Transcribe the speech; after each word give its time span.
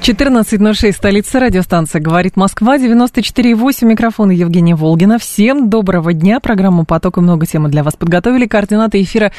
14.06, 0.00 0.92
столица 0.92 1.40
радиостанция 1.40 2.00
«Говорит 2.00 2.34
Москва», 2.34 2.78
94.8, 2.78 3.84
микрофон 3.84 4.30
Евгения 4.30 4.74
Волгина. 4.74 5.18
Всем 5.18 5.68
доброго 5.68 6.14
дня, 6.14 6.40
программу 6.40 6.86
«Поток» 6.86 7.18
и 7.18 7.20
много 7.20 7.44
темы 7.44 7.68
для 7.68 7.82
вас 7.82 7.96
подготовили. 7.96 8.46
Координаты 8.46 9.02
эфира 9.02 9.30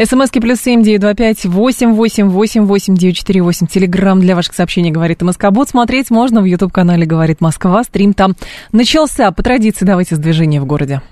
СМСки 0.00 0.38
плюс 0.38 0.60
семь 0.60 0.84
девять 0.84 1.00
два 1.00 1.14
пять 1.14 1.44
восемь 1.44 1.94
восемь 1.94 2.28
восемь 2.28 2.62
восемь 2.62 2.94
девять 2.94 3.16
четыре 3.16 3.42
восемь. 3.42 3.66
Телеграмм 3.66 4.20
для 4.20 4.36
ваших 4.36 4.54
сообщений 4.54 4.92
говорит 4.92 5.20
Москобот. 5.20 5.68
Смотреть 5.68 6.10
можно 6.10 6.42
в 6.42 6.44
YouTube 6.44 6.72
канале 6.72 7.06
Говорит 7.06 7.40
Москва. 7.40 7.82
Стрим 7.82 8.12
там 8.14 8.36
начался. 8.70 9.32
По 9.32 9.42
традиции 9.42 9.84
давайте 9.84 10.14
с 10.14 10.18
движения 10.18 10.60
в 10.60 10.64
городе. 10.64 11.02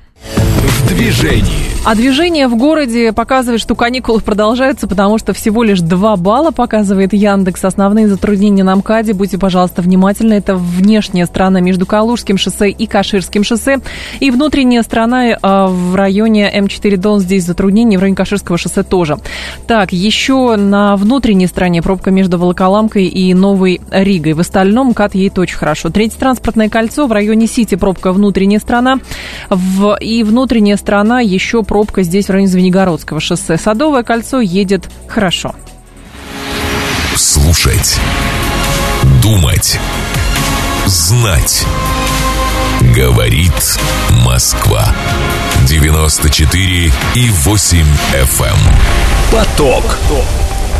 В 0.62 0.88
движении. 0.88 1.72
А 1.84 1.96
движение 1.96 2.46
в 2.46 2.56
городе 2.56 3.12
показывает, 3.12 3.60
что 3.60 3.74
каникулы 3.74 4.20
продолжаются, 4.20 4.86
потому 4.86 5.18
что 5.18 5.32
всего 5.32 5.64
лишь 5.64 5.80
2 5.80 6.16
балла 6.16 6.52
показывает 6.52 7.12
Яндекс. 7.12 7.64
Основные 7.64 8.06
затруднения 8.06 8.62
на 8.62 8.76
МКАДе, 8.76 9.14
будьте, 9.14 9.36
пожалуйста, 9.36 9.82
внимательны. 9.82 10.34
Это 10.34 10.54
внешняя 10.54 11.26
сторона 11.26 11.58
между 11.58 11.84
Калужским 11.84 12.38
шоссе 12.38 12.70
и 12.70 12.86
Каширским 12.86 13.42
шоссе. 13.42 13.80
И 14.20 14.30
внутренняя 14.30 14.82
сторона 14.84 15.36
а, 15.42 15.66
в 15.66 15.96
районе 15.96 16.48
М4 16.56 16.96
Дон. 16.98 17.18
Здесь 17.18 17.44
затруднения, 17.44 17.98
в 17.98 18.00
районе 18.00 18.16
Каширского 18.16 18.58
шоссе 18.58 18.84
тоже. 18.84 19.18
Так, 19.66 19.92
еще 19.92 20.54
на 20.54 20.94
внутренней 20.94 21.48
стороне 21.48 21.82
пробка 21.82 22.12
между 22.12 22.38
Волоколамкой 22.38 23.06
и 23.06 23.34
Новой 23.34 23.80
Ригой. 23.90 24.34
В 24.34 24.40
остальном 24.40 24.90
МКАД 24.90 25.16
едет 25.16 25.40
очень 25.40 25.56
хорошо. 25.56 25.90
Третье 25.90 26.16
транспортное 26.16 26.68
кольцо 26.68 27.08
в 27.08 27.12
районе 27.12 27.48
Сити 27.48 27.74
пробка 27.74 28.12
внутренняя 28.12 28.60
сторона. 28.60 29.00
В, 29.50 29.98
и 30.00 30.22
внутренняя 30.22 30.51
сторона 30.76 31.20
еще 31.20 31.62
пробка 31.62 32.02
здесь 32.02 32.26
в 32.26 32.30
районе 32.30 32.48
Звенигородского 32.48 33.20
шоссе. 33.20 33.56
Садовое 33.56 34.02
кольцо 34.02 34.40
едет 34.40 34.90
хорошо. 35.06 35.54
Слушать. 37.16 37.98
Думать. 39.22 39.78
Знать. 40.86 41.64
Говорит 42.94 43.78
Москва. 44.24 44.94
94 45.66 46.92
и 47.14 47.30
8 47.30 47.86
FM. 48.12 48.44
Эм. 48.44 48.56
Поток. 49.30 49.98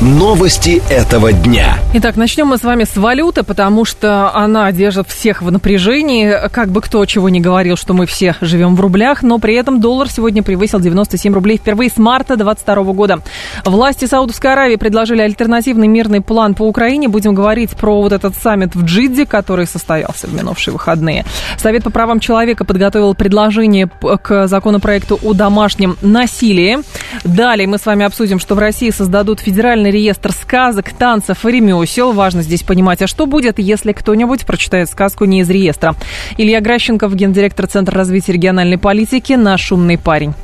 Новости 0.03 0.83
этого 0.91 1.33
дня. 1.33 1.78
Итак, 1.95 2.17
начнем 2.17 2.48
мы 2.48 2.58
с 2.58 2.64
вами 2.64 2.83
с 2.83 2.97
валюты, 2.97 3.45
потому 3.45 3.84
что 3.84 4.34
она 4.34 4.72
держит 4.72 5.08
всех 5.08 5.42
в 5.42 5.53
напряжении. 5.53 6.48
Как 6.50 6.70
бы 6.70 6.81
кто 6.81 7.06
чего 7.06 7.28
не 7.28 7.41
говорил, 7.41 7.77
что 7.77 7.95
мы 7.95 8.06
все 8.06 8.34
живем 8.41 8.75
в 8.75 8.80
рублях, 8.80 9.23
но 9.23 9.39
при 9.39 9.55
этом 9.55 9.80
доллар 9.80 10.11
сегодня 10.11 10.42
превысил 10.42 10.80
97 10.80 11.33
рублей 11.33 11.56
впервые 11.56 11.89
с 11.89 11.98
марта 11.98 12.34
2022 12.36 12.92
года. 12.95 13.20
Власти 13.64 14.06
Саудовской 14.06 14.50
Аравии 14.50 14.75
предложили 14.75 15.20
альтернативный 15.20 15.86
мирный 15.86 16.20
план 16.20 16.56
по 16.56 16.64
Украине. 16.64 17.06
Будем 17.06 17.33
говорить 17.33 17.70
про 17.70 18.03
вот 18.03 18.11
этот 18.11 18.34
саммит 18.34 18.75
в 18.75 18.84
Джидде, 18.84 19.25
который 19.25 19.69
состоялся 19.69 20.27
в 20.27 20.34
минувшие 20.34 20.73
выходные. 20.73 21.25
Совет 21.58 21.84
по 21.84 21.91
правам 21.91 22.19
человека 22.19 22.64
подготовил 22.64 23.14
предложение 23.14 23.89
к 23.89 24.48
законопроекту 24.48 25.20
о 25.23 25.33
домашнем 25.33 25.97
насилии. 26.03 26.80
Далее 27.23 27.69
мы 27.69 27.78
с 27.78 27.86
вами 27.86 28.05
обсудим, 28.05 28.41
что 28.41 28.56
в 28.56 28.58
России 28.58 28.91
создадут 28.91 29.39
федеральный 29.39 29.92
реестр 29.93 30.33
сказок, 30.33 30.91
танцев 30.93 31.45
и 31.45 31.53
ремесел. 31.53 32.12
Важно 32.12 32.43
здесь 32.43 32.62
понимать, 32.62 33.03
а 33.03 33.07
что 33.07 33.27
будет, 33.27 33.59
если 33.59 33.93
кто-нибудь 33.93 34.45
прочитает 34.47 34.91
сказку 34.91 35.25
не 35.25 35.41
из 35.41 35.51
реестра. 35.51 35.95
Илья 36.37 36.61
Гращенков, 36.61 37.15
гендиректор 37.15 37.67
Центра 37.67 37.97
развития 37.97 38.33
региональной 38.33 38.79
политики, 38.79 39.35
наш 39.35 39.70
умный 39.70 39.98
парень. 39.98 40.35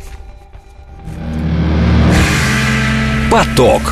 Поток. 3.31 3.83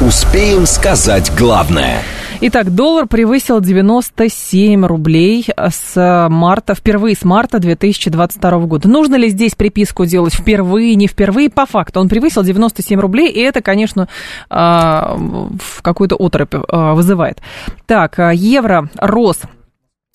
Успеем 0.00 0.66
сказать 0.66 1.32
главное– 1.36 2.02
Итак, 2.40 2.72
доллар 2.72 3.08
превысил 3.08 3.60
97 3.60 4.86
рублей 4.86 5.44
с 5.56 6.28
марта, 6.30 6.76
впервые 6.76 7.16
с 7.16 7.24
марта 7.24 7.58
2022 7.58 8.58
года. 8.60 8.88
Нужно 8.88 9.16
ли 9.16 9.28
здесь 9.28 9.56
приписку 9.56 10.06
делать 10.06 10.34
впервые, 10.34 10.94
не 10.94 11.08
впервые? 11.08 11.50
По 11.50 11.66
факту 11.66 11.98
он 11.98 12.08
превысил 12.08 12.44
97 12.44 13.00
рублей, 13.00 13.28
и 13.28 13.40
это, 13.40 13.60
конечно, 13.60 14.08
а, 14.48 15.16
в 15.16 15.82
какую-то 15.82 16.14
оторопь 16.14 16.54
а, 16.54 16.94
вызывает. 16.94 17.40
Так, 17.86 18.20
а, 18.20 18.32
евро 18.32 18.88
рос 18.98 19.40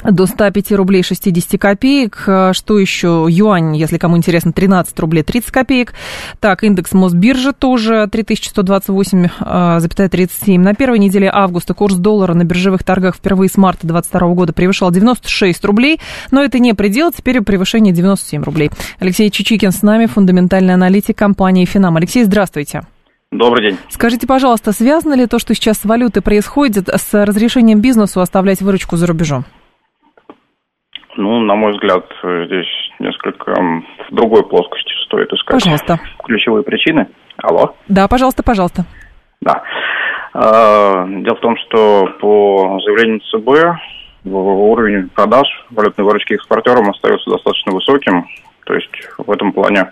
до 0.03 0.25
105 0.25 0.71
рублей 0.73 1.03
60 1.03 1.59
копеек. 1.59 2.23
А, 2.27 2.53
что 2.53 2.79
еще? 2.79 3.27
Юань, 3.29 3.75
если 3.75 3.97
кому 3.97 4.17
интересно, 4.17 4.51
13 4.51 4.99
рублей 4.99 5.23
30 5.23 5.51
копеек. 5.51 5.93
Так, 6.39 6.63
индекс 6.63 6.93
Мосбиржи 6.93 7.53
тоже 7.53 8.07
3128,37. 8.11 9.29
А, 9.39 9.79
На 10.59 10.73
первой 10.73 10.99
неделе 10.99 11.29
августа 11.33 11.73
курс 11.73 11.95
доллара 11.95 12.33
на 12.33 12.43
биржевых 12.43 12.83
торгах 12.83 13.15
впервые 13.15 13.49
с 13.49 13.57
марта 13.57 13.87
2022 13.87 14.33
года 14.33 14.53
превышал 14.53 14.91
96 14.91 15.65
рублей, 15.65 15.99
но 16.31 16.43
это 16.43 16.59
не 16.59 16.73
предел, 16.73 17.11
теперь 17.11 17.41
превышение 17.41 17.93
97 17.93 18.43
рублей. 18.43 18.71
Алексей 18.99 19.29
Чичикин 19.29 19.71
с 19.71 19.81
нами, 19.81 20.05
фундаментальный 20.05 20.73
аналитик 20.73 21.17
компании 21.17 21.65
«Финам». 21.65 21.97
Алексей, 21.97 22.23
здравствуйте. 22.23 22.83
Добрый 23.31 23.71
день. 23.71 23.79
Скажите, 23.89 24.27
пожалуйста, 24.27 24.71
связано 24.73 25.15
ли 25.15 25.25
то, 25.25 25.39
что 25.39 25.55
сейчас 25.55 25.79
с 25.79 25.85
валютой 25.85 26.21
происходит, 26.21 26.87
с 26.89 27.25
разрешением 27.25 27.81
бизнесу 27.81 28.21
оставлять 28.21 28.61
выручку 28.61 28.95
за 28.95 29.07
рубежом? 29.07 29.45
Ну, 31.15 31.39
на 31.41 31.55
мой 31.55 31.73
взгляд, 31.73 32.05
здесь 32.23 32.91
несколько 32.99 33.51
в 33.51 34.15
другой 34.15 34.43
плоскости 34.47 34.91
стоит 35.05 35.31
искать 35.31 35.61
пожалуйста. 35.63 35.99
ключевые 36.23 36.63
причины. 36.63 37.07
Алло? 37.37 37.75
Да, 37.87 38.07
пожалуйста, 38.07 38.43
пожалуйста. 38.43 38.85
Да. 39.41 39.63
А, 40.33 41.05
дело 41.07 41.35
в 41.35 41.41
том, 41.41 41.57
что 41.57 42.07
по 42.19 42.79
заявлению 42.83 43.19
ЦБ 43.31 43.79
уровень 44.25 45.09
продаж 45.09 45.47
валютной 45.69 46.05
выручки 46.05 46.33
экспортерам 46.33 46.89
остается 46.89 47.29
достаточно 47.29 47.73
высоким. 47.73 48.25
То 48.65 48.73
есть 48.73 48.89
в 49.17 49.29
этом 49.29 49.51
плане 49.51 49.91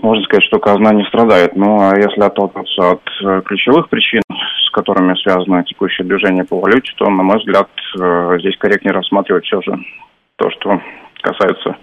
можно 0.00 0.22
сказать, 0.24 0.44
что 0.44 0.58
казна 0.58 0.92
не 0.92 1.04
страдает. 1.04 1.56
Ну, 1.56 1.78
а 1.80 1.96
если 1.96 2.20
отталкиваться 2.20 2.92
от 2.92 3.02
э, 3.24 3.42
ключевых 3.44 3.88
причин, 3.88 4.22
с 4.30 4.70
которыми 4.70 5.14
связано 5.22 5.64
текущее 5.64 6.06
движение 6.06 6.44
по 6.44 6.58
валюте, 6.58 6.92
то, 6.96 7.08
на 7.10 7.22
мой 7.22 7.38
взгляд, 7.38 7.68
э, 8.00 8.36
здесь 8.40 8.56
корректнее 8.58 8.92
рассматривать 8.92 9.44
все 9.44 9.60
же 9.62 9.72
то, 10.42 10.50
что 10.50 10.80
касается 11.22 11.76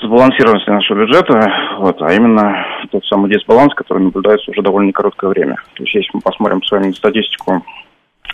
сбалансированности 0.00 0.70
нашего 0.70 1.00
бюджета, 1.00 1.52
вот, 1.78 2.00
а 2.00 2.12
именно 2.12 2.64
тот 2.92 3.04
самый 3.06 3.30
дисбаланс, 3.30 3.74
который 3.74 4.04
наблюдается 4.04 4.50
уже 4.50 4.62
довольно 4.62 4.92
короткое 4.92 5.30
время. 5.30 5.56
То 5.74 5.82
есть 5.82 5.94
если 5.94 6.10
мы 6.14 6.20
посмотрим 6.20 6.62
с 6.62 6.70
вами 6.70 6.92
статистику, 6.92 7.64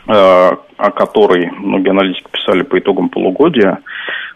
э, 0.09 0.11
о 0.13 0.91
которой 0.91 1.51
многие 1.53 1.91
аналитики 1.91 2.29
писали 2.31 2.63
по 2.63 2.79
итогам 2.79 3.09
полугодия, 3.09 3.79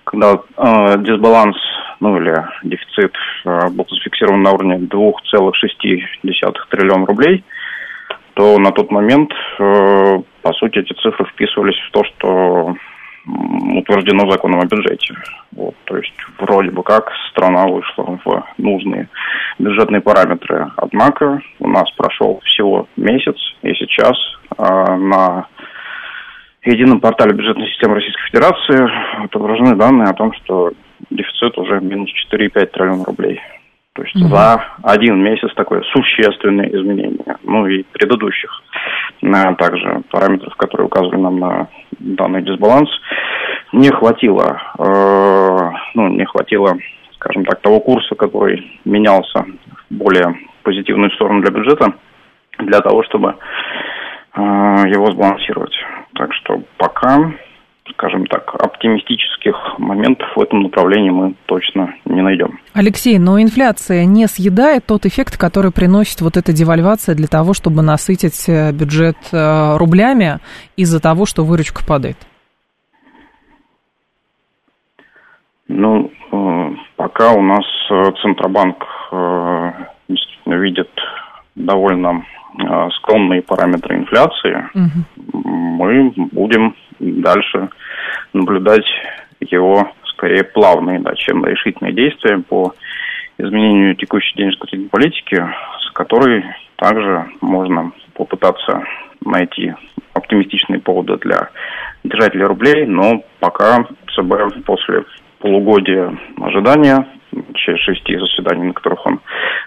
когда 0.05 0.35
э, 0.35 0.99
дисбаланс, 0.99 1.57
ну 2.01 2.17
или 2.17 2.33
дефицит 2.63 3.13
э, 3.45 3.69
был 3.71 3.87
зафиксирован 3.91 4.43
на 4.43 4.53
уровне 4.53 4.77
2,6 4.77 6.53
триллиона 6.71 7.07
рублей, 7.07 7.45
то 8.35 8.59
на 8.59 8.71
тот 8.71 8.91
момент, 8.91 9.33
э, 9.59 10.19
по 10.43 10.53
сути, 10.55 10.79
эти 10.79 10.93
цифры 11.03 11.27
вписывались 11.27 11.79
в 11.89 11.91
то, 11.91 12.05
что 12.05 12.77
утверждено 13.27 14.31
законом 14.31 14.61
о 14.61 14.67
бюджете. 14.67 15.15
Вот, 15.53 15.75
то 15.85 15.97
есть 15.97 16.15
вроде 16.39 16.71
бы 16.71 16.83
как 16.83 17.11
страна 17.31 17.67
вышла 17.67 18.19
в 18.25 18.45
нужные 18.59 19.09
бюджетные 19.59 20.01
параметры. 20.01 20.71
Однако 20.77 21.41
у 21.59 21.69
нас 21.69 21.91
прошел 21.93 22.41
всего 22.45 22.89
месяц, 22.97 23.37
и 23.63 23.73
сейчас 23.75 24.17
э, 24.59 24.97
на 24.97 25.47
едином 26.65 27.01
портале 27.01 27.33
бюджетной 27.33 27.69
системы 27.69 27.97
Российской 27.97 28.27
Федерации 28.31 29.25
отображены 29.25 29.77
данные 29.77 30.09
о 30.09 30.15
том, 30.15 30.33
что 30.35 30.73
дефицит 31.11 31.57
уже 31.59 31.81
минус 31.81 32.11
4,5 32.33 32.67
триллиона 32.67 33.05
рублей. 33.05 33.41
То 33.95 34.03
есть 34.03 34.17
угу. 34.17 34.29
за 34.29 34.63
один 34.83 35.23
месяц 35.23 35.49
такое 35.55 35.83
существенное 35.93 36.69
изменение. 36.69 37.37
Ну 37.45 37.67
и 37.67 37.83
предыдущих 37.83 38.51
а 39.23 39.55
также 39.55 40.03
параметров, 40.11 40.55
которые 40.57 40.87
указывали 40.87 41.21
нам 41.21 41.39
на 41.39 41.69
данный 42.15 42.43
дисбаланс, 42.43 42.91
не 43.73 43.91
хватило, 43.91 44.61
э, 44.79 45.71
ну, 45.95 46.09
не 46.09 46.25
хватило, 46.25 46.77
скажем 47.15 47.45
так, 47.45 47.61
того 47.61 47.81
курса, 47.81 48.15
который 48.15 48.81
менялся 48.85 49.45
в 49.91 49.95
более 49.95 50.35
позитивную 50.63 51.11
сторону 51.13 51.43
для 51.43 51.51
бюджета, 51.51 51.93
для 52.59 52.81
того, 52.81 53.03
чтобы 53.05 53.37
э, 54.35 54.41
его 54.41 55.11
сбалансировать. 55.11 55.75
Так 56.15 56.33
что 56.35 56.63
пока 56.77 57.33
скажем 57.93 58.27
так, 58.27 58.55
оптимистических 58.55 59.79
моментов 59.79 60.29
в 60.35 60.41
этом 60.41 60.63
направлении 60.63 61.11
мы 61.11 61.35
точно 61.47 61.95
не 62.05 62.23
найдем. 62.23 62.59
Алексей, 62.75 63.19
но 63.19 63.41
инфляция 63.41 64.05
не 64.05 64.27
съедает 64.27 64.87
тот 64.87 65.07
эффект, 65.07 65.37
который 65.39 65.73
приносит 65.73 66.21
вот 66.21 66.37
эта 66.37 66.53
девальвация 66.53 67.15
для 67.15 67.29
того, 67.29 67.55
чтобы 67.55 67.83
насытить 67.83 68.49
э, 68.49 68.73
бюджет 68.73 69.17
э, 69.33 69.77
рублями 69.77 70.39
из-за 70.77 71.01
того, 71.01 71.27
что 71.27 71.45
выручка 71.45 71.85
падает? 71.87 72.17
Ну, 75.69 76.11
э, 76.33 76.71
пока 76.97 77.33
у 77.33 77.43
нас 77.43 77.65
Центробанк 78.23 78.85
действительно 80.09 80.55
видит 80.55 80.91
довольно 81.55 82.25
скромные 82.99 83.43
параметры 83.43 83.97
инфляции, 83.97 84.65
угу. 84.75 85.43
мы 85.45 86.11
будем 86.33 86.75
дальше 86.99 87.69
наблюдать 88.33 88.87
его 89.41 89.91
скорее 90.05 90.45
плавные, 90.45 91.01
да, 91.01 91.15
чем 91.15 91.45
решительные 91.45 91.93
действия 91.93 92.39
по 92.39 92.73
изменению 93.39 93.95
текущей 93.97 94.35
денежно-кредитной 94.37 94.89
политики, 94.89 95.47
с 95.87 95.91
которой 95.93 96.45
также 96.77 97.27
можно 97.41 97.93
попытаться 98.15 98.83
найти 99.25 99.75
оптимистичные 100.15 100.81
поводы 100.81 101.17
для 101.19 101.51
держателей 102.05 102.45
рублей, 102.45 102.87
но 102.87 103.23
пока 103.41 103.85
ЦБ 104.15 104.65
после 104.65 105.05
полугодия 105.39 106.17
ожидания, 106.41 107.07
через 107.55 107.81
шести 107.81 108.17
заседаний, 108.17 108.69
на 108.69 108.73
которых 108.73 109.05
он 109.05 109.21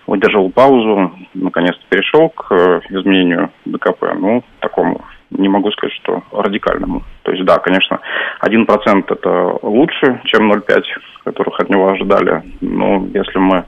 выдержал 0.07 0.49
паузу, 0.49 1.11
наконец-то 1.35 1.81
перешел 1.89 2.29
к 2.29 2.51
изменению 2.89 3.51
ДКП, 3.65 4.13
ну, 4.15 4.43
такому 4.59 5.01
не 5.31 5.49
могу 5.49 5.71
сказать, 5.71 5.93
что 5.95 6.23
радикальному. 6.31 7.03
То 7.23 7.31
есть, 7.31 7.45
да, 7.45 7.57
конечно, 7.59 7.99
1% 8.41 9.03
это 9.07 9.59
лучше, 9.61 10.21
чем 10.25 10.51
0,5, 10.51 10.81
которых 11.23 11.59
от 11.59 11.69
него 11.69 11.89
ожидали. 11.89 12.43
Но 12.61 13.05
если 13.13 13.37
мы 13.37 13.65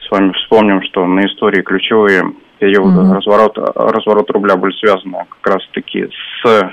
с 0.00 0.10
вами 0.10 0.32
вспомним, 0.32 0.82
что 0.82 1.06
на 1.06 1.26
истории 1.26 1.62
ключевые 1.62 2.22
периоды 2.58 3.00
mm-hmm. 3.00 3.14
разворота, 3.14 3.72
разворота 3.74 4.32
рубля 4.32 4.56
были 4.56 4.72
связаны 4.76 5.26
как 5.40 5.54
раз-таки 5.54 6.08
с 6.42 6.70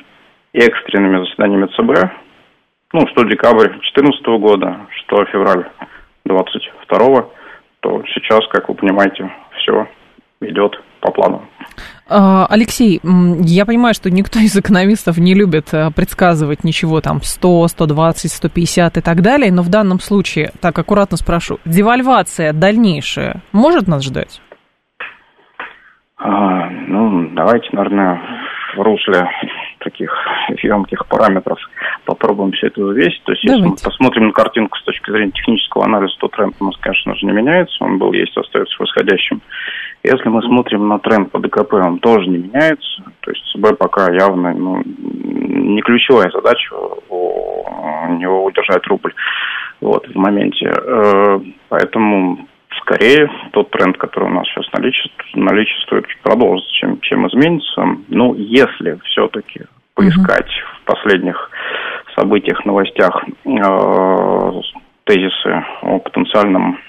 экстренными 0.54 1.26
заседаниями 1.26 1.68
ЦБ, 1.68 2.12
ну, 2.94 3.08
что 3.08 3.24
декабрь 3.24 3.68
2014 3.68 4.26
года, 4.40 4.88
что 4.92 5.26
февраль 5.26 5.66
2022, 6.26 7.26
то 7.82 8.04
сейчас, 8.14 8.48
как 8.48 8.70
вы 8.70 8.76
понимаете, 8.76 9.30
все 9.58 9.88
идет 10.42 10.82
по 11.06 11.12
плану. 11.12 11.42
А, 12.08 12.46
Алексей, 12.50 13.00
я 13.04 13.66
понимаю, 13.66 13.94
что 13.94 14.10
никто 14.10 14.40
из 14.40 14.56
экономистов 14.56 15.18
не 15.18 15.34
любит 15.34 15.74
э, 15.74 15.90
предсказывать 15.96 16.64
ничего 16.64 17.02
там 17.02 17.22
100, 17.22 17.68
120, 17.68 18.32
150 18.32 18.98
и 18.98 19.02
так 19.02 19.22
далее, 19.22 19.52
но 19.52 19.62
в 19.62 19.70
данном 19.70 20.00
случае, 20.00 20.52
так 20.62 20.78
аккуратно 20.78 21.18
спрошу, 21.18 21.60
девальвация 21.66 22.54
дальнейшая 22.54 23.42
может 23.52 23.88
нас 23.88 24.04
ждать? 24.04 24.42
А, 26.18 26.70
ну, 26.70 27.30
давайте, 27.34 27.70
наверное, 27.72 28.22
в 28.76 28.82
русле 28.82 29.28
таких 29.80 30.12
емких 30.64 31.06
параметров 31.08 31.58
попробуем 32.06 32.52
все 32.54 32.68
это 32.68 32.82
взвесить. 32.82 33.24
То 33.24 33.32
есть, 33.32 33.46
Давайте. 33.46 33.64
если 33.64 33.70
мы 33.70 33.92
посмотрим 33.92 34.28
на 34.28 34.34
картинку 34.34 34.78
с 34.78 34.84
точки 34.84 35.12
зрения 35.12 35.32
технического 35.32 35.86
анализа, 35.86 36.14
то 36.20 36.28
тренд 36.28 36.56
у 36.60 36.66
нас, 36.66 36.76
конечно 36.78 37.16
же, 37.16 37.26
не 37.26 37.32
меняется. 37.32 37.84
Он 37.84 37.98
был, 37.98 38.12
есть, 38.14 38.36
остается 38.36 38.76
восходящим. 38.80 39.42
Если 40.06 40.30
мы 40.30 40.42
смотрим 40.44 40.88
на 40.88 41.00
тренд 41.00 41.32
по 41.32 41.40
ДКП, 41.40 41.74
он 41.74 42.00
тоже 42.00 42.30
не 42.30 42.38
меняется. 42.38 43.04
То 43.22 43.32
есть 43.32 43.44
ЦБ 43.52 43.78
пока 43.78 44.12
явно 44.14 44.54
ну, 44.54 44.84
не 44.86 45.82
ключевая 45.82 46.30
задача 46.32 46.76
у 47.10 48.14
него 48.14 48.46
удержать 48.46 48.86
рубль 48.88 49.14
вот, 49.82 50.08
в 50.08 50.16
моменте. 50.16 50.72
Э, 50.72 51.40
поэтому 51.70 52.48
скорее 52.82 53.30
тот 53.52 53.72
тренд, 53.72 53.98
который 53.98 54.30
у 54.30 54.34
нас 54.34 54.48
сейчас 54.48 54.72
наличествует, 54.74 55.36
наличествует 55.36 56.06
продолжится, 56.24 56.72
чем, 56.74 57.00
чем 57.02 57.28
изменится. 57.28 57.84
Ну, 58.08 58.36
если 58.36 59.00
все-таки 59.06 59.62
поискать 59.96 60.48
mm-hmm. 60.48 60.82
в 60.82 60.86
последних 60.86 61.50
событиях, 62.16 62.64
новостях 62.66 63.24
э, 63.46 64.62
тезисы 65.06 65.66
о 65.82 66.00
потенциальном 66.00 66.80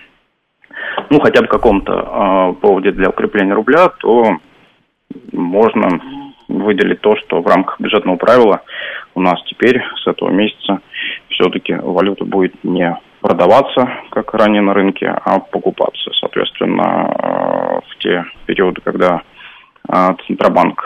ну, 1.10 1.20
хотя 1.20 1.42
бы 1.42 1.48
каком-то 1.48 1.92
э, 1.92 2.60
поводе 2.60 2.92
для 2.92 3.10
укрепления 3.10 3.54
рубля, 3.54 3.88
то 4.00 4.38
можно 5.32 6.00
выделить 6.48 7.00
то, 7.00 7.16
что 7.16 7.40
в 7.40 7.46
рамках 7.46 7.80
бюджетного 7.80 8.16
правила 8.16 8.62
у 9.14 9.20
нас 9.20 9.42
теперь 9.46 9.82
с 10.02 10.06
этого 10.06 10.30
месяца 10.30 10.80
все-таки 11.30 11.74
валюта 11.74 12.24
будет 12.24 12.54
не 12.64 12.96
продаваться, 13.20 13.88
как 14.10 14.34
ранее 14.34 14.62
на 14.62 14.74
рынке, 14.74 15.06
а 15.06 15.40
покупаться. 15.40 16.10
Соответственно, 16.20 17.10
э, 17.10 17.80
в 17.88 17.98
те 17.98 18.24
периоды, 18.46 18.80
когда 18.82 19.22
э, 19.88 20.08
Центробанк 20.26 20.84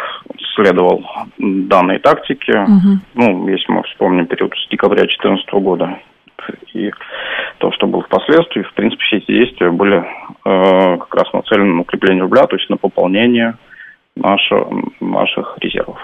следовал 0.55 1.05
данной 1.39 1.99
тактике, 1.99 2.61
угу. 2.61 2.99
ну, 3.15 3.49
если 3.49 3.73
мы 3.73 3.83
вспомним 3.85 4.27
период 4.27 4.53
с 4.55 4.69
декабря 4.71 5.03
2014 5.03 5.53
года 5.55 5.99
и 6.73 6.91
то, 7.59 7.73
что 7.73 7.87
было 7.87 8.03
впоследствии, 8.03 8.63
в 8.63 8.75
принципе, 8.75 9.03
все 9.05 9.17
эти 9.19 9.33
действия 9.33 9.71
были 9.71 9.99
э, 9.99 10.99
как 10.99 11.15
раз 11.15 11.33
нацелены 11.33 11.75
на 11.75 11.81
укрепление 11.83 12.23
рубля, 12.23 12.47
то 12.47 12.57
есть 12.57 12.69
на 12.71 12.77
пополнение 12.77 13.55
наши, 14.17 14.55
наших 15.01 15.57
резервов. 15.61 15.99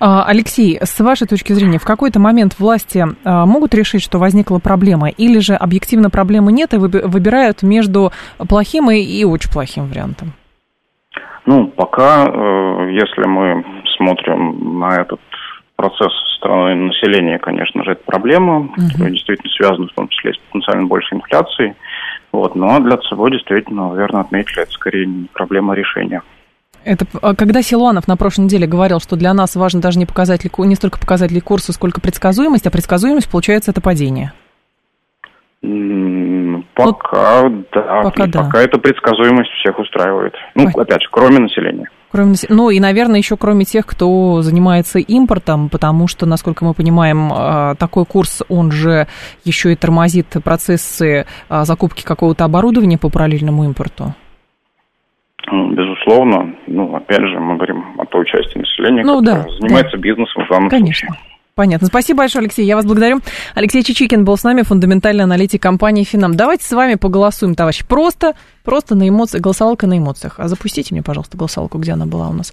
А, 0.00 0.24
Алексей, 0.26 0.78
с 0.80 1.00
вашей 1.00 1.26
точки 1.26 1.52
зрения, 1.52 1.78
в 1.78 1.84
какой-то 1.84 2.20
момент 2.20 2.58
власти 2.58 3.04
а, 3.24 3.46
могут 3.46 3.74
решить, 3.74 4.02
что 4.02 4.18
возникла 4.18 4.58
проблема, 4.58 5.08
или 5.08 5.38
же 5.38 5.54
объективно 5.54 6.10
проблемы 6.10 6.52
нет 6.52 6.74
и 6.74 6.78
выбирают 6.78 7.62
между 7.62 8.12
плохим 8.48 8.90
и 8.90 9.24
очень 9.24 9.50
плохим 9.50 9.86
вариантом? 9.86 10.32
Ну, 11.46 11.68
пока, 11.68 12.26
э, 12.26 12.90
если 12.92 13.26
мы 13.26 13.64
смотрим 13.96 14.78
на 14.78 15.00
этот 15.00 15.20
процесс 15.78 16.12
стороны 16.36 16.74
населения, 16.74 17.38
конечно 17.38 17.84
же, 17.84 17.92
это 17.92 18.02
проблема, 18.04 18.58
угу. 18.58 18.72
которая 18.90 19.12
действительно 19.12 19.50
связана 19.52 19.86
в 19.86 19.92
том 19.92 20.08
числе 20.08 20.34
с 20.34 20.38
потенциально 20.38 20.86
большей 20.86 21.16
инфляцией. 21.16 21.74
Вот, 22.32 22.56
но 22.56 22.80
для 22.80 22.96
ЦБ 22.96 23.30
действительно, 23.30 23.90
наверное, 23.90 24.22
отметили, 24.22 24.62
это 24.62 24.72
скорее 24.72 25.06
не 25.06 25.28
проблема, 25.32 25.74
решения. 25.74 26.22
Это 26.84 27.06
а 27.22 27.34
когда 27.34 27.62
Силуанов 27.62 28.08
на 28.08 28.16
прошлой 28.16 28.44
неделе 28.46 28.66
говорил, 28.66 28.98
что 28.98 29.16
для 29.16 29.32
нас 29.32 29.54
важно 29.54 29.80
даже 29.80 29.98
не, 29.98 30.06
показатель, 30.06 30.50
не 30.58 30.74
столько 30.74 30.98
показатели 30.98 31.38
курса, 31.38 31.72
сколько 31.72 32.00
предсказуемость, 32.00 32.66
а 32.66 32.70
предсказуемость, 32.70 33.30
получается, 33.30 33.70
это 33.70 33.80
падение. 33.80 34.32
Пока, 36.74 37.48
ну, 37.48 37.64
да, 37.72 38.02
пока, 38.02 38.26
да. 38.26 38.42
пока 38.44 38.62
эта 38.62 38.78
предсказуемость 38.78 39.50
всех 39.60 39.78
устраивает. 39.78 40.34
Ну, 40.54 40.66
Ой. 40.66 40.82
опять 40.82 41.02
же, 41.02 41.08
кроме 41.10 41.38
населения. 41.38 41.88
Кроме, 42.10 42.34
ну 42.48 42.70
и, 42.70 42.80
наверное, 42.80 43.18
еще 43.18 43.36
кроме 43.36 43.64
тех, 43.64 43.84
кто 43.86 44.40
занимается 44.40 44.98
импортом, 44.98 45.68
потому 45.68 46.08
что, 46.08 46.24
насколько 46.24 46.64
мы 46.64 46.72
понимаем, 46.72 47.30
а, 47.32 47.74
такой 47.74 48.06
курс, 48.06 48.42
он 48.48 48.72
же 48.72 49.06
еще 49.44 49.72
и 49.72 49.76
тормозит 49.76 50.28
процессы 50.42 51.26
а, 51.48 51.64
закупки 51.64 52.02
какого-то 52.02 52.44
оборудования 52.44 52.96
по 52.96 53.10
параллельному 53.10 53.64
импорту. 53.64 54.14
Ну, 55.50 55.72
безусловно, 55.72 56.54
ну, 56.66 56.94
опять 56.94 57.20
же, 57.20 57.38
мы 57.40 57.56
говорим 57.56 57.84
о 57.98 58.06
той 58.06 58.26
части 58.26 58.58
населения, 58.58 59.02
ну, 59.04 59.18
которая 59.18 59.44
да, 59.44 59.50
занимается 59.58 59.96
да. 59.96 60.02
бизнесом 60.02 60.44
в 60.44 60.48
данном 60.48 60.68
Конечно. 60.70 61.08
случае. 61.08 61.37
Понятно. 61.58 61.88
Спасибо 61.88 62.18
большое, 62.18 62.42
Алексей. 62.44 62.64
Я 62.64 62.76
вас 62.76 62.84
благодарю. 62.84 63.18
Алексей 63.56 63.82
Чичикин 63.82 64.24
был 64.24 64.36
с 64.36 64.44
нами, 64.44 64.62
фундаментальный 64.62 65.24
аналитик 65.24 65.60
компании 65.60 66.04
Финам. 66.04 66.36
Давайте 66.36 66.64
с 66.64 66.70
вами 66.70 66.94
поголосуем, 66.94 67.56
товарищи. 67.56 67.84
Просто, 67.84 68.34
просто 68.62 68.94
на 68.94 69.08
эмоциях, 69.08 69.42
голосовалка 69.42 69.88
на 69.88 69.98
эмоциях. 69.98 70.34
А 70.38 70.46
запустите 70.46 70.94
мне, 70.94 71.02
пожалуйста, 71.02 71.36
голосовалку, 71.36 71.78
где 71.78 71.94
она 71.94 72.06
была 72.06 72.28
у 72.28 72.32
нас. 72.32 72.52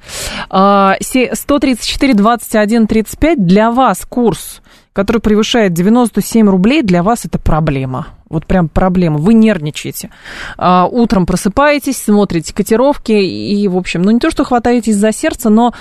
134, 0.50 2.14
21, 2.16 2.88
35. 2.88 3.46
Для 3.46 3.70
вас 3.70 4.08
курс, 4.10 4.64
который 4.92 5.22
превышает 5.22 5.74
97 5.74 6.50
рублей, 6.50 6.82
для 6.82 7.04
вас 7.04 7.26
это 7.26 7.38
проблема. 7.38 8.08
Вот 8.28 8.48
прям 8.48 8.70
проблема. 8.70 9.20
Вы 9.20 9.36
нервничаете. 9.36 10.10
А, 10.58 10.88
утром 10.88 11.28
просыпаетесь, 11.28 11.98
смотрите 11.98 12.56
котировки 12.56 13.12
и, 13.12 13.68
в 13.68 13.78
общем, 13.78 14.02
ну 14.02 14.10
не 14.10 14.20
то, 14.20 14.32
что 14.32 14.44
хватаетесь 14.44 14.96
за 14.96 15.12
сердце, 15.12 15.52
но 15.52 15.76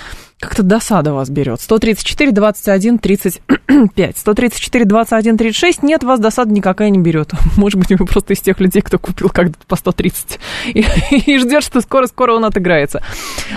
как-то 0.45 0.63
досада 0.63 1.13
вас 1.13 1.29
берет. 1.29 1.59
134, 1.59 2.31
21, 2.31 2.99
35. 2.99 4.17
134, 4.17 4.85
21, 4.85 5.37
36. 5.37 5.83
Нет, 5.83 6.03
вас 6.03 6.19
досада 6.19 6.51
никакая 6.51 6.89
не 6.89 6.99
берет. 6.99 7.31
Может 7.57 7.79
быть, 7.79 7.89
вы 7.89 8.05
просто 8.05 8.33
из 8.33 8.41
тех 8.41 8.59
людей, 8.59 8.81
кто 8.81 8.99
купил 8.99 9.29
как-то 9.29 9.57
по 9.67 9.75
130 9.75 10.39
и, 10.67 10.85
и 11.25 11.37
ждет, 11.39 11.63
что 11.63 11.81
скоро-скоро 11.81 12.33
он 12.33 12.45
отыграется. 12.45 13.01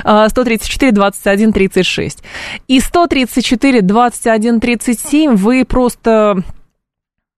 134, 0.00 0.92
21, 0.92 1.52
36. 1.52 2.22
И 2.68 2.80
134, 2.80 3.82
21, 3.82 4.60
37 4.60 5.34
вы 5.34 5.64
просто 5.64 6.42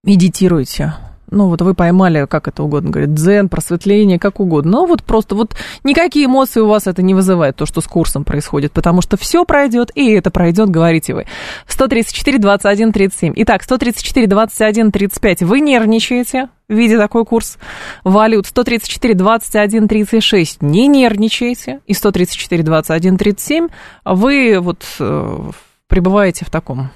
медитируете 0.05 0.95
ну 1.31 1.49
вот 1.49 1.63
вы 1.63 1.75
поймали, 1.75 2.27
как 2.27 2.49
это 2.49 2.63
угодно, 2.63 2.91
говорит, 2.91 3.15
дзен, 3.15 3.49
просветление, 3.49 4.19
как 4.19 4.41
угодно. 4.41 4.71
Но 4.71 4.87
вот 4.87 5.03
просто 5.03 5.35
вот 5.35 5.55
никакие 5.85 6.27
эмоции 6.27 6.61
у 6.61 6.67
вас 6.67 6.87
это 6.87 7.03
не 7.03 7.15
вызывает, 7.15 7.57
то, 7.57 7.67
что 7.67 7.81
с 7.81 7.87
курсом 7.87 8.25
происходит, 8.25 8.73
потому 8.73 9.03
что 9.03 9.17
все 9.17 9.45
пройдет, 9.45 9.91
и 9.95 10.13
это 10.13 10.31
пройдет, 10.31 10.69
говорите 10.69 11.15
вы. 11.15 11.27
134, 11.67 12.39
21, 12.39 12.93
37. 12.93 13.33
Итак, 13.37 13.63
134, 13.63 14.27
21, 14.27 14.93
35. 14.93 15.43
Вы 15.43 15.61
нервничаете, 15.61 16.49
видя 16.69 16.99
такой 16.99 17.25
курс 17.25 17.59
валют. 18.05 18.47
134, 18.47 19.15
21, 19.15 19.89
36. 19.89 20.63
Не 20.63 20.87
нервничаете. 20.87 21.81
И 21.87 21.95
134, 21.95 22.63
21, 22.63 23.17
37. 23.17 23.69
Вы 24.05 24.59
вот 24.61 24.85
э, 24.99 25.51
пребываете 25.89 26.45
в 26.45 26.51
таком 26.51 26.91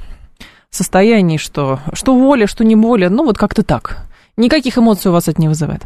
состоянии, 0.71 1.37
что, 1.37 1.81
что 1.93 2.17
воля, 2.17 2.47
что 2.47 2.65
не 2.65 2.77
воля, 2.77 3.09
ну 3.11 3.25
вот 3.25 3.39
как-то 3.39 3.63
так. 3.63 4.07
Никаких 4.37 4.79
эмоций 4.79 5.11
у 5.11 5.13
вас 5.13 5.29
это 5.29 5.41
не 5.41 5.49
вызывает. 5.49 5.83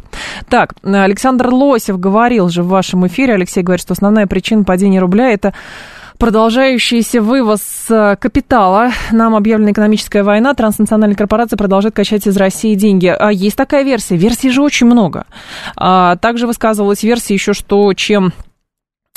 Так, 0.49 0.73
Александр 0.83 1.49
Лосев 1.49 1.99
говорил 1.99 2.49
же 2.49 2.63
в 2.63 2.67
вашем 2.67 3.05
эфире, 3.07 3.35
Алексей 3.35 3.61
говорит, 3.61 3.81
что 3.81 3.93
основная 3.93 4.25
причина 4.25 4.63
падения 4.63 4.99
рубля– 4.99 5.29
это 5.31 5.53
продолжающийся 6.17 7.21
вывоз 7.21 7.61
э, 7.89 8.17
капитала. 8.19 8.91
Нам 9.11 9.35
объявлена 9.35 9.71
экономическая 9.71 10.21
война, 10.21 10.53
транснациональная 10.53 11.15
корпорация 11.15 11.55
продолжает 11.55 11.95
качать 11.95 12.27
из 12.27 12.35
России 12.35 12.75
деньги. 12.75 13.07
А 13.07 13.31
есть 13.31 13.55
такая 13.55 13.83
версия. 13.83 14.17
Версий 14.17 14.49
же 14.49 14.61
очень 14.61 14.85
много. 14.87 15.25
А, 15.77 16.17
также 16.17 16.45
высказывалась 16.45 17.03
версия 17.03 17.35
еще, 17.35 17.53
что 17.53 17.93
чем 17.93 18.33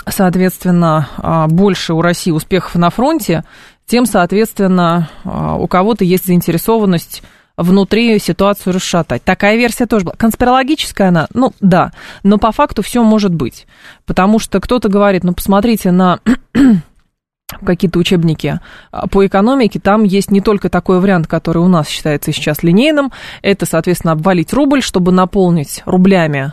соответственно, 0.07 1.09
а, 1.17 1.49
больше 1.49 1.95
у 1.95 2.03
России 2.03 2.31
успехов 2.31 2.75
на 2.77 2.91
фронте, 2.91 3.45
тем, 3.87 4.07
соответственно, 4.07 5.09
а, 5.25 5.57
у 5.57 5.67
кого-то 5.67 6.05
есть 6.05 6.27
заинтересованность 6.27 7.23
внутри 7.57 8.19
ситуацию 8.19 8.75
расшатать. 8.75 9.23
Такая 9.23 9.57
версия 9.57 9.87
тоже 9.87 10.05
была. 10.05 10.15
Конспирологическая 10.17 11.09
она, 11.09 11.29
ну 11.35 11.53
да, 11.61 11.93
но 12.23 12.39
по 12.39 12.53
факту 12.53 12.83
все 12.83 13.03
может 13.03 13.35
быть. 13.35 13.67
Потому 14.07 14.39
что 14.39 14.61
кто-то 14.61 14.89
говорит, 14.89 15.25
ну 15.25 15.35
посмотрите 15.35 15.91
на 15.91 16.21
какие-то 17.65 17.99
учебники 17.99 18.61
а, 18.91 19.07
по 19.09 19.27
экономике, 19.27 19.81
там 19.81 20.05
есть 20.05 20.31
не 20.31 20.41
только 20.41 20.69
такой 20.69 21.01
вариант, 21.01 21.27
который 21.27 21.59
у 21.59 21.69
нас 21.69 21.89
считается 21.89 22.33
сейчас 22.33 22.63
линейным, 22.63 23.13
это, 23.43 23.67
соответственно, 23.67 24.13
обвалить 24.13 24.53
рубль, 24.53 24.83
чтобы 24.83 25.13
наполнить 25.13 25.83
рублями 25.85 26.53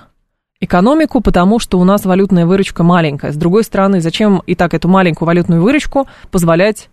экономику, 0.60 1.22
потому 1.22 1.60
что 1.60 1.80
у 1.80 1.84
нас 1.84 2.06
валютная 2.06 2.46
выручка 2.46 2.84
маленькая. 2.84 3.32
С 3.32 3.38
другой 3.38 3.64
стороны, 3.64 4.02
зачем 4.02 4.44
и 4.46 4.56
так 4.56 4.74
эту 4.74 4.88
маленькую 4.90 5.28
валютную 5.28 5.62
выручку 5.62 6.08
позволять 6.32 6.90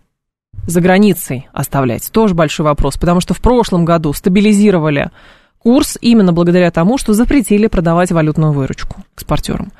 за 0.65 0.81
границей 0.81 1.47
оставлять? 1.53 2.11
Тоже 2.11 2.33
большой 2.33 2.65
вопрос, 2.65 2.97
потому 2.97 3.21
что 3.21 3.33
в 3.33 3.41
прошлом 3.41 3.85
году 3.85 4.13
стабилизировали 4.13 5.11
курс 5.59 5.97
именно 6.01 6.33
благодаря 6.33 6.71
тому, 6.71 6.97
что 6.97 7.13
запретили 7.13 7.67
продавать 7.67 8.11
валютную 8.11 8.53
выручку 8.53 9.03
экспортерам. 9.15 9.71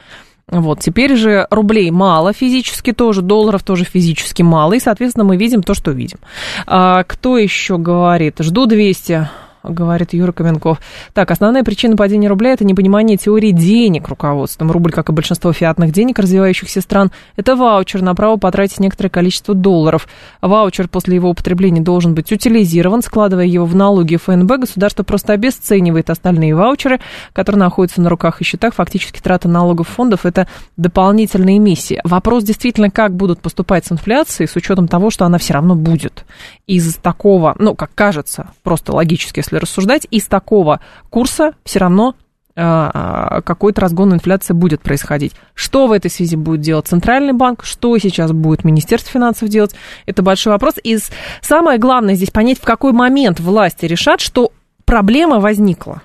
Вот, 0.50 0.80
теперь 0.80 1.16
же 1.18 1.46
рублей 1.50 1.92
мало 1.92 2.32
физически 2.32 2.94
тоже, 2.94 3.22
долларов 3.22 3.64
тоже 3.64 3.84
физически 3.84 4.44
мало, 4.44 4.74
и, 4.74 4.80
соответственно, 4.80 5.26
мы 5.26 5.36
видим 5.36 5.62
то, 5.62 5.74
что 5.74 5.92
видим. 5.92 6.20
А, 6.66 7.04
кто 7.04 7.38
еще 7.38 7.78
говорит? 7.78 8.36
Жду 8.40 8.66
200 8.66 9.28
говорит 9.70 10.14
Юра 10.14 10.32
Каменков. 10.32 10.80
Так, 11.14 11.32
основная 11.32 11.64
причина 11.64 11.96
падения 11.96 12.28
рубля– 12.28 12.52
это 12.54 12.66
непонимание 12.66 13.18
теории 13.18 13.52
денег 13.52 14.08
руководством. 14.08 14.72
Рубль, 14.72 14.92
как 14.92 15.10
и 15.10 15.12
большинство 15.12 15.54
фиатных 15.54 15.92
денег 15.92 16.20
развивающихся 16.20 16.82
стран, 16.82 17.12
это 17.36 17.56
ваучер 17.56 18.02
на 18.02 18.16
право 18.16 18.38
потратить 18.38 18.80
некоторое 18.80 19.10
количество 19.10 19.54
долларов. 19.54 20.08
Ваучер 20.42 20.88
после 20.88 21.16
его 21.16 21.30
употребления 21.30 21.82
должен 21.82 22.16
быть 22.16 22.32
утилизирован. 22.32 23.02
Складывая 23.02 23.46
его 23.46 23.66
в 23.66 23.76
налоги 23.76 24.16
ФНБ, 24.16 24.60
государство 24.60 25.04
просто 25.04 25.34
обесценивает 25.34 26.10
остальные 26.10 26.56
ваучеры, 26.56 27.00
которые 27.34 27.60
находятся 27.60 28.02
на 28.02 28.10
руках 28.10 28.42
и 28.42 28.44
счетах. 28.44 28.74
Фактически 28.76 29.20
трата 29.20 29.48
налогов 29.48 29.88
фондов– 29.88 30.22
это 30.26 30.48
дополнительные 30.78 31.60
миссии. 31.60 32.02
Вопрос 32.04 32.44
действительно, 32.44 32.90
как 32.90 33.16
будут 33.16 33.42
поступать 33.42 33.86
с 33.86 33.92
инфляцией, 33.92 34.48
с 34.48 34.56
учетом 34.56 34.88
того, 34.88 35.10
что 35.10 35.26
она 35.26 35.38
все 35.38 35.54
равно 35.54 35.76
будет. 35.76 36.26
Из 36.66 36.96
такого, 36.96 37.56
ну, 37.60 37.76
как 37.76 37.92
кажется, 37.96 38.52
просто 38.64 38.94
логически, 38.94 39.40
если 39.40 39.57
рассуждать, 39.60 40.08
из 40.10 40.28
такого 40.28 40.80
курса 41.10 41.54
все 41.64 41.80
равно 41.80 42.16
а, 42.60 43.42
какой-то 43.42 43.82
разгон 43.82 44.16
инфляции 44.16 44.54
будет 44.54 44.82
происходить. 44.82 45.34
Что 45.54 45.86
в 45.86 45.92
этой 45.92 46.10
связи 46.10 46.36
будет 46.36 46.62
делать 46.62 46.88
Центральный 46.88 47.34
банк, 47.34 47.64
что 47.64 47.96
сейчас 48.00 48.32
будет 48.32 48.64
Министерство 48.64 49.12
финансов 49.12 49.50
делать, 49.50 49.76
это 50.08 50.24
большой 50.24 50.54
вопрос. 50.54 50.74
И 50.84 50.98
самое 51.42 51.78
главное 51.78 52.16
здесь 52.16 52.32
понять, 52.32 52.58
в 52.58 52.64
какой 52.64 52.94
момент 52.94 53.40
власти 53.40 53.86
решат, 53.86 54.22
что 54.22 54.52
проблема 54.86 55.40
возникла. 55.40 56.02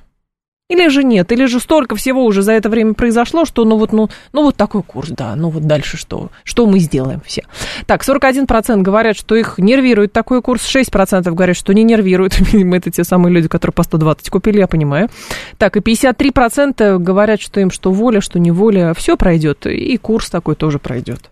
Или 0.73 0.89
же 0.89 1.05
нет, 1.05 1.31
или 1.33 1.45
же 1.45 1.61
столько 1.61 1.97
всего 1.97 2.25
уже 2.25 2.41
за 2.41 2.53
это 2.53 2.71
время 2.71 2.95
произошло, 2.95 3.45
что 3.45 3.67
ну 3.67 3.77
вот, 3.77 3.93
ну, 3.93 4.09
ну 4.33 4.43
вот 4.43 4.57
такой 4.57 4.83
курс, 4.83 5.11
да, 5.11 5.37
ну 5.37 5.51
вот 5.51 5.67
дальше 5.67 5.99
что? 5.99 6.31
Что 6.45 6.65
мы 6.65 6.79
сделаем 6.79 7.21
все? 7.27 7.43
Так, 7.85 8.03
41% 8.03 8.81
говорят, 8.81 9.15
что 9.15 9.35
их 9.35 9.59
нервирует 9.59 10.15
такой 10.15 10.41
курс, 10.41 10.65
6% 10.75 11.31
говорят, 11.31 11.59
что 11.59 11.75
не 11.75 11.83
нервирует. 11.83 12.41
Это 12.53 12.91
те 12.91 13.05
самые 13.05 13.35
люди, 13.35 13.49
которые 13.49 13.75
по 13.75 13.83
120 13.83 14.31
купили, 14.31 14.61
я 14.61 14.67
понимаю. 14.67 15.11
Так, 15.59 15.77
и 15.77 15.81
53% 15.81 16.99
говорят, 16.99 17.43
что 17.43 17.61
им 17.61 17.71
что 17.71 17.93
воля, 17.93 18.23
что 18.23 18.39
не 18.39 18.51
воля, 18.51 18.95
все 18.95 19.19
пройдет, 19.19 19.67
и 19.67 19.99
курс 19.99 20.31
такой 20.31 20.55
тоже 20.55 20.79
пройдет. 20.79 21.32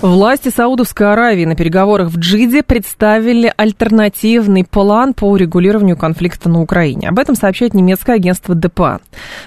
Власти 0.00 0.48
Саудовской 0.48 1.12
Аравии 1.12 1.44
на 1.44 1.56
переговорах 1.56 2.10
в 2.10 2.18
Джиде 2.18 2.62
представили 2.62 3.52
альтернативный 3.56 4.64
план 4.64 5.12
по 5.12 5.24
урегулированию 5.24 5.96
конфликта 5.96 6.48
на 6.48 6.60
Украине. 6.62 7.08
Об 7.08 7.18
этом 7.18 7.34
сообщает 7.34 7.74
немецкое 7.74 8.14
агентство 8.14 8.54
ДПА. 8.54 9.00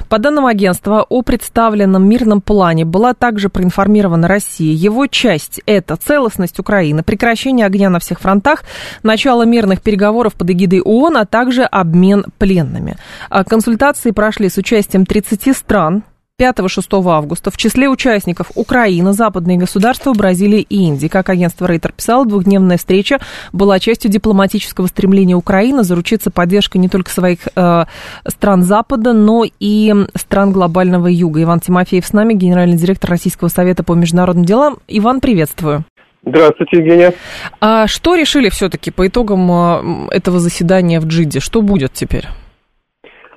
По 0.10 0.20
данным 0.20 0.46
агентства, 0.46 1.06
о 1.08 1.22
представленном 1.22 2.06
мирном 2.06 2.42
плане 2.42 2.84
была 2.84 3.14
также 3.14 3.48
проинформирована 3.48 4.28
Россия. 4.28 4.74
Его 4.74 5.08
часть– 5.08 5.62
это 5.66 5.96
целостность 5.96 6.60
Украины, 6.60 7.02
прекращение 7.02 7.66
огня 7.66 7.90
на 7.90 8.00
всех 8.00 8.20
фронтах, 8.20 8.66
начало 9.04 9.44
мирных 9.44 9.82
переговоров 9.82 10.34
под 10.34 10.50
эгидой 10.50 10.82
ООН, 10.82 11.16
а 11.16 11.26
также 11.26 11.64
обмен 11.64 12.26
пленными. 12.40 12.98
А 13.30 13.46
консультации 13.46 14.12
прошли 14.12 14.50
с 14.50 14.58
участием 14.58 15.06
30 15.06 15.56
стран, 15.56 16.04
5-6 16.42 17.08
августа 17.08 17.52
в 17.52 17.58
числе 17.58 17.88
участников 17.88 18.48
Украина, 18.56 19.14
западные 19.14 19.58
государства, 19.58 20.14
Бразилия 20.14 20.62
и 20.62 20.76
Индия. 20.76 21.08
Как 21.08 21.30
агентство 21.30 21.68
Рейтер 21.68 21.92
писало, 21.92 22.26
двухдневная 22.26 22.78
встреча 22.78 23.20
была 23.54 23.80
частью 23.80 24.10
дипломатического 24.10 24.88
стремления 24.88 25.36
Украины 25.36 25.84
заручиться 25.84 26.32
поддержкой 26.32 26.80
не 26.80 26.90
только 26.90 27.12
своих 27.12 27.40
э, 27.56 27.84
стран 28.26 28.64
Запада, 28.64 29.14
но 29.14 29.44
и 29.60 29.94
стран 30.16 30.52
глобального 30.52 31.06
юга. 31.08 31.44
Иван 31.44 31.60
Тимофеев 31.60 32.06
с 32.08 32.14
нами, 32.14 32.34
генеральный 32.34 32.78
директор 32.78 33.12
Российского 33.12 33.50
совета 33.50 33.84
по 33.84 33.94
международным 33.94 34.44
делам. 34.44 34.78
Иван, 34.88 35.22
приветствую. 35.22 35.86
Здравствуйте, 36.26 36.78
Евгения. 36.78 37.14
А 37.60 37.86
что 37.86 38.16
решили 38.16 38.50
все-таки 38.50 38.90
по 38.90 39.06
итогам 39.06 40.10
э, 40.10 40.16
этого 40.16 40.40
заседания 40.40 41.00
в 41.00 41.06
Джиде? 41.06 41.40
Что 41.40 41.62
будет 41.62 41.94
теперь? 41.94 42.26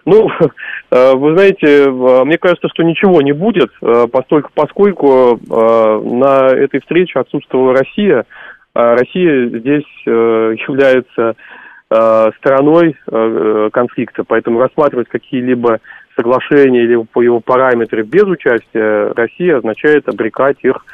Ну, 0.06 0.28
вы 1.16 1.34
знаете, 1.34 1.86
э, 1.86 2.24
мне 2.24 2.38
кажется, 2.38 2.68
что 2.68 2.84
ничего 2.84 3.20
не 3.20 3.32
будет, 3.32 3.70
э, 3.82 4.06
поскольку, 4.12 4.50
поскольку 4.54 5.40
на 5.48 6.46
этой 6.46 6.80
встрече 6.80 7.18
отсутствовала 7.18 7.74
Россия. 7.74 8.24
А 8.74 8.94
Россия 8.94 9.46
здесь 9.48 9.84
является 10.04 11.36
стороной 11.86 12.96
конфликта, 13.70 14.24
поэтому 14.26 14.58
рассматривать 14.58 15.08
какие-либо 15.08 15.78
соглашения 16.16 16.82
или 16.82 16.96
по 16.96 17.22
его 17.22 17.38
параметрам 17.38 18.02
без 18.02 18.24
участия 18.24 19.12
России 19.12 19.50
означает 19.50 20.08
обрекать 20.08 20.56
их 20.62 20.84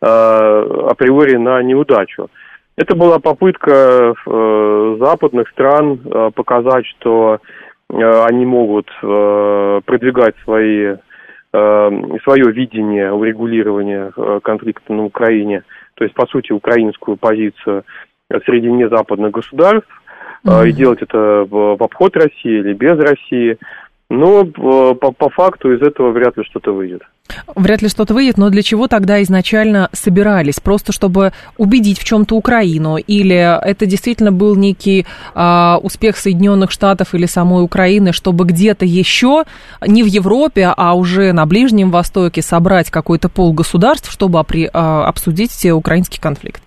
априори 0.00 1.36
на 1.36 1.62
неудачу. 1.62 2.28
Это 2.76 2.94
была 2.94 3.18
попытка 3.18 4.14
западных 4.26 5.48
стран 5.48 5.98
показать, 6.34 6.84
что 6.98 7.38
Э, 7.38 7.38
они 7.92 8.46
могут 8.46 8.88
э, 9.02 9.80
продвигать 9.84 10.34
свои, 10.44 10.96
э, 11.52 11.90
свое 12.24 12.52
видение 12.52 13.12
урегулирования 13.12 14.12
конфликта 14.40 14.92
на 14.92 15.04
Украине, 15.04 15.62
то 15.94 16.04
есть, 16.04 16.14
по 16.14 16.26
сути, 16.26 16.52
украинскую 16.52 17.16
позицию 17.16 17.84
среди 18.46 18.70
незападных 18.70 19.30
государств, 19.30 19.90
mm-hmm. 20.44 20.68
и 20.68 20.72
делать 20.72 21.02
это 21.02 21.46
в, 21.48 21.76
в 21.76 21.82
обход 21.82 22.16
России 22.16 22.58
или 22.60 22.72
без 22.72 22.98
России. 22.98 23.58
Но 24.08 24.44
по, 24.44 24.94
по 24.94 25.30
факту 25.30 25.72
из 25.72 25.80
этого 25.80 26.10
вряд 26.10 26.36
ли 26.36 26.44
что-то 26.44 26.72
выйдет. 26.72 27.02
Вряд 27.54 27.82
ли 27.82 27.88
что-то 27.88 28.14
выйдет, 28.14 28.38
но 28.38 28.50
для 28.50 28.62
чего 28.62 28.88
тогда 28.88 29.22
изначально 29.22 29.88
собирались? 29.92 30.60
Просто 30.60 30.92
чтобы 30.92 31.32
убедить 31.58 31.98
в 31.98 32.04
чем-то 32.04 32.34
Украину? 32.34 32.96
Или 32.96 33.36
это 33.36 33.86
действительно 33.86 34.32
был 34.32 34.56
некий 34.56 35.06
э, 35.34 35.74
успех 35.82 36.16
Соединенных 36.16 36.70
Штатов 36.70 37.14
или 37.14 37.26
самой 37.26 37.64
Украины, 37.64 38.12
чтобы 38.12 38.44
где-то 38.44 38.84
еще, 38.84 39.44
не 39.86 40.02
в 40.02 40.06
Европе, 40.06 40.72
а 40.76 40.94
уже 40.94 41.32
на 41.32 41.46
Ближнем 41.46 41.90
Востоке 41.90 42.42
собрать 42.42 42.90
какой-то 42.90 43.28
пол 43.28 43.52
государств, 43.52 44.10
чтобы 44.10 44.38
опри, 44.38 44.66
э, 44.66 44.68
обсудить 44.72 45.64
украинский 45.66 46.20
конфликт? 46.20 46.62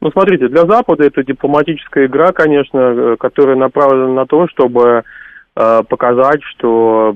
Ну, 0.00 0.10
смотрите, 0.10 0.48
для 0.48 0.66
Запада 0.66 1.04
это 1.04 1.24
дипломатическая 1.24 2.06
игра, 2.06 2.32
конечно, 2.32 3.16
которая 3.18 3.56
направлена 3.56 4.12
на 4.12 4.26
то, 4.26 4.46
чтобы 4.48 5.02
э, 5.56 5.82
показать, 5.88 6.42
что 6.42 7.14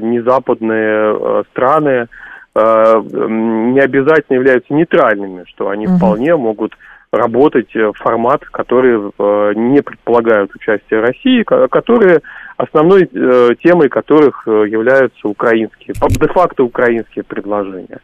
незападные 0.00 1.44
страны 1.50 2.06
не 2.54 3.80
обязательно 3.80 4.36
являются 4.36 4.74
нейтральными, 4.74 5.44
что 5.48 5.68
они 5.68 5.86
угу. 5.86 5.96
вполне 5.96 6.36
могут 6.36 6.76
работать 7.12 7.74
в 7.74 7.92
формат, 7.94 8.44
который 8.44 9.12
э, 9.18 9.52
не 9.56 9.82
предполагают 9.82 10.54
участие 10.54 11.00
России, 11.00 11.42
которые 11.42 12.20
основной 12.56 13.08
э, 13.12 13.50
темой 13.62 13.88
которых 13.88 14.46
являются 14.46 15.26
украинские, 15.26 15.94
де-факто 16.08 16.62
украинские 16.62 17.24
предложения. 17.24 17.98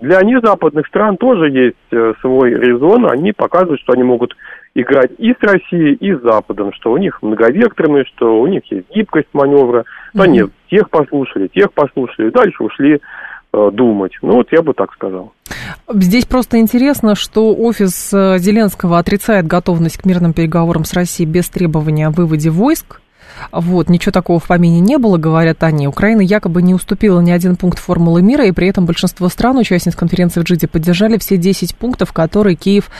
Для 0.00 0.20
незападных 0.22 0.88
стран 0.88 1.16
тоже 1.16 1.50
есть 1.50 2.16
свой 2.20 2.50
резон, 2.50 3.08
они 3.08 3.32
показывают, 3.32 3.80
что 3.80 3.92
они 3.92 4.02
могут 4.02 4.36
играть 4.74 5.12
и 5.18 5.32
с 5.32 5.36
Россией, 5.40 5.94
и 5.94 6.12
с 6.12 6.20
Западом, 6.20 6.72
что 6.72 6.90
у 6.90 6.96
них 6.96 7.22
многовекторные, 7.22 8.04
что 8.06 8.40
у 8.40 8.46
них 8.48 8.64
есть 8.72 8.90
гибкость 8.92 9.28
маневра, 9.32 9.84
mm-hmm. 10.12 10.20
они 10.20 10.42
тех 10.68 10.90
послушали, 10.90 11.46
тех 11.46 11.72
послушали, 11.72 12.30
дальше 12.30 12.64
ушли 12.64 12.94
Э, 12.94 13.33
думать. 13.72 14.12
Ну, 14.22 14.34
вот 14.34 14.48
я 14.52 14.62
бы 14.62 14.74
так 14.74 14.92
сказал. 14.92 15.32
Здесь 15.92 16.24
просто 16.24 16.58
интересно, 16.58 17.14
что 17.14 17.54
офис 17.54 18.10
э, 18.12 18.38
Зеленского 18.38 18.98
отрицает 18.98 19.46
готовность 19.46 19.98
к 19.98 20.04
мирным 20.04 20.32
переговорам 20.32 20.84
с 20.84 20.92
Россией 20.92 21.28
без 21.28 21.48
требования 21.48 22.06
о 22.06 22.10
выводе 22.10 22.50
войск. 22.50 23.00
Вот, 23.50 23.88
ничего 23.88 24.12
такого 24.12 24.38
в 24.38 24.46
помине 24.46 24.80
не 24.80 24.98
было, 24.98 25.18
говорят 25.18 25.62
они. 25.62 25.88
Украина 25.88 26.20
якобы 26.20 26.62
не 26.62 26.74
уступила 26.74 27.20
ни 27.20 27.30
один 27.30 27.56
пункт 27.56 27.78
формулы 27.78 28.22
мира, 28.22 28.46
и 28.46 28.52
при 28.52 28.68
этом 28.68 28.86
большинство 28.86 29.28
стран, 29.28 29.58
участниц 29.58 29.96
конференции 29.96 30.40
в 30.40 30.44
Джиде, 30.44 30.68
поддержали 30.68 31.18
все 31.18 31.36
10 31.36 31.76
пунктов, 31.76 32.12
которые 32.12 32.56
Киев 32.56 32.90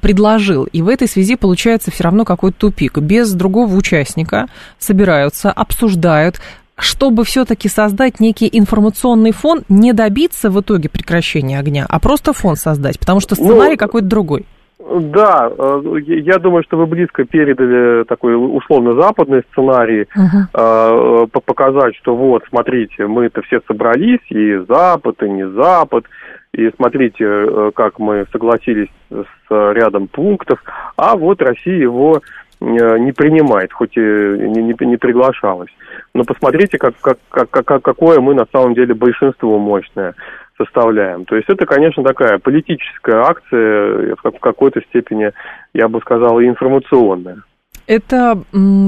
предложил. 0.00 0.64
И 0.64 0.82
в 0.82 0.88
этой 0.88 1.08
связи 1.08 1.36
получается 1.36 1.90
все 1.90 2.04
равно 2.04 2.24
какой-то 2.24 2.58
тупик. 2.58 2.98
Без 2.98 3.32
другого 3.32 3.74
участника 3.74 4.48
собираются, 4.78 5.50
обсуждают, 5.50 6.40
чтобы 6.76 7.24
все-таки 7.24 7.68
создать 7.68 8.20
некий 8.20 8.48
информационный 8.52 9.32
фон, 9.32 9.62
не 9.68 9.92
добиться 9.92 10.50
в 10.50 10.60
итоге 10.60 10.88
прекращения 10.88 11.58
огня, 11.58 11.86
а 11.88 12.00
просто 12.00 12.32
фон 12.32 12.56
создать, 12.56 12.98
потому 12.98 13.20
что 13.20 13.34
сценарий 13.34 13.72
ну, 13.72 13.78
какой-то 13.78 14.06
другой. 14.08 14.46
Да, 14.78 15.50
э, 15.56 15.82
я 16.06 16.38
думаю, 16.38 16.62
что 16.64 16.76
вы 16.76 16.86
близко 16.86 17.24
передали 17.24 18.04
такой 18.04 18.34
условно-западный 18.34 19.42
сценарий, 19.52 20.06
uh-huh. 20.14 21.28
показать, 21.44 21.96
что 21.96 22.14
вот, 22.14 22.44
смотрите, 22.48 23.06
мы-то 23.06 23.40
все 23.42 23.60
собрались, 23.66 24.20
и 24.28 24.56
Запад, 24.68 25.22
и 25.22 25.28
не 25.28 25.48
Запад, 25.48 26.04
и 26.52 26.70
смотрите, 26.76 27.72
как 27.74 27.98
мы 27.98 28.26
согласились 28.30 28.90
с 29.10 29.50
рядом 29.50 30.06
пунктов, 30.08 30.62
а 30.96 31.16
вот 31.16 31.40
Россия 31.40 31.80
его 31.80 32.20
не 32.60 33.12
принимает, 33.12 33.72
хоть 33.72 33.96
и 33.96 34.00
не, 34.00 34.62
не, 34.62 34.74
не 34.86 34.96
приглашалась. 34.96 35.70
Но 36.14 36.24
посмотрите, 36.24 36.78
как, 36.78 36.94
как, 37.00 37.18
как, 37.28 37.50
как, 37.50 37.82
какое 37.82 38.20
мы 38.20 38.34
на 38.34 38.46
самом 38.52 38.74
деле 38.74 38.94
большинство 38.94 39.58
мощное 39.58 40.14
составляем. 40.56 41.24
То 41.24 41.34
есть 41.34 41.48
это, 41.48 41.66
конечно, 41.66 42.04
такая 42.04 42.38
политическая 42.38 43.16
акция, 43.16 44.14
в 44.14 44.38
какой-то 44.40 44.80
степени, 44.82 45.32
я 45.72 45.88
бы 45.88 46.00
сказал, 46.00 46.40
информационная. 46.40 47.38
Это 47.86 48.38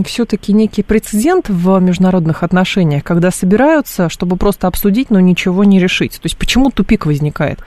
все-таки 0.06 0.52
некий 0.52 0.82
прецедент 0.82 1.48
в 1.48 1.78
международных 1.80 2.42
отношениях, 2.42 3.04
когда 3.04 3.30
собираются, 3.30 4.08
чтобы 4.08 4.36
просто 4.36 4.68
обсудить, 4.68 5.10
но 5.10 5.20
ничего 5.20 5.64
не 5.64 5.80
решить. 5.80 6.12
То 6.12 6.26
есть 6.26 6.38
почему 6.38 6.70
тупик 6.70 7.04
возникает? 7.04 7.58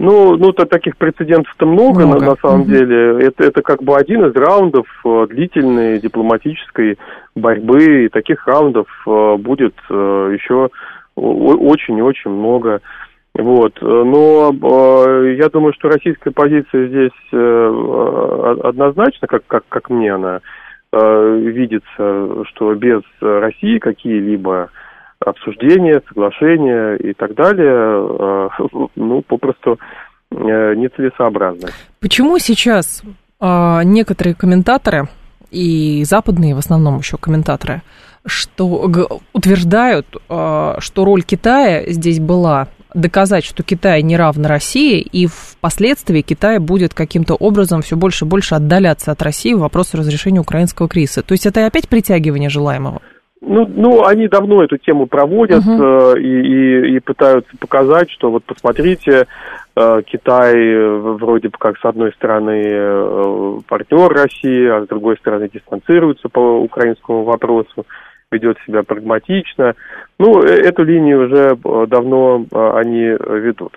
Ну, 0.00 0.38
ну 0.38 0.52
то 0.52 0.64
таких 0.64 0.96
прецедентов-то 0.96 1.66
много, 1.66 2.06
много. 2.06 2.20
На, 2.20 2.30
на 2.30 2.36
самом 2.36 2.62
угу. 2.62 2.70
деле. 2.70 3.22
Это, 3.22 3.44
это 3.44 3.60
как 3.60 3.82
бы 3.82 3.94
один 3.96 4.24
из 4.24 4.34
раундов 4.34 4.86
э, 5.04 5.26
длительной 5.28 6.00
дипломатической 6.00 6.98
борьбы, 7.34 8.06
и 8.06 8.08
таких 8.08 8.46
раундов 8.46 8.86
э, 9.06 9.36
будет 9.36 9.74
э, 9.90 10.30
еще 10.32 10.70
очень 11.16 11.98
и 11.98 12.02
очень 12.02 12.30
много. 12.30 12.80
Вот. 13.34 13.74
Но 13.82 14.50
э, 14.52 15.34
я 15.38 15.50
думаю, 15.50 15.74
что 15.74 15.90
российская 15.90 16.30
позиция 16.30 16.88
здесь 16.88 17.32
э, 17.32 18.56
однозначно, 18.64 19.28
как, 19.28 19.42
как, 19.46 19.64
как 19.68 19.90
мне 19.90 20.14
она 20.14 20.40
э, 20.94 21.38
видится, 21.42 22.46
что 22.46 22.74
без 22.74 23.02
России 23.20 23.78
какие-либо 23.78 24.70
обсуждения, 25.24 26.02
соглашения 26.08 26.96
и 26.96 27.12
так 27.12 27.34
далее, 27.34 27.68
э, 27.68 28.48
ну, 28.96 29.22
попросту 29.22 29.78
э, 30.30 30.74
нецелесообразно. 30.74 31.68
Почему 32.00 32.38
сейчас 32.38 33.02
э, 33.40 33.80
некоторые 33.84 34.34
комментаторы, 34.34 35.08
и 35.50 36.04
западные 36.04 36.54
в 36.54 36.58
основном 36.58 36.98
еще 36.98 37.16
комментаторы, 37.16 37.82
что 38.24 38.88
утверждают, 39.32 40.06
что 40.28 41.04
роль 41.04 41.22
Китая 41.22 41.84
здесь 41.86 42.20
была 42.20 42.68
доказать, 42.94 43.44
что 43.44 43.62
Китай 43.62 44.02
не 44.02 44.16
равно 44.16 44.46
России, 44.46 45.00
и 45.00 45.26
впоследствии 45.26 46.20
Китай 46.20 46.58
будет 46.58 46.94
каким-то 46.94 47.34
образом 47.34 47.82
все 47.82 47.96
больше 47.96 48.26
и 48.26 48.28
больше 48.28 48.54
отдаляться 48.54 49.10
от 49.10 49.22
России 49.22 49.54
в 49.54 49.60
вопросе 49.60 49.96
разрешения 49.96 50.40
украинского 50.40 50.88
кризиса. 50.88 51.22
То 51.22 51.32
есть 51.32 51.46
это 51.46 51.66
опять 51.66 51.88
притягивание 51.88 52.50
желаемого? 52.50 53.00
Ну, 53.42 53.66
ну, 53.66 54.04
они 54.04 54.28
давно 54.28 54.62
эту 54.62 54.76
тему 54.76 55.06
проводят 55.06 55.64
uh-huh. 55.64 56.16
э, 56.16 56.20
и, 56.20 56.92
и, 56.92 56.96
и 56.96 57.00
пытаются 57.00 57.50
показать, 57.58 58.10
что 58.10 58.30
вот 58.30 58.44
посмотрите, 58.44 59.26
э, 59.74 60.02
Китай 60.06 60.54
э, 60.54 60.96
вроде 60.98 61.48
бы 61.48 61.56
как 61.58 61.78
с 61.78 61.84
одной 61.86 62.12
стороны 62.12 62.62
э, 62.62 63.58
партнер 63.66 64.08
России, 64.08 64.68
а 64.68 64.84
с 64.84 64.88
другой 64.88 65.16
стороны 65.16 65.48
дистанцируется 65.48 66.28
по 66.28 66.60
украинскому 66.60 67.24
вопросу, 67.24 67.86
ведет 68.30 68.58
себя 68.66 68.82
прагматично. 68.82 69.74
Ну, 70.20 70.42
э, 70.42 70.48
эту 70.48 70.84
линию 70.84 71.24
уже 71.24 71.56
э, 71.56 71.86
давно 71.88 72.44
э, 72.52 72.72
они 72.76 73.04
ведут. 73.04 73.72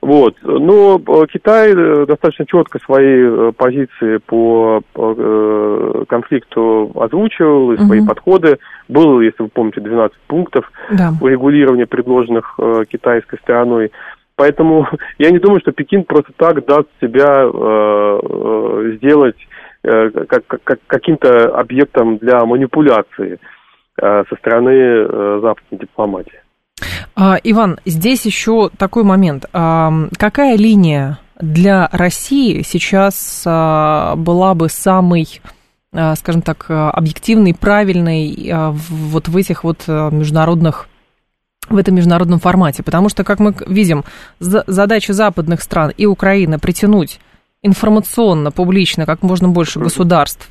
Вот. 0.00 0.36
Но 0.42 1.00
Китай 1.26 1.74
достаточно 1.74 2.46
четко 2.46 2.78
свои 2.80 3.52
позиции 3.52 4.16
по 4.18 4.82
конфликту 6.08 6.90
озвучивал, 6.96 7.72
и 7.72 7.76
свои 7.78 8.00
угу. 8.00 8.08
подходы. 8.08 8.58
Было, 8.88 9.20
если 9.20 9.44
вы 9.44 9.48
помните, 9.48 9.80
12 9.80 10.16
пунктов 10.26 10.72
да. 10.90 11.12
урегулирования, 11.20 11.86
предложенных 11.86 12.58
китайской 12.88 13.38
стороной. 13.38 13.92
Поэтому 14.34 14.88
я 15.18 15.30
не 15.30 15.38
думаю, 15.38 15.60
что 15.60 15.70
Пекин 15.70 16.02
просто 16.02 16.32
так 16.36 16.64
даст 16.66 16.88
себя 17.00 17.48
сделать 18.96 19.36
как, 19.82 20.46
как, 20.64 20.80
каким-то 20.88 21.56
объектом 21.56 22.18
для 22.18 22.44
манипуляции 22.44 23.38
со 23.98 24.36
стороны 24.38 24.70
э, 24.70 25.40
западной 25.42 25.78
дипломатии. 25.78 26.40
А, 27.14 27.36
Иван, 27.42 27.78
здесь 27.84 28.24
еще 28.24 28.70
такой 28.76 29.04
момент. 29.04 29.46
А, 29.52 29.92
какая 30.18 30.56
линия 30.56 31.18
для 31.38 31.88
России 31.92 32.62
сейчас 32.62 33.44
а, 33.46 34.16
была 34.16 34.54
бы 34.54 34.68
самой 34.68 35.40
скажем 36.16 36.40
так, 36.40 36.70
объективной, 36.70 37.52
правильной 37.52 38.50
вот 38.88 39.28
в 39.28 39.36
этих 39.36 39.62
вот 39.62 39.86
международных 39.86 40.88
в 41.68 41.76
этом 41.76 41.94
международном 41.94 42.38
формате. 42.38 42.82
Потому 42.82 43.10
что, 43.10 43.24
как 43.24 43.40
мы 43.40 43.54
видим, 43.66 44.02
задача 44.40 45.12
западных 45.12 45.60
стран 45.60 45.92
и 45.94 46.06
Украины 46.06 46.58
притянуть 46.58 47.20
информационно, 47.60 48.50
публично 48.50 49.04
как 49.04 49.22
можно 49.22 49.48
больше 49.48 49.80
государств 49.80 50.48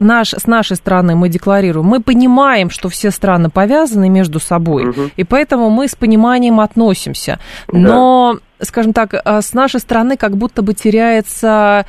наш, 0.00 0.32
с 0.32 0.46
нашей 0.46 0.76
стороны 0.76 1.14
мы 1.14 1.28
декларируем, 1.28 1.86
мы 1.86 2.00
понимаем, 2.00 2.70
что 2.70 2.88
все 2.88 3.10
страны 3.10 3.50
повязаны 3.50 4.08
между 4.08 4.40
собой, 4.40 4.88
угу. 4.88 5.02
и 5.16 5.24
поэтому 5.24 5.70
мы 5.70 5.86
с 5.86 5.94
пониманием 5.94 6.58
относимся. 6.60 7.38
Но, 7.70 8.34
да. 8.58 8.64
скажем 8.64 8.92
так, 8.92 9.14
а, 9.14 9.40
с 9.40 9.54
нашей 9.54 9.80
стороны 9.80 10.16
как 10.16 10.36
будто 10.36 10.62
бы 10.62 10.74
теряется, 10.74 11.86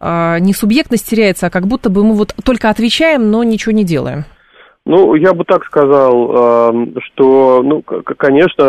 а, 0.00 0.38
не 0.38 0.54
субъектность 0.54 1.08
теряется, 1.08 1.48
а 1.48 1.50
как 1.50 1.66
будто 1.66 1.90
бы 1.90 2.04
мы 2.04 2.14
вот 2.14 2.34
только 2.44 2.70
отвечаем, 2.70 3.30
но 3.30 3.44
ничего 3.44 3.72
не 3.72 3.84
делаем. 3.84 4.24
Ну, 4.86 5.14
я 5.16 5.34
бы 5.34 5.44
так 5.44 5.66
сказал, 5.66 6.72
что, 7.04 7.62
ну, 7.62 7.82
конечно, 7.82 8.64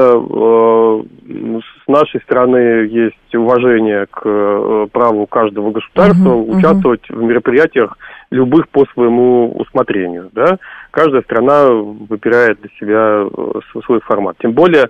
с 1.25 1.88
нашей 1.88 2.21
стороны 2.21 2.58
есть 2.58 3.34
уважение 3.34 4.06
к 4.08 4.21
э, 4.25 4.88
праву 4.91 5.25
каждого 5.28 5.71
государства 5.71 6.30
uh-huh, 6.30 6.58
участвовать 6.58 7.10
uh-huh. 7.10 7.15
в 7.15 7.23
мероприятиях 7.23 7.97
любых 8.32 8.70
по 8.70 8.86
своему 8.94 9.52
усмотрению, 9.52 10.30
да. 10.34 10.58
Каждая 10.92 11.22
страна 11.24 11.68
выбирает 11.70 12.60
для 12.62 12.70
себя 12.80 13.26
э, 13.26 13.80
свой 13.86 14.00
формат. 14.02 14.38
Тем 14.39 14.54
более, 14.54 14.89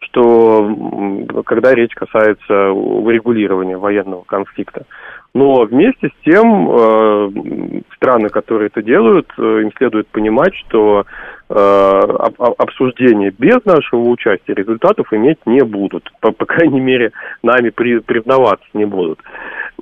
что 0.00 1.42
когда 1.46 1.74
речь 1.74 1.94
касается 1.94 2.70
урегулирования 2.70 3.76
военного 3.76 4.24
конфликта. 4.24 4.86
Но 5.34 5.62
вместе 5.64 6.08
с 6.08 6.24
тем 6.24 6.70
э, 6.70 7.82
страны, 7.94 8.28
которые 8.30 8.66
это 8.68 8.82
делают, 8.82 9.28
э, 9.38 9.60
им 9.62 9.70
следует 9.76 10.08
понимать, 10.08 10.54
что 10.56 11.06
обсуждения 11.50 13.32
без 13.36 13.64
нашего 13.64 14.08
участия 14.08 14.54
результатов 14.54 15.12
иметь 15.12 15.38
не 15.46 15.62
будут. 15.62 16.10
По, 16.20 16.30
по 16.30 16.46
крайней 16.46 16.80
мере, 16.80 17.12
нами 17.42 17.70
при, 17.70 17.98
признаваться 17.98 18.66
не 18.72 18.84
будут. 18.84 19.18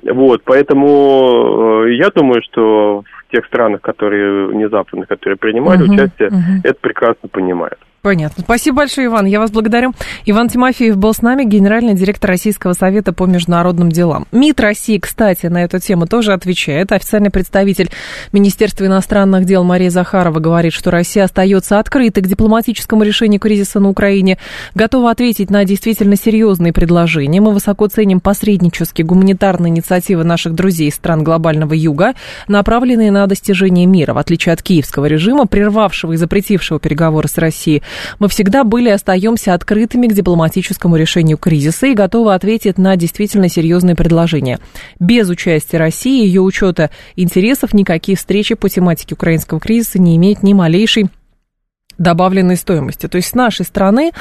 Вот, 0.03 0.41
поэтому 0.45 1.85
э, 1.85 1.93
я 1.95 2.09
думаю, 2.09 2.41
что 2.43 3.03
в 3.03 3.31
тех 3.31 3.45
странах, 3.45 3.81
которые 3.81 4.55
не 4.55 4.67
западных, 4.69 5.07
которые 5.07 5.37
принимали 5.37 5.81
uh-huh, 5.85 5.93
участие, 5.93 6.29
uh-huh. 6.29 6.61
это 6.63 6.79
прекрасно 6.79 7.29
понимают. 7.29 7.77
Понятно. 8.01 8.43
Спасибо 8.43 8.77
большое, 8.77 9.07
Иван. 9.07 9.25
Я 9.25 9.39
вас 9.39 9.51
благодарю. 9.51 9.93
Иван 10.25 10.47
Тимофеев 10.47 10.95
был 10.95 11.13
с 11.13 11.21
нами, 11.21 11.43
генеральный 11.43 11.95
директор 11.95 12.29
Российского 12.29 12.71
совета 12.71 13.11
по 13.11 13.25
международным 13.25 13.89
делам. 13.89 14.25
МИД 14.31 14.61
России, 14.61 14.97
кстати, 14.99 15.47
на 15.47 15.63
эту 15.65 15.79
тему 15.79 16.07
тоже 16.07 16.31
отвечает. 16.31 16.93
Официальный 16.93 17.29
представитель 17.29 17.89
Министерства 18.31 18.85
иностранных 18.85 19.43
дел 19.43 19.65
Мария 19.65 19.89
Захарова 19.89 20.39
говорит, 20.39 20.71
что 20.71 20.91
Россия 20.91 21.25
остается 21.25 21.77
открытой 21.77 22.23
к 22.23 22.27
дипломатическому 22.27 23.03
решению 23.03 23.41
кризиса 23.41 23.81
на 23.81 23.89
Украине, 23.89 24.37
готова 24.75 25.11
ответить 25.11 25.49
на 25.49 25.65
действительно 25.65 26.15
серьезные 26.15 26.71
предложения. 26.71 27.41
Мы 27.41 27.51
высоко 27.51 27.87
ценим 27.87 28.21
посреднические 28.21 29.05
гуманитарные 29.05 29.71
инициативы 29.71 30.23
наших 30.23 30.53
друзей 30.53 30.87
из 30.87 30.95
стран 30.95 31.23
глобального 31.23 31.73
юга, 31.73 32.13
направленные 32.47 33.11
на 33.11 33.27
достижение 33.27 33.85
мира, 33.85 34.13
в 34.13 34.17
отличие 34.17 34.53
от 34.53 34.63
киевского 34.63 35.05
режима, 35.07 35.47
прервавшего 35.47 36.13
и 36.13 36.15
запретившего 36.15 36.79
переговоры 36.79 37.27
с 37.27 37.37
Россией 37.37 37.83
мы 38.19 38.27
всегда 38.29 38.63
были 38.63 38.89
и 38.89 38.93
остаемся 38.93 39.53
открытыми 39.53 40.07
к 40.07 40.13
дипломатическому 40.13 40.95
решению 40.95 41.37
кризиса 41.37 41.87
и 41.87 41.93
готовы 41.93 42.33
ответить 42.33 42.77
на 42.77 42.95
действительно 42.95 43.49
серьезные 43.49 43.95
предложения. 43.95 44.59
Без 44.99 45.29
участия 45.29 45.77
России 45.77 46.23
и 46.23 46.27
ее 46.27 46.41
учета 46.41 46.89
интересов 47.15 47.73
никакие 47.73 48.17
встречи 48.17 48.55
по 48.55 48.69
тематике 48.69 49.15
украинского 49.15 49.59
кризиса 49.59 49.99
не 49.99 50.15
имеют 50.17 50.43
ни 50.43 50.53
малейшей 50.53 51.09
добавленной 51.99 52.55
стоимости. 52.55 53.07
То 53.07 53.17
есть 53.17 53.29
с 53.29 53.33
нашей 53.35 53.65
стороны 53.65 54.11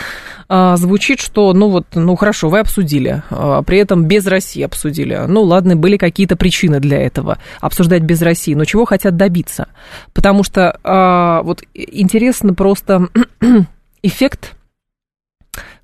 а, 0.48 0.76
звучит, 0.76 1.20
что, 1.20 1.52
ну 1.54 1.70
вот, 1.70 1.86
ну 1.94 2.14
хорошо, 2.16 2.50
вы 2.50 2.58
обсудили, 2.58 3.22
а, 3.30 3.62
при 3.62 3.78
этом 3.78 4.04
без 4.04 4.26
России 4.26 4.62
обсудили. 4.62 5.24
Ну 5.26 5.42
ладно, 5.42 5.76
были 5.76 5.96
какие-то 5.96 6.36
причины 6.36 6.80
для 6.80 7.00
этого 7.00 7.38
обсуждать 7.60 8.02
без 8.02 8.20
России, 8.20 8.54
но 8.54 8.64
чего 8.64 8.84
хотят 8.84 9.16
добиться? 9.16 9.68
Потому 10.12 10.42
что 10.42 10.78
а, 10.84 11.42
вот 11.42 11.62
интересно 11.72 12.52
просто 12.52 13.08
эффект 14.02 14.54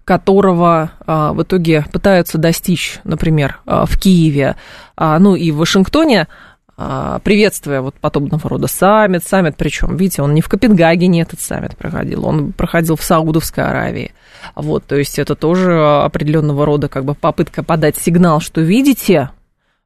которого 0.04 0.92
а, 1.06 1.32
в 1.32 1.42
итоге 1.42 1.86
пытаются 1.92 2.38
достичь, 2.38 3.00
например, 3.04 3.60
а, 3.64 3.86
в 3.86 3.98
Киеве, 3.98 4.56
а, 4.96 5.18
ну 5.18 5.34
и 5.34 5.50
в 5.50 5.56
Вашингтоне, 5.56 6.28
приветствуя 6.76 7.80
вот 7.80 7.94
подобного 7.94 8.48
рода 8.48 8.66
саммит. 8.66 9.24
Саммит, 9.24 9.56
причем, 9.56 9.96
видите, 9.96 10.22
он 10.22 10.34
не 10.34 10.40
в 10.40 10.48
Копенгагене 10.48 11.22
этот 11.22 11.40
саммит 11.40 11.76
проходил, 11.76 12.26
он 12.26 12.52
проходил 12.52 12.96
в 12.96 13.02
Саудовской 13.02 13.64
Аравии. 13.64 14.12
Вот, 14.54 14.84
то 14.84 14.96
есть 14.96 15.18
это 15.18 15.34
тоже 15.34 15.74
определенного 16.02 16.66
рода 16.66 16.88
как 16.88 17.04
бы 17.04 17.14
попытка 17.14 17.62
подать 17.62 17.96
сигнал, 17.96 18.40
что 18.40 18.60
видите, 18.60 19.30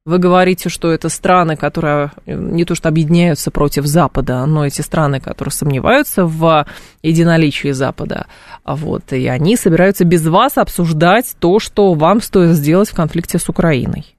вы 0.05 0.19
говорите, 0.19 0.71
что 0.71 0.91
это 0.91 1.11
страны, 1.11 1.55
которые 1.55 2.13
не 2.25 2.65
то 2.65 2.75
что 2.75 2.89
объединяются 2.89 3.51
против 3.51 3.85
Запада, 3.85 4.47
но 4.47 4.65
эти 4.65 4.81
страны, 4.81 5.21
которые 5.21 5.53
сомневаются 5.53 6.25
в 6.25 6.67
единоличии 7.03 7.73
Запада, 7.73 8.27
вот, 8.65 9.13
и 9.13 9.27
они 9.29 9.57
собираются 9.57 10.05
без 10.05 10.27
вас 10.27 10.57
обсуждать 10.57 11.37
то, 11.39 11.59
что 11.59 11.93
вам 11.93 12.23
стоит 12.23 12.57
сделать 12.57 12.89
в 12.89 12.95
конфликте 12.95 13.39
с 13.39 13.51
Украиной. 13.51 14.18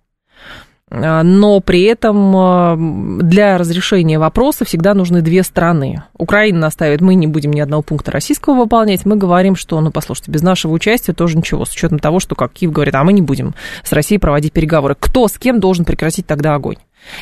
А, 0.91 1.23
но 1.23 1.60
при 1.60 1.84
этом 1.84 2.36
а, 2.36 2.75
для 2.78 3.58
разрешения 3.58 4.17
вопроса 4.17 4.65
всегда 4.65 4.93
нужны 4.93 5.21
две 5.21 5.43
страны. 5.43 6.04
Украина 6.17 6.60
наставит, 6.60 7.02
мы 7.02 7.15
не 7.15 7.28
будем 7.28 7.52
ни 7.52 7.60
одного 7.60 7.84
пункта 7.84 8.12
российского 8.12 8.56
выполнять, 8.56 9.06
мы 9.06 9.15
говорим, 9.15 9.56
что, 9.56 9.80
ну, 9.82 9.91
послушайте, 9.91 10.32
без 10.32 10.41
нашего 10.41 10.71
участия 10.73 11.13
тоже 11.13 11.38
ничего, 11.38 11.65
с 11.65 11.71
учетом 11.71 11.99
того, 11.99 12.19
что, 12.19 12.36
как 12.36 12.54
Киев 12.54 12.71
говорит, 12.71 12.95
а 12.95 13.04
мы 13.04 13.13
не 13.13 13.21
будем 13.21 13.54
с 13.84 13.91
Россией 13.91 14.19
проводить 14.19 14.54
переговоры. 14.54 14.95
Кто 14.99 15.28
с 15.28 15.38
кем 15.38 15.60
должен 15.60 15.86
прекратить 15.86 16.25
тогда 16.25 16.56
огонь? 16.56 16.78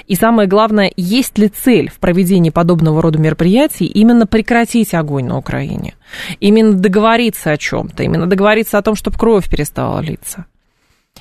И 0.07 0.15
самое 0.15 0.47
главное, 0.47 0.91
есть 0.95 1.37
ли 1.37 1.49
цель 1.49 1.89
в 1.89 1.99
проведении 1.99 2.49
подобного 2.49 3.01
рода 3.01 3.19
мероприятий 3.19 3.85
именно 3.85 4.25
прекратить 4.25 4.93
огонь 4.93 5.25
на 5.25 5.37
Украине? 5.37 5.93
Именно 6.39 6.73
договориться 6.73 7.51
о 7.51 7.57
чем-то, 7.57 8.03
именно 8.03 8.25
договориться 8.25 8.77
о 8.77 8.81
том, 8.81 8.95
чтобы 8.95 9.17
кровь 9.17 9.49
перестала 9.49 9.99
литься? 9.99 10.45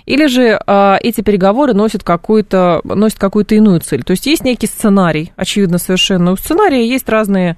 Или 0.04 0.26
же 0.26 0.61
а, 0.66 0.98
эти 1.02 1.20
переговоры 1.20 1.74
носят 1.74 2.04
какую-то, 2.04 2.80
носят 2.85 3.18
какую-то 3.18 3.54
иную 3.54 3.80
цель. 3.80 4.02
То 4.02 4.12
есть 4.12 4.26
есть 4.26 4.44
некий 4.44 4.66
сценарий, 4.66 5.32
очевидно 5.37 5.78
совершенно. 5.78 6.32
У 6.32 6.37
сценария 6.37 6.87
есть 6.87 7.09
разные 7.09 7.56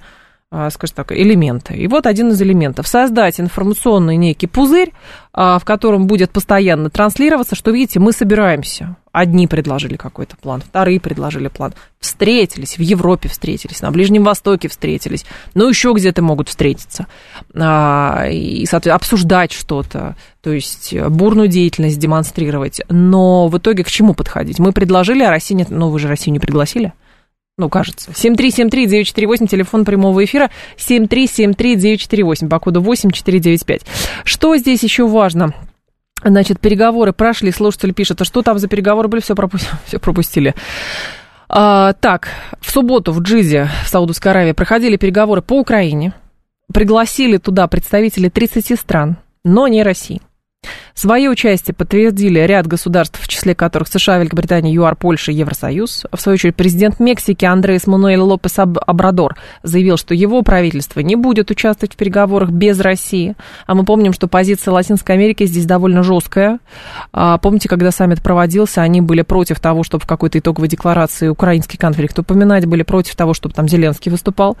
скажем 0.51 0.95
так, 0.95 1.11
элементы. 1.11 1.75
И 1.75 1.87
вот 1.87 2.07
один 2.07 2.29
из 2.29 2.41
элементов. 2.41 2.87
Создать 2.87 3.39
информационный 3.39 4.17
некий 4.17 4.47
пузырь, 4.47 4.93
а, 5.31 5.59
в 5.59 5.65
котором 5.65 6.07
будет 6.07 6.31
постоянно 6.31 6.89
транслироваться, 6.89 7.55
что, 7.55 7.69
видите, 7.69 7.99
мы 7.99 8.11
собираемся. 8.13 8.95
Одни 9.11 9.45
предложили 9.45 9.95
какой-то 9.95 10.37
план, 10.37 10.61
вторые 10.61 10.99
предложили 10.99 11.49
план. 11.49 11.75
Встретились, 11.99 12.79
в 12.79 12.81
Европе 12.81 13.29
встретились, 13.29 13.81
на 13.81 13.91
Ближнем 13.91 14.23
Востоке 14.23 14.69
встретились, 14.69 15.23
ну, 15.53 15.69
еще 15.69 15.93
где-то 15.93 16.23
могут 16.23 16.49
встретиться. 16.49 17.05
А, 17.53 18.25
и, 18.27 18.65
соответственно, 18.65 18.95
обсуждать 18.95 19.51
что-то, 19.51 20.15
то 20.41 20.51
есть 20.51 20.95
бурную 20.99 21.47
деятельность 21.47 21.99
демонстрировать. 21.99 22.81
Но 22.89 23.49
в 23.49 23.57
итоге 23.59 23.83
к 23.83 23.91
чему 23.91 24.15
подходить? 24.15 24.57
Мы 24.57 24.71
предложили, 24.71 25.21
а 25.21 25.29
Россия 25.29 25.55
нет. 25.55 25.69
Ну, 25.69 25.89
вы 25.89 25.99
же 25.99 26.07
Россию 26.07 26.33
не 26.33 26.39
пригласили. 26.39 26.93
Ну, 27.59 27.67
кажется. 27.67 28.11
7373948, 28.11 29.47
телефон 29.47 29.83
прямого 29.83 30.23
эфира. 30.23 30.49
7373948, 30.77 32.47
по 32.47 32.57
коду 32.57 32.79
8495. 32.79 33.81
Что 34.23 34.55
здесь 34.55 34.81
еще 34.81 35.05
важно? 35.05 35.53
Значит, 36.23 36.61
переговоры 36.61 37.11
прошли, 37.11 37.51
слушатель 37.51 37.93
пишет, 37.93 38.21
а 38.21 38.23
что 38.23 38.43
там 38.43 38.59
за 38.59 38.69
переговоры 38.69 39.09
были, 39.09 39.19
все, 39.19 39.35
пропустили. 39.35 39.73
Все 39.85 39.99
пропустили. 39.99 40.55
А, 41.49 41.91
так, 41.93 42.29
в 42.61 42.71
субботу 42.71 43.11
в 43.11 43.21
Джизе, 43.21 43.69
в 43.83 43.89
Саудовской 43.89 44.31
Аравии, 44.31 44.53
проходили 44.53 44.95
переговоры 44.95 45.41
по 45.41 45.59
Украине. 45.59 46.13
Пригласили 46.73 47.35
туда 47.35 47.67
представителей 47.67 48.29
30 48.29 48.79
стран, 48.79 49.17
но 49.43 49.67
не 49.67 49.83
России. 49.83 50.21
Свое 50.99 51.29
участие 51.29 51.73
подтвердили 51.73 52.39
ряд 52.39 52.67
государств, 52.67 53.21
в 53.21 53.27
числе 53.29 53.55
которых 53.55 53.87
США, 53.87 54.17
Великобритания, 54.17 54.73
ЮАР, 54.73 54.97
Польша, 54.97 55.31
Евросоюз. 55.31 56.05
В 56.11 56.19
свою 56.19 56.33
очередь, 56.33 56.57
президент 56.57 56.99
Мексики 56.99 57.45
Андрес 57.45 57.87
Мануэль 57.87 58.19
Лопес 58.19 58.59
Абрадор 58.59 59.37
заявил, 59.63 59.95
что 59.95 60.13
его 60.13 60.41
правительство 60.41 60.99
не 60.99 61.15
будет 61.15 61.51
участвовать 61.51 61.93
в 61.93 61.95
переговорах 61.95 62.49
без 62.49 62.81
России. 62.81 63.37
А 63.65 63.75
мы 63.75 63.85
помним, 63.85 64.11
что 64.11 64.27
позиция 64.27 64.73
Латинской 64.73 65.15
Америки 65.15 65.45
здесь 65.45 65.65
довольно 65.65 66.03
жесткая. 66.03 66.59
А, 67.13 67.37
помните, 67.37 67.69
когда 67.69 67.91
саммит 67.91 68.21
проводился, 68.21 68.81
они 68.81 68.99
были 68.99 69.21
против 69.21 69.61
того, 69.61 69.83
чтобы 69.83 70.03
в 70.03 70.07
какой-то 70.07 70.39
итоговой 70.39 70.67
декларации 70.67 71.29
украинский 71.29 71.77
конфликт 71.77 72.19
упоминать, 72.19 72.65
были 72.65 72.83
против 72.83 73.15
того, 73.15 73.33
чтобы 73.33 73.55
там 73.55 73.69
Зеленский 73.69 74.11
выступал. 74.11 74.57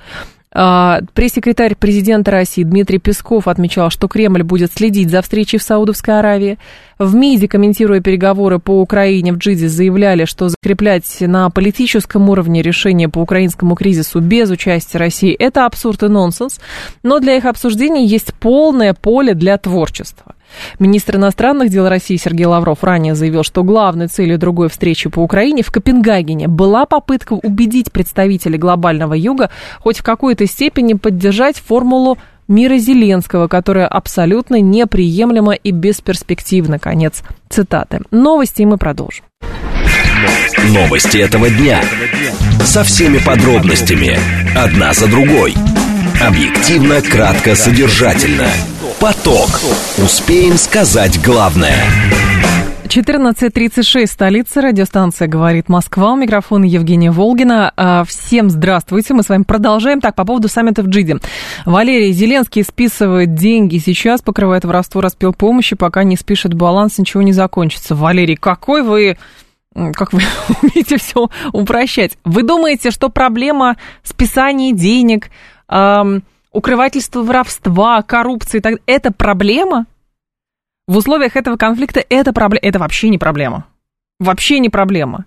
А, 0.51 1.01
пресс-секретарь 1.13 1.75
президента 1.75 2.31
России 2.31 2.63
Дмитрий 2.63 2.97
Песков 2.97 3.47
отмечал, 3.47 3.91
что 3.91 4.07
Кремль 4.07 4.41
будет 4.41 4.73
следить 4.73 5.11
за 5.11 5.21
встречей 5.21 5.59
в 5.59 5.63
Саудовской 5.63 6.17
Аравии. 6.17 6.57
В 6.97 7.13
МИДе, 7.13 7.47
комментируя 7.47 8.01
переговоры 8.01 8.57
по 8.57 8.81
Украине 8.81 9.31
в 9.31 9.37
Джиде, 9.37 9.69
заявляли, 9.69 10.25
что 10.25 10.49
закреплять 10.49 11.21
на 11.21 11.49
политическом 11.51 12.29
уровне 12.29 12.63
решение 12.63 13.09
по 13.09 13.19
украинскому 13.19 13.75
кризису 13.75 14.21
без 14.21 14.49
участия 14.49 14.97
России– 14.97 15.33
это 15.39 15.67
абсурд 15.67 16.01
и 16.01 16.07
нонсенс, 16.07 16.59
но 17.03 17.19
для 17.19 17.37
их 17.37 17.45
обсуждений 17.45 18.07
есть 18.07 18.33
полное 18.33 18.95
поле 18.95 19.35
для 19.35 19.57
творчества. 19.59 20.33
Министр 20.79 21.17
иностранных 21.17 21.69
дел 21.69 21.87
России 21.87 22.17
Сергей 22.17 22.45
Лавров 22.45 22.83
ранее 22.83 23.15
заявил, 23.15 23.43
что 23.43 23.63
главной 23.63 24.07
целью 24.07 24.37
другой 24.37 24.69
встречи 24.69 25.09
по 25.09 25.19
Украине 25.19 25.63
в 25.63 25.71
Копенгагене 25.71 26.47
была 26.47 26.85
попытка 26.85 27.33
убедить 27.33 27.91
представителей 27.91 28.57
глобального 28.57 29.13
юга 29.13 29.49
хоть 29.79 29.99
в 29.99 30.03
какой-то 30.03 30.45
степени 30.45 30.93
поддержать 30.93 31.57
формулу 31.57 32.17
мира 32.47 32.77
Зеленского, 32.77 33.47
которая 33.47 33.87
абсолютно 33.87 34.59
неприемлема 34.59 35.53
и 35.53 35.71
бесперспективна. 35.71 36.79
Конец 36.79 37.23
цитаты. 37.47 38.01
Новости, 38.11 38.63
и 38.63 38.65
мы 38.65 38.77
продолжим. 38.77 39.23
Новости 40.73 41.17
этого 41.17 41.49
дня. 41.49 41.81
Со 42.65 42.83
всеми 42.83 43.19
подробностями. 43.19 44.17
Одна 44.57 44.93
за 44.93 45.07
другой. 45.07 45.53
Объективно, 46.21 47.01
кратко, 47.01 47.55
содержательно. 47.55 48.47
Поток. 48.99 49.47
Успеем 49.97 50.57
сказать 50.57 51.23
главное. 51.23 51.73
14.36, 52.83 54.07
столица, 54.07 54.61
радиостанция 54.61 55.29
«Говорит 55.29 55.69
Москва». 55.69 56.11
У 56.11 56.15
микрофона 56.17 56.65
Евгения 56.65 57.09
Волгина. 57.09 57.71
А, 57.77 58.03
всем 58.03 58.49
здравствуйте, 58.49 59.13
мы 59.13 59.23
с 59.23 59.29
вами 59.29 59.43
продолжаем. 59.43 60.01
Так, 60.01 60.15
по 60.15 60.25
поводу 60.25 60.49
саммита 60.49 60.83
в 60.83 60.87
Джиде. 60.87 61.19
Валерий 61.65 62.11
Зеленский 62.11 62.61
списывает 62.61 63.35
деньги 63.35 63.77
сейчас, 63.77 64.21
покрывает 64.21 64.65
воровство, 64.65 64.99
распил 64.99 65.33
помощи, 65.33 65.77
пока 65.77 66.03
не 66.03 66.17
спишет 66.17 66.53
баланс, 66.53 66.97
ничего 66.97 67.21
не 67.21 67.31
закончится. 67.31 67.95
Валерий, 67.95 68.35
какой 68.35 68.81
вы 68.81 69.17
как 69.93 70.11
вы 70.11 70.21
умеете 70.61 70.97
все 70.97 71.29
упрощать. 71.53 72.17
Вы 72.25 72.43
думаете, 72.43 72.91
что 72.91 73.07
проблема 73.07 73.77
списания 74.03 74.73
денег, 74.73 75.29
эм, 75.69 76.23
укрывательства 76.51 77.23
воровства, 77.23 78.01
коррупции, 78.01 78.59
так, 78.59 78.79
это 78.85 79.11
проблема? 79.11 79.85
В 80.87 80.97
условиях 80.97 81.35
этого 81.35 81.55
конфликта 81.57 82.03
это, 82.09 82.33
проблема, 82.33 82.61
это 82.63 82.79
вообще 82.79 83.09
не 83.09 83.17
проблема. 83.17 83.65
Вообще 84.19 84.59
не 84.59 84.69
проблема. 84.69 85.25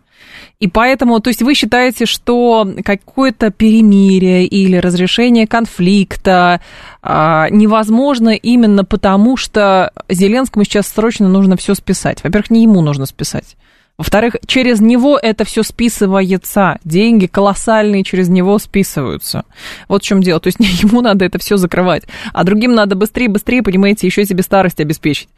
И 0.60 0.68
поэтому, 0.68 1.18
то 1.20 1.28
есть 1.28 1.42
вы 1.42 1.54
считаете, 1.54 2.06
что 2.06 2.68
какое-то 2.84 3.50
перемирие 3.50 4.46
или 4.46 4.76
разрешение 4.76 5.46
конфликта 5.46 6.60
а, 7.02 7.48
невозможно 7.50 8.30
именно 8.30 8.84
потому, 8.84 9.36
что 9.36 9.92
Зеленскому 10.08 10.64
сейчас 10.64 10.88
срочно 10.88 11.28
нужно 11.28 11.56
все 11.56 11.74
списать. 11.74 12.22
Во-первых, 12.22 12.50
не 12.50 12.62
ему 12.62 12.80
нужно 12.80 13.06
списать. 13.06 13.56
Во-вторых, 13.98 14.36
через 14.46 14.80
него 14.80 15.18
это 15.20 15.44
все 15.44 15.62
списывается. 15.62 16.78
Деньги 16.82 17.26
колоссальные 17.26 18.04
через 18.04 18.28
него 18.28 18.58
списываются. 18.58 19.44
Вот 19.86 20.02
в 20.02 20.06
чем 20.06 20.22
дело. 20.22 20.40
То 20.40 20.48
есть 20.48 20.58
ему 20.82 21.02
надо 21.02 21.24
это 21.24 21.38
все 21.38 21.56
закрывать. 21.56 22.04
А 22.32 22.44
другим 22.44 22.74
надо 22.74 22.96
быстрее, 22.96 23.28
быстрее, 23.28 23.62
понимаете, 23.62 24.06
еще 24.06 24.24
себе 24.24 24.42
старость 24.42 24.80
обеспечить. 24.80 25.28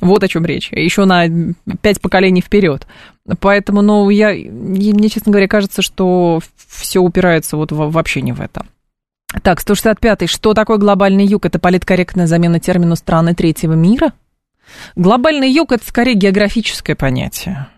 Вот 0.00 0.22
о 0.22 0.28
чем 0.28 0.44
речь. 0.46 0.70
Еще 0.72 1.04
на 1.04 1.26
пять 1.82 2.00
поколений 2.00 2.40
вперед. 2.40 2.86
Поэтому, 3.40 3.82
ну, 3.82 4.08
я, 4.10 4.30
мне, 4.32 5.08
честно 5.08 5.32
говоря, 5.32 5.48
кажется, 5.48 5.82
что 5.82 6.40
все 6.68 7.00
упирается 7.00 7.56
вот 7.56 7.72
вообще 7.72 8.22
не 8.22 8.32
в 8.32 8.40
это. 8.40 8.64
Так, 9.42 9.60
165-й. 9.60 10.28
Что 10.28 10.54
такое 10.54 10.76
глобальный 10.76 11.26
юг? 11.26 11.46
Это 11.46 11.58
политкорректная 11.58 12.26
замена 12.26 12.60
термину 12.60 12.96
страны 12.96 13.34
третьего 13.34 13.72
мира? 13.72 14.12
Глобальный 14.96 15.50
юг– 15.50 15.72
это 15.72 15.86
скорее 15.86 16.14
географическое 16.14 16.96
понятие. 16.96 17.68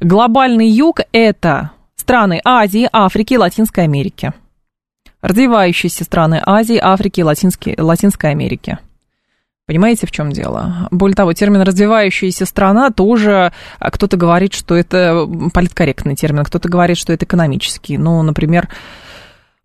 Глобальный 0.00 0.68
юг– 0.68 1.00
это 1.12 1.72
страны 1.96 2.40
Азии, 2.44 2.88
Африки 2.92 3.34
и 3.34 3.38
Латинской 3.38 3.84
Америки. 3.84 4.32
Развивающиеся 5.20 6.04
страны 6.04 6.42
Азии, 6.44 6.78
Африки 6.80 7.20
и 7.20 7.22
Латинской, 7.22 8.30
Америки. 8.30 8.78
Понимаете, 9.66 10.06
в 10.06 10.10
чем 10.10 10.30
дело? 10.30 10.88
Более 10.90 11.16
того, 11.16 11.32
термин 11.32 11.62
«развивающаяся 11.62 12.44
страна» 12.44 12.90
тоже 12.90 13.50
а, 13.78 13.90
кто-то 13.90 14.18
говорит, 14.18 14.52
что 14.52 14.74
это 14.74 15.26
политкорректный 15.54 16.16
термин, 16.16 16.44
кто-то 16.44 16.68
говорит, 16.68 16.98
что 16.98 17.14
это 17.14 17.24
экономический. 17.24 17.96
Ну, 17.96 18.20
например, 18.22 18.68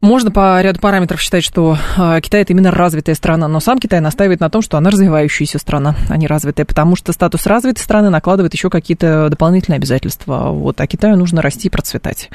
можно 0.01 0.31
по 0.31 0.61
ряду 0.61 0.79
параметров 0.79 1.19
считать, 1.19 1.43
что 1.43 1.77
а, 1.97 2.21
Китай 2.21 2.41
это 2.41 2.53
именно 2.53 2.71
развитая 2.71 3.15
страна, 3.15 3.49
но 3.49 3.59
сам 3.59 3.79
Китай 3.79 3.99
настаивает 3.99 4.39
на 4.39 4.49
том, 4.49 4.61
что 4.61 4.77
она 4.77 4.91
развивающаяся 4.91 5.59
страна, 5.59 5.95
а 6.07 6.15
не 6.15 6.25
развитая, 6.25 6.65
потому 6.65 6.95
что 6.95 7.11
статус 7.11 7.45
развитой 7.45 7.83
страны 7.83 8.09
накладывает 8.09 8.53
еще 8.53 8.69
какие-то 8.69 9.27
дополнительные 9.29 9.77
обязательства. 9.77 10.51
Вот, 10.51 10.79
а 10.79 10.87
Китаю 10.87 11.17
нужно 11.17 11.41
расти 11.41 11.67
и 11.67 11.71
процветать. 11.71 12.29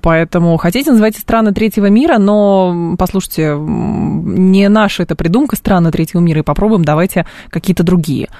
Поэтому 0.00 0.56
хотите 0.56 0.90
называйте 0.90 1.20
страны 1.20 1.52
третьего 1.52 1.86
мира, 1.86 2.16
но, 2.18 2.96
послушайте, 2.98 3.54
не 3.58 4.68
наша 4.70 5.02
это 5.02 5.14
придумка 5.14 5.56
страны 5.56 5.90
третьего 5.90 6.20
мира, 6.20 6.40
и 6.40 6.44
попробуем 6.44 6.84
давайте 6.84 7.26
какие-то 7.50 7.82
другие 7.82 8.30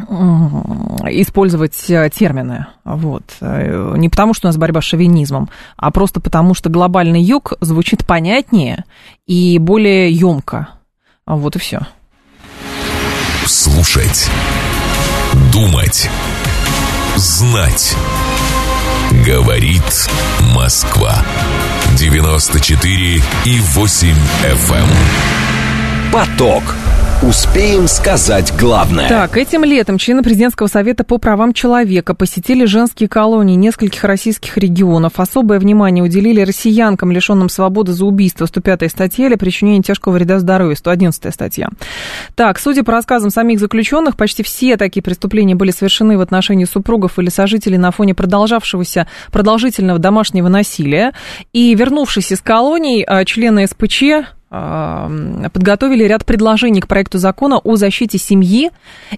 использовать 0.00 1.90
э, 1.90 2.08
термины. 2.10 2.66
Вот. 2.84 3.24
Э, 3.40 3.94
не 3.96 4.08
потому, 4.08 4.32
что 4.32 4.46
у 4.46 4.48
нас 4.48 4.56
борьба 4.56 4.80
с 4.80 4.84
шовинизмом, 4.84 5.48
а 5.76 5.90
просто 5.90 6.20
потому, 6.20 6.54
что 6.54 6.70
глобальный 6.70 7.20
юг 7.20 7.54
звучит 7.60 8.06
понятнее 8.06 8.84
и 9.26 9.58
более 9.58 10.10
емко. 10.10 10.68
Вот 11.26 11.56
и 11.56 11.58
все. 11.58 11.80
Слушать. 13.44 14.30
Думать. 15.52 16.08
Знать. 17.16 17.96
Говорит 19.26 20.08
Москва. 20.54 21.24
94 21.96 23.22
и 23.44 23.60
8 23.60 24.08
FM. 24.42 24.76
Эм. 24.76 26.12
Поток. 26.12 26.62
Успеем 27.20 27.88
сказать 27.88 28.54
главное. 28.56 29.08
Так, 29.08 29.36
этим 29.36 29.64
летом 29.64 29.98
члены 29.98 30.22
Президентского 30.22 30.68
совета 30.68 31.02
по 31.02 31.18
правам 31.18 31.52
человека 31.52 32.14
посетили 32.14 32.64
женские 32.64 33.08
колонии 33.08 33.56
нескольких 33.56 34.04
российских 34.04 34.56
регионов. 34.56 35.14
Особое 35.16 35.58
внимание 35.58 36.04
уделили 36.04 36.42
россиянкам, 36.42 37.10
лишенным 37.10 37.48
свободы 37.48 37.92
за 37.92 38.04
убийство, 38.04 38.46
105 38.46 38.88
статья, 38.88 39.26
или 39.26 39.34
причинение 39.34 39.82
тяжкого 39.82 40.12
вреда 40.12 40.38
здоровью, 40.38 40.76
111 40.76 41.34
статья. 41.34 41.70
Так, 42.36 42.60
судя 42.60 42.84
по 42.84 42.92
рассказам 42.92 43.30
самих 43.30 43.58
заключенных, 43.58 44.16
почти 44.16 44.44
все 44.44 44.76
такие 44.76 45.02
преступления 45.02 45.56
были 45.56 45.72
совершены 45.72 46.18
в 46.18 46.20
отношении 46.20 46.66
супругов 46.66 47.18
или 47.18 47.30
сожителей 47.30 47.78
на 47.78 47.90
фоне 47.90 48.14
продолжавшегося 48.14 49.08
продолжительного 49.32 49.98
домашнего 49.98 50.46
насилия. 50.46 51.12
И 51.52 51.74
вернувшись 51.74 52.30
из 52.30 52.40
колоний, 52.40 53.02
а, 53.02 53.24
члены 53.24 53.66
СПЧ 53.66 54.37
подготовили 54.50 56.04
ряд 56.04 56.24
предложений 56.24 56.82
к 56.82 56.86
проекту 56.86 57.18
закона 57.18 57.58
о 57.58 57.76
защите 57.76 58.16
семьи 58.16 58.70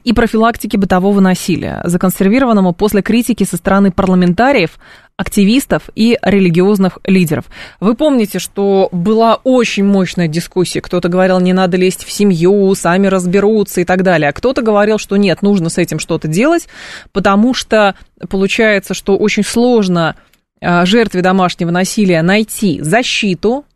и 0.03 0.13
профилактике 0.13 0.77
бытового 0.77 1.21
насилия, 1.21 1.81
законсервированному 1.85 2.73
после 2.73 3.01
критики 3.03 3.45
со 3.45 3.57
стороны 3.57 3.93
парламентариев, 3.93 4.79
активистов 5.17 5.91
и 5.95 6.19
религиозных 6.23 6.99
лидеров. 7.05 7.45
Вы 7.79 7.95
помните, 7.95 8.39
что 8.39 8.89
была 8.91 9.35
очень 9.45 9.85
мощная 9.85 10.29
дискуссия. 10.29 10.81
Кто-то 10.81 11.09
говорил, 11.09 11.39
не 11.41 11.53
надо 11.53 11.77
лезть 11.77 12.05
в 12.05 12.11
семью, 12.11 12.75
сами 12.75 13.07
разберутся 13.07 13.83
и 13.83 13.85
так 13.85 14.03
далее. 14.03 14.31
А 14.31 14.33
кто-то 14.33 14.63
говорил, 14.63 14.99
что 14.99 15.17
нет, 15.17 15.43
нужно 15.43 15.69
с 15.69 15.77
этим 15.77 15.99
что-то 15.99 16.27
делать, 16.27 16.69
потому 17.13 17.53
что 17.53 17.95
получается, 18.31 18.95
что 18.95 19.17
очень 19.17 19.45
сложно 19.45 20.17
а, 20.63 20.87
жертве 20.87 21.21
домашнего 21.21 21.71
насилия 21.71 22.23
найти 22.23 22.81
защиту, 22.81 23.67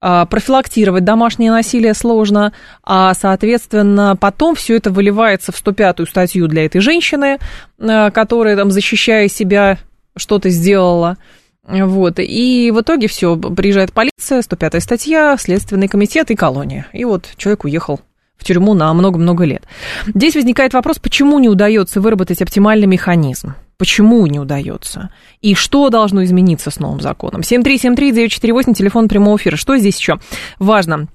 профилактировать 0.00 1.04
домашнее 1.04 1.50
насилие 1.50 1.94
сложно, 1.94 2.52
а, 2.84 3.14
соответственно, 3.14 4.16
потом 4.16 4.54
все 4.54 4.76
это 4.76 4.90
выливается 4.90 5.50
в 5.52 5.56
105-ю 5.60 6.06
статью 6.06 6.46
для 6.46 6.66
этой 6.66 6.80
женщины, 6.80 7.38
а, 7.80 8.10
которая, 8.10 8.56
там, 8.56 8.70
защищая 8.70 9.28
себя, 9.28 9.78
что-то 10.16 10.50
сделала. 10.50 11.16
Вот, 11.64 12.18
и 12.18 12.70
в 12.70 12.80
итоге 12.80 13.08
все, 13.08 13.36
приезжает 13.36 13.92
полиция, 13.92 14.40
105-я 14.40 14.80
статья, 14.80 15.36
Следственный 15.38 15.88
комитет 15.88 16.30
и 16.30 16.36
колония. 16.36 16.86
И 16.92 17.04
вот 17.04 17.28
человек 17.36 17.64
уехал 17.64 18.00
в 18.38 18.44
тюрьму 18.44 18.74
на 18.74 18.92
много-много 18.94 19.44
лет. 19.44 19.64
Здесь 20.06 20.34
возникает 20.34 20.72
вопрос, 20.72 20.98
почему 20.98 21.38
не 21.38 21.48
удается 21.48 22.00
выработать 22.00 22.40
оптимальный 22.40 22.86
механизм? 22.86 23.54
Почему 23.78 24.26
не 24.26 24.40
удается? 24.40 25.10
И 25.40 25.54
что 25.54 25.88
должно 25.88 26.24
измениться 26.24 26.70
с 26.70 26.80
новым 26.80 27.00
законом? 27.00 27.42
7373948, 27.42 28.74
телефон 28.74 29.08
прямого 29.08 29.36
эфира. 29.36 29.56
Что 29.56 29.76
здесь 29.78 29.98
еще 29.98 30.18
важно? 30.58 31.06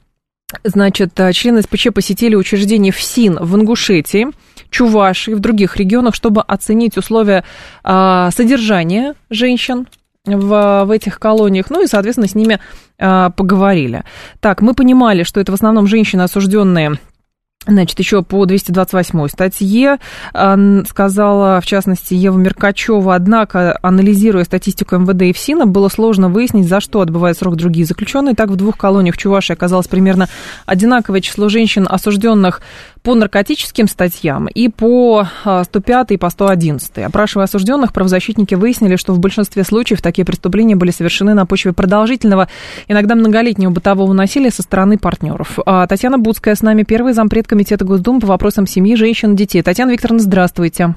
Значит, 0.64 1.20
э, 1.20 1.34
члены 1.34 1.62
СПЧ 1.62 1.88
посетили 1.94 2.36
учреждение 2.36 2.94
ФСИН 2.94 3.40
в 3.42 3.56
Ингушетии, 3.56 4.28
Чувашии 4.70 5.32
в 5.32 5.40
других 5.40 5.76
регионах, 5.78 6.16
чтобы 6.16 6.42
оценить 6.42 6.98
условия 6.98 7.44
а, 7.84 8.32
содержания 8.32 9.16
женщин 9.30 9.88
в, 10.26 10.86
в 10.86 10.92
этих 10.92 11.20
колониях, 11.20 11.70
ну 11.70 11.84
и, 11.84 11.88
соответственно, 11.88 12.28
с 12.28 12.36
ними 12.36 12.60
а, 12.98 13.30
поговорили. 13.30 14.04
Так, 14.40 14.62
мы 14.62 14.74
понимали, 14.74 15.24
что 15.24 15.40
это 15.40 15.52
в 15.52 15.56
основном 15.56 15.86
женщины, 15.86 16.22
осужденные 16.22 16.98
Значит, 17.66 17.98
еще 18.00 18.24
по 18.24 18.46
228 18.46 19.28
статье 19.30 19.98
сказала, 20.88 21.62
в 21.62 21.66
частности, 21.66 22.14
Ева 22.14 22.38
Меркачева, 22.38 23.16
однако, 23.16 23.80
анализируя 23.82 24.44
статистику 24.44 24.98
МВД 24.98 25.22
и 25.24 25.34
ФСИНа, 25.34 25.66
было 25.66 25.88
сложно 25.88 26.28
выяснить, 26.28 26.68
за 26.68 26.82
что 26.82 27.00
отбывают 27.00 27.38
срок 27.38 27.56
другие 27.56 27.86
заключенные. 27.86 28.36
Так, 28.36 28.50
в 28.50 28.58
двух 28.58 28.78
колониях 28.78 29.16
в 29.16 29.18
Чувашии 29.18 29.54
оказалось 29.54 29.88
примерно 29.88 30.28
одинаковое 30.66 31.22
число 31.22 31.48
женщин, 31.48 31.88
осужденных 31.90 32.62
по 33.04 33.16
наркотическим 33.16 33.88
статьям 33.88 34.48
и 34.48 34.70
по 34.70 35.28
105 35.44 36.12
а, 36.12 36.14
и 36.14 36.18
по 36.18 36.30
111. 36.30 37.00
Опрашивая 37.00 37.46
осужденных, 37.46 37.92
правозащитники 37.92 38.56
выяснили, 38.56 38.96
что 38.96 39.14
в 39.14 39.20
большинстве 39.20 39.64
случаев 39.66 40.02
такие 40.02 40.26
преступления 40.26 40.78
были 40.78 40.92
совершены 40.92 41.34
на 41.34 41.46
почве 41.46 41.74
продолжительного, 41.74 42.48
иногда 42.88 43.16
многолетнего 43.16 43.72
бытового 43.72 44.14
насилия 44.14 44.52
со 44.52 44.62
стороны 44.62 44.98
партнеров. 44.98 45.60
А, 45.66 45.86
Татьяна 45.86 46.18
Будская 46.18 46.56
с 46.56 46.62
нами, 46.62 46.84
первый 46.84 47.14
зампред 47.14 47.46
Комитета 47.46 47.84
Госдумы 47.84 48.22
по 48.22 48.28
вопросам 48.28 48.66
семьи, 48.66 48.96
женщин 48.96 49.34
и 49.34 49.36
детей. 49.36 49.62
Татьяна 49.62 49.92
Викторовна, 49.92 50.22
здравствуйте. 50.22 50.96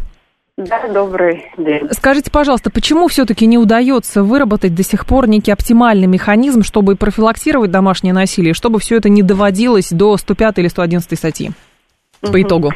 Да, 0.56 0.88
добрый 0.88 1.44
день. 1.58 1.88
Скажите, 1.90 2.30
пожалуйста, 2.30 2.70
почему 2.70 3.08
все-таки 3.08 3.46
не 3.46 3.58
удается 3.58 4.22
выработать 4.22 4.74
до 4.74 4.82
сих 4.82 5.04
пор 5.04 5.28
некий 5.28 5.50
оптимальный 5.50 6.06
механизм, 6.06 6.62
чтобы 6.62 6.96
профилактировать 6.96 7.70
домашнее 7.70 8.14
насилие, 8.14 8.54
чтобы 8.54 8.78
все 8.78 8.96
это 8.96 9.10
не 9.10 9.22
доводилось 9.22 9.90
до 9.90 10.16
105 10.16 10.58
или 10.60 10.68
111 10.68 11.18
статьи? 11.18 11.50
По 12.32 12.40
итогу? 12.40 12.70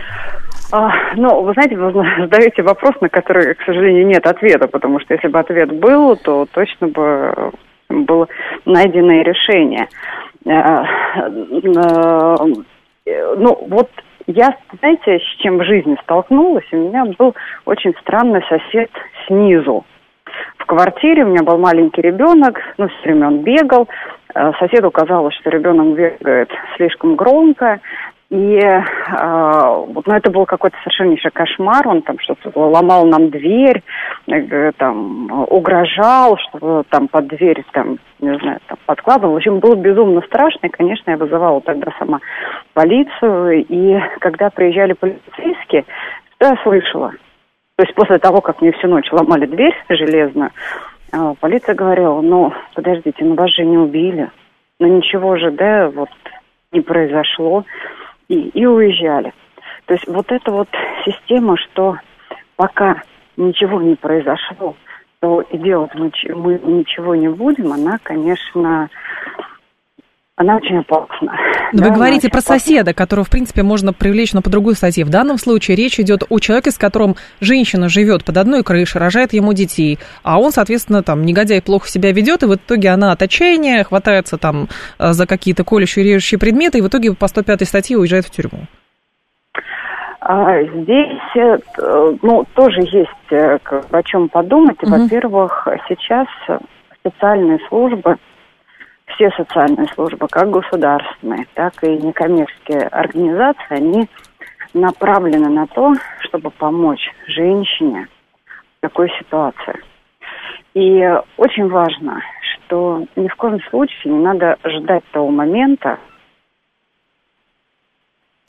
А, 0.72 0.90
ну, 1.16 1.42
вы 1.42 1.52
знаете, 1.54 1.76
вы 1.76 1.92
задаете 2.18 2.62
вопрос, 2.62 2.94
на 3.00 3.08
который, 3.08 3.54
к 3.54 3.62
сожалению, 3.62 4.06
нет 4.06 4.26
ответа, 4.26 4.68
потому 4.68 5.00
что 5.00 5.14
если 5.14 5.28
бы 5.28 5.38
ответ 5.38 5.72
был, 5.72 6.16
то 6.16 6.46
точно 6.52 6.88
бы 6.88 7.52
было 7.88 8.28
найдено 8.64 9.22
решение. 9.22 9.88
Э, 10.46 10.84
ну, 13.36 13.66
вот 13.68 13.90
я, 14.26 14.56
знаете, 14.78 15.18
с 15.18 15.42
чем 15.42 15.58
в 15.58 15.64
жизни 15.64 15.96
столкнулась? 16.02 16.66
У 16.72 16.76
меня 16.76 17.04
был 17.18 17.34
очень 17.64 17.94
странный 18.00 18.42
сосед 18.48 18.90
снизу. 19.26 19.84
В 20.58 20.66
квартире 20.66 21.24
у 21.24 21.28
меня 21.28 21.42
был 21.42 21.58
маленький 21.58 22.02
ребенок, 22.02 22.60
ну, 22.78 22.86
все 22.88 23.02
время 23.02 23.26
он 23.26 23.38
бегал. 23.42 23.88
Э, 24.34 24.52
соседу 24.60 24.90
казалось, 24.92 25.34
что 25.34 25.50
ребенок 25.50 25.96
бегает 25.96 26.50
слишком 26.76 27.16
громко. 27.16 27.80
И 28.30 28.60
э, 28.60 29.84
вот, 29.88 30.06
ну, 30.06 30.14
это 30.14 30.30
был 30.30 30.46
какой-то 30.46 30.76
совершеннейший 30.84 31.32
кошмар. 31.32 31.86
Он 31.88 32.00
там 32.02 32.16
что-то 32.20 32.52
ломал 32.54 33.04
нам 33.04 33.28
дверь, 33.30 33.82
э, 34.28 34.70
там 34.76 35.32
угрожал, 35.48 36.38
что 36.38 36.84
там 36.90 37.08
под 37.08 37.26
дверь 37.26 37.64
там, 37.72 37.98
не 38.20 38.38
знаю, 38.38 38.60
там 38.68 38.78
подкладывал. 38.86 39.32
В 39.32 39.36
общем, 39.36 39.58
было 39.58 39.74
безумно 39.74 40.20
страшно. 40.22 40.66
И, 40.66 40.70
конечно, 40.70 41.10
я 41.10 41.16
вызывала 41.16 41.60
тогда 41.60 41.92
сама 41.98 42.20
полицию. 42.72 43.66
И 43.68 43.98
когда 44.20 44.50
приезжали 44.50 44.92
полицейские, 44.92 45.84
я 46.38 46.56
слышала. 46.62 47.10
То 47.74 47.82
есть 47.82 47.94
после 47.96 48.18
того, 48.18 48.40
как 48.40 48.60
мне 48.60 48.70
всю 48.72 48.86
ночь 48.86 49.10
ломали 49.10 49.46
дверь 49.46 49.74
железную, 49.88 50.50
э, 51.12 51.34
полиция 51.40 51.74
говорила, 51.74 52.20
ну, 52.20 52.52
подождите, 52.76 53.24
ну 53.24 53.34
вас 53.34 53.50
же 53.50 53.64
не 53.64 53.76
убили. 53.76 54.30
Ну 54.78 54.86
ничего 54.86 55.36
же, 55.36 55.50
да, 55.50 55.90
вот 55.90 56.10
не 56.70 56.80
произошло 56.80 57.64
и, 58.30 58.48
и 58.50 58.64
уезжали. 58.64 59.34
То 59.86 59.94
есть 59.94 60.06
вот 60.06 60.30
эта 60.30 60.50
вот 60.52 60.68
система, 61.04 61.56
что 61.58 61.96
пока 62.56 63.02
ничего 63.36 63.82
не 63.82 63.96
произошло, 63.96 64.76
то 65.18 65.42
и 65.42 65.58
делать 65.58 65.90
мы, 65.94 66.12
мы 66.34 66.58
ничего 66.64 67.14
не 67.16 67.28
будем, 67.28 67.72
она, 67.72 67.98
конечно, 68.02 68.88
она 70.40 70.56
очень 70.56 70.78
опасна. 70.78 71.32
Но 71.72 71.80
да, 71.80 71.84
вы 71.84 71.94
говорите 71.94 72.30
про 72.30 72.38
опасна. 72.38 72.58
соседа, 72.58 72.94
которого, 72.94 73.26
в 73.26 73.30
принципе, 73.30 73.62
можно 73.62 73.92
привлечь, 73.92 74.32
но 74.32 74.40
по 74.40 74.48
другой 74.48 74.74
статье. 74.74 75.04
В 75.04 75.10
данном 75.10 75.36
случае 75.36 75.76
речь 75.76 76.00
идет 76.00 76.22
о 76.30 76.38
человеке, 76.38 76.70
с 76.70 76.78
которым 76.78 77.16
женщина 77.42 77.90
живет 77.90 78.24
под 78.24 78.38
одной 78.38 78.62
крышей, 78.62 79.00
рожает 79.00 79.34
ему 79.34 79.52
детей, 79.52 79.98
а 80.22 80.40
он, 80.40 80.50
соответственно, 80.50 81.02
там, 81.02 81.26
негодяй 81.26 81.60
плохо 81.60 81.88
себя 81.88 82.10
ведет, 82.12 82.42
и 82.42 82.46
в 82.46 82.54
итоге 82.54 82.88
она 82.88 83.12
от 83.12 83.20
отчаяния 83.20 83.84
хватается 83.84 84.38
там 84.38 84.68
э, 84.98 85.12
за 85.12 85.26
какие-то 85.26 85.62
колющие 85.62 86.06
режущие 86.06 86.38
предметы, 86.38 86.78
и 86.78 86.80
в 86.80 86.88
итоге 86.88 87.14
по 87.14 87.28
105 87.28 87.68
статье 87.68 87.98
уезжает 87.98 88.24
в 88.24 88.30
тюрьму. 88.30 88.60
А, 90.22 90.62
здесь, 90.62 91.36
э, 91.36 91.58
ну, 92.22 92.46
тоже 92.54 92.80
есть 92.80 93.10
э, 93.30 93.58
о 93.90 94.02
чем 94.04 94.30
подумать. 94.30 94.82
Угу. 94.82 94.90
Во-первых, 94.90 95.68
сейчас 95.86 96.28
специальные 97.00 97.58
службы 97.68 98.16
все 99.14 99.30
социальные 99.36 99.88
службы, 99.94 100.26
как 100.28 100.50
государственные, 100.50 101.46
так 101.54 101.72
и 101.82 101.88
некоммерческие 101.88 102.88
организации, 102.88 103.74
они 103.74 104.08
направлены 104.74 105.48
на 105.48 105.66
то, 105.66 105.94
чтобы 106.20 106.50
помочь 106.50 107.10
женщине 107.26 108.08
в 108.44 108.80
такой 108.80 109.10
ситуации. 109.18 109.80
И 110.74 111.02
очень 111.36 111.68
важно, 111.68 112.20
что 112.42 113.04
ни 113.16 113.28
в 113.28 113.34
коем 113.36 113.60
случае 113.70 114.12
не 114.12 114.20
надо 114.20 114.56
ждать 114.64 115.04
того 115.12 115.30
момента. 115.30 115.98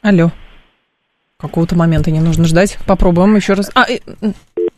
Алло. 0.04 0.30
Какого-то 1.38 1.76
момента 1.76 2.12
не 2.12 2.20
нужно 2.20 2.46
ждать. 2.46 2.78
Попробуем 2.88 3.36
еще 3.36 3.54
раз. 3.54 3.72
А, 3.76 3.86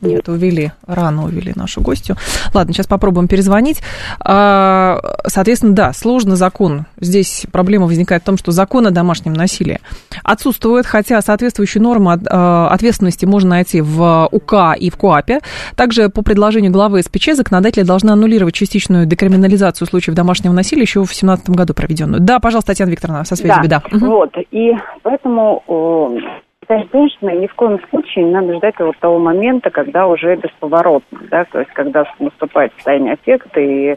нет, 0.03 0.29
увели, 0.29 0.71
рано 0.85 1.25
увели 1.25 1.53
нашу 1.55 1.81
гостью. 1.81 2.15
Ладно, 2.53 2.73
сейчас 2.73 2.87
попробуем 2.87 3.27
перезвонить. 3.27 3.81
А, 4.19 4.99
соответственно, 5.25 5.73
да, 5.73 5.93
сложный 5.93 6.35
закон. 6.35 6.85
Здесь 6.99 7.45
проблема 7.51 7.85
возникает 7.85 8.23
в 8.23 8.25
том, 8.25 8.37
что 8.37 8.51
закон 8.51 8.87
о 8.87 8.91
домашнем 8.91 9.33
насилии 9.33 9.79
отсутствует, 10.23 10.85
хотя 10.85 11.21
соответствующие 11.21 11.81
нормы 11.81 12.19
а, 12.29 12.69
ответственности 12.69 13.25
можно 13.25 13.51
найти 13.51 13.81
в 13.81 14.27
УК 14.31 14.75
и 14.77 14.89
в 14.89 14.97
КОАПе. 14.97 15.39
Также 15.75 16.09
по 16.09 16.21
предложению 16.21 16.71
главы 16.71 17.01
СПЧ 17.01 17.33
законодатели 17.33 17.83
должны 17.83 18.11
аннулировать 18.11 18.53
частичную 18.53 19.05
декриминализацию 19.05 19.87
случаев 19.87 20.15
домашнего 20.15 20.53
насилия 20.53 20.83
еще 20.83 20.99
в 21.01 21.07
2017 21.07 21.49
году 21.49 21.73
проведенную. 21.73 22.21
Да, 22.21 22.39
пожалуйста, 22.39 22.71
Татьяна 22.71 22.91
Викторовна, 22.91 23.25
со 23.25 23.35
связью 23.35 23.61
да. 23.61 23.63
беда. 23.63 23.83
Вот, 23.91 24.31
и 24.51 24.71
поэтому 25.01 25.63
женщина 26.67 27.29
ни 27.31 27.47
в 27.47 27.53
коем 27.55 27.79
случае 27.89 28.25
не 28.25 28.31
надо 28.31 28.55
ждать 28.55 28.79
вот 28.79 28.97
того 28.97 29.19
момента, 29.19 29.69
когда 29.69 30.07
уже 30.07 30.35
бесповоротно, 30.35 31.19
да, 31.29 31.45
то 31.45 31.59
есть 31.59 31.71
когда 31.71 32.05
наступает 32.19 32.73
состояние 32.75 33.13
аффекта 33.13 33.59
и 33.59 33.89
э, 33.89 33.95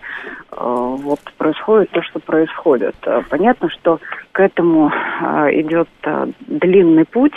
вот 0.50 1.20
происходит 1.38 1.90
то, 1.90 2.02
что 2.02 2.20
происходит. 2.20 2.96
Э, 3.04 3.22
понятно, 3.28 3.68
что 3.70 4.00
к 4.32 4.40
этому 4.40 4.90
э, 4.90 5.60
идет 5.60 5.88
э, 6.04 6.26
длинный 6.46 7.04
путь, 7.04 7.34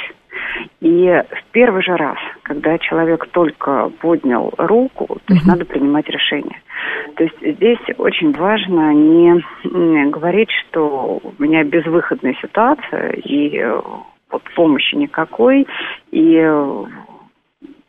и 0.79 1.07
в 1.07 1.51
первый 1.51 1.83
же 1.83 1.95
раз, 1.95 2.17
когда 2.43 2.77
человек 2.77 3.27
только 3.31 3.89
поднял 3.99 4.53
руку, 4.57 5.17
то 5.25 5.33
есть 5.33 5.45
mm-hmm. 5.45 5.49
надо 5.49 5.65
принимать 5.65 6.07
решение. 6.07 6.61
То 7.15 7.23
есть 7.23 7.35
здесь 7.41 7.79
очень 7.97 8.31
важно 8.33 8.93
не, 8.93 9.43
говорить, 10.09 10.49
что 10.51 11.19
у 11.21 11.33
меня 11.41 11.63
безвыходная 11.63 12.35
ситуация, 12.41 13.11
и 13.11 13.57
э, 13.57 13.81
помощи 14.55 14.95
никакой, 14.95 15.67
и 16.11 16.35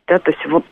да, 0.07 0.19
то 0.19 0.31
есть 0.31 0.45
вот 0.47 0.65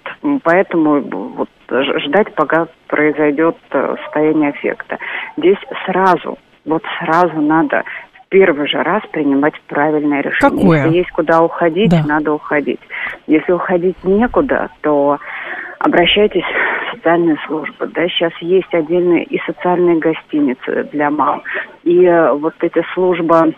поэтому 0.43 0.99
вот 1.01 1.49
ждать, 1.69 2.33
пока 2.35 2.67
произойдет 2.87 3.55
э, 3.71 3.95
состояние 4.03 4.51
эффекта. 4.51 4.97
Здесь 5.37 5.57
сразу, 5.85 6.37
вот 6.65 6.83
сразу 6.99 7.39
надо 7.39 7.83
в 8.13 8.29
первый 8.29 8.67
же 8.67 8.81
раз 8.83 9.01
принимать 9.11 9.53
правильное 9.67 10.21
решение. 10.21 10.59
Какое? 10.59 10.83
Если 10.83 10.97
есть 10.97 11.11
куда 11.11 11.41
уходить, 11.41 11.91
да. 11.91 12.03
надо 12.05 12.33
уходить. 12.33 12.81
Если 13.27 13.53
уходить 13.53 14.03
некуда, 14.03 14.69
то 14.81 15.17
обращайтесь 15.79 16.43
в 16.43 16.95
социальные 16.95 17.37
службы. 17.47 17.87
Да, 17.87 18.07
сейчас 18.09 18.33
есть 18.41 18.73
отдельные 18.73 19.23
и 19.23 19.39
социальные 19.45 19.99
гостиницы 19.99 20.89
для 20.91 21.09
мам. 21.09 21.43
И 21.83 22.03
э, 22.03 22.33
вот 22.33 22.55
эти 22.61 22.83
службы 22.93 23.35
а, 23.35 23.45
а, 23.45 23.51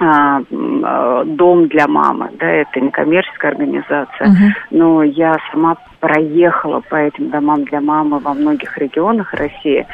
дом 0.00 1.68
для 1.68 1.88
мамы, 1.88 2.30
да, 2.38 2.46
это 2.46 2.80
не 2.80 2.90
коммерческая 2.90 3.52
организация, 3.52 4.28
uh-huh. 4.28 4.50
но 4.70 5.02
я 5.02 5.36
сама 5.50 5.76
проехала 6.00 6.80
по 6.80 6.96
этим 6.96 7.30
домам 7.30 7.64
для 7.64 7.80
мамы 7.80 8.18
во 8.18 8.34
многих 8.34 8.76
регионах 8.78 9.32
России 9.34 9.86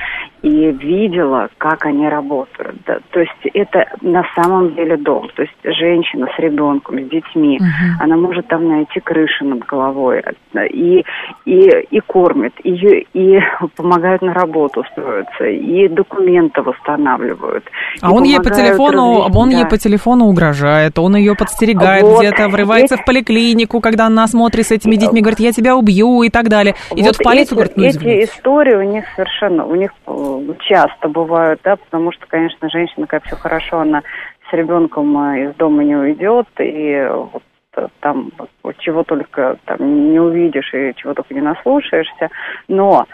и 0.43 0.71
видела, 0.73 1.49
как 1.57 1.87
они 1.87 2.07
работают. 2.07 2.77
Да. 2.87 2.99
То 3.11 3.21
есть 3.21 3.33
это 3.55 3.87
на 4.03 4.25
самом 4.35 4.75
деле 4.75 4.99
дом. 4.99 5.29
То 5.35 5.43
есть 5.43 5.55
женщина 5.65 6.29
с 6.37 6.39
ребенком, 6.39 6.99
с 7.01 7.09
детьми, 7.09 7.59
uh-huh. 7.59 8.03
она 8.05 8.17
может 8.17 8.47
там 8.49 8.69
найти 8.69 9.01
крышу 9.01 9.47
над 9.47 9.65
головой 9.65 10.23
и, 10.71 11.03
и, 11.47 11.87
и 11.91 12.01
кормит, 12.01 12.53
и, 12.63 13.07
и 13.15 13.41
помогают 13.77 14.21
на 14.21 14.35
работу 14.35 14.83
устроиться, 14.83 15.45
и 15.45 15.89
документы 15.89 16.61
восстанавливают. 16.61 17.65
А 18.03 18.13
он 18.13 18.25
ей 18.25 18.39
по 18.39 18.51
телефону, 18.51 19.23
различным, 19.23 19.37
он 19.37 19.51
да. 19.51 19.57
ей 19.57 19.67
по 19.67 19.79
телефону 19.79 20.25
угрожает, 20.27 20.99
он 20.99 21.17
ее 21.17 21.35
подстерегает 21.35 22.03
вот. 22.03 22.21
где-то, 22.21 22.49
врывается 22.49 22.97
эти... 22.97 23.03
в 23.03 23.05
поликлинику, 23.07 23.81
когда 23.81 24.07
она 24.07 24.27
смотрит 24.27 24.67
с 24.67 24.73
этими 24.73 24.97
детьми, 24.97 25.23
говорит, 25.23 25.41
я 25.41 25.53
тебя 25.53 25.75
убью 25.75 25.94
и 26.25 26.31
так 26.31 26.49
далее. 26.49 26.75
Идет 26.93 27.07
вот 27.07 27.17
в 27.17 27.23
полицию, 27.23 27.59
эти, 27.59 27.75
говорит, 27.75 27.77
ну, 27.77 27.85
Эти 27.85 28.25
истории 28.25 28.75
у 28.75 28.83
них 28.83 29.05
совершенно, 29.17 29.67
у 29.67 29.75
них 29.75 29.93
э, 30.07 30.39
часто 30.61 31.09
бывают, 31.09 31.61
да, 31.65 31.77
потому 31.77 32.13
что, 32.13 32.27
конечно, 32.27 32.69
женщина, 32.71 33.07
как 33.07 33.25
все 33.25 33.37
хорошо, 33.37 33.81
она 33.81 34.03
с 34.51 34.53
ребенком 34.53 35.17
э, 35.19 35.45
из 35.45 35.55
дома 35.57 35.85
не 35.85 35.97
уйдет, 35.97 36.47
и 36.59 37.09
вот 37.33 37.43
э, 37.77 37.89
там 38.01 38.31
чего 38.79 39.05
только 39.05 39.57
там 39.65 40.13
не 40.13 40.19
увидишь 40.19 40.73
и 40.75 40.93
чего 40.97 41.15
только 41.15 41.35
не 41.35 41.41
наслушаешься, 41.41 42.31
но 42.69 43.07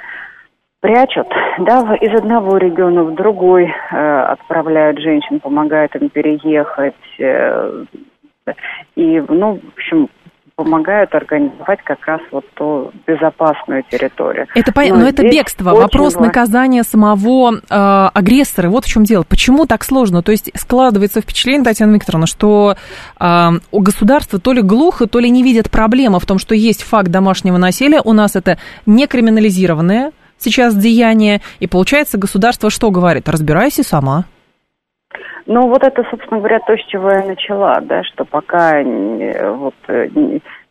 прячут, 0.81 1.29
да, 1.59 1.95
из 1.97 2.14
одного 2.14 2.57
региона 2.57 3.05
в 3.05 3.14
другой 3.14 3.64
э, 3.66 4.21
отправляют 4.23 4.99
женщин, 4.99 5.40
помогают 5.40 5.95
им 5.97 6.09
переехать. 6.09 6.95
Э, 7.19 7.85
и, 8.97 9.23
ну, 9.29 9.61
в 9.62 9.69
общем, 9.75 10.09
помогают 10.61 11.14
организовать 11.14 11.81
как 11.85 12.05
раз 12.07 12.20
вот 12.31 12.44
ту 12.53 12.92
безопасную 13.07 13.83
территорию. 13.90 14.46
Это 14.55 14.73
но, 14.77 14.96
но 14.96 15.09
это 15.09 15.23
бегство, 15.23 15.70
вопрос 15.70 16.16
важно. 16.16 16.27
наказания 16.27 16.83
самого 16.83 17.55
э, 17.55 17.61
агрессора. 17.70 18.68
Вот 18.68 18.85
в 18.85 18.88
чем 18.88 19.05
дело. 19.05 19.25
Почему 19.27 19.64
так 19.64 19.83
сложно? 19.85 20.23
То 20.23 20.33
есть 20.33 20.51
складывается 20.55 21.23
впечатление, 21.23 21.64
Татьяна 21.64 21.94
Викторовна, 21.94 22.27
что 22.27 22.75
э, 23.18 23.49
у 23.73 23.81
государства 23.81 24.38
то 24.38 24.53
ли 24.53 24.61
глухо, 24.61 25.07
то 25.07 25.18
ли 25.18 25.31
не 25.31 25.42
видят 25.42 25.70
проблемы 25.70 26.20
в 26.20 26.27
том, 26.27 26.38
что 26.38 26.55
есть 26.55 26.83
факт 26.83 27.09
домашнего 27.09 27.57
насилия. 27.57 28.03
У 28.05 28.12
нас 28.12 28.37
это 28.37 28.59
не 28.85 29.07
криминализированное 29.07 30.12
сейчас 30.37 30.77
деяние. 30.77 31.40
И 31.61 31.68
получается, 31.68 32.18
государство 32.18 32.68
что 32.68 32.90
говорит? 32.90 33.31
Разбирайся 33.31 33.83
сама. 33.83 34.27
Ну, 35.53 35.66
вот 35.66 35.83
это, 35.83 36.05
собственно 36.09 36.38
говоря, 36.38 36.61
то, 36.61 36.77
с 36.77 36.87
чего 36.87 37.11
я 37.11 37.25
начала, 37.25 37.81
да, 37.81 38.05
что 38.05 38.25
пока 38.25 38.81
вот 38.85 39.75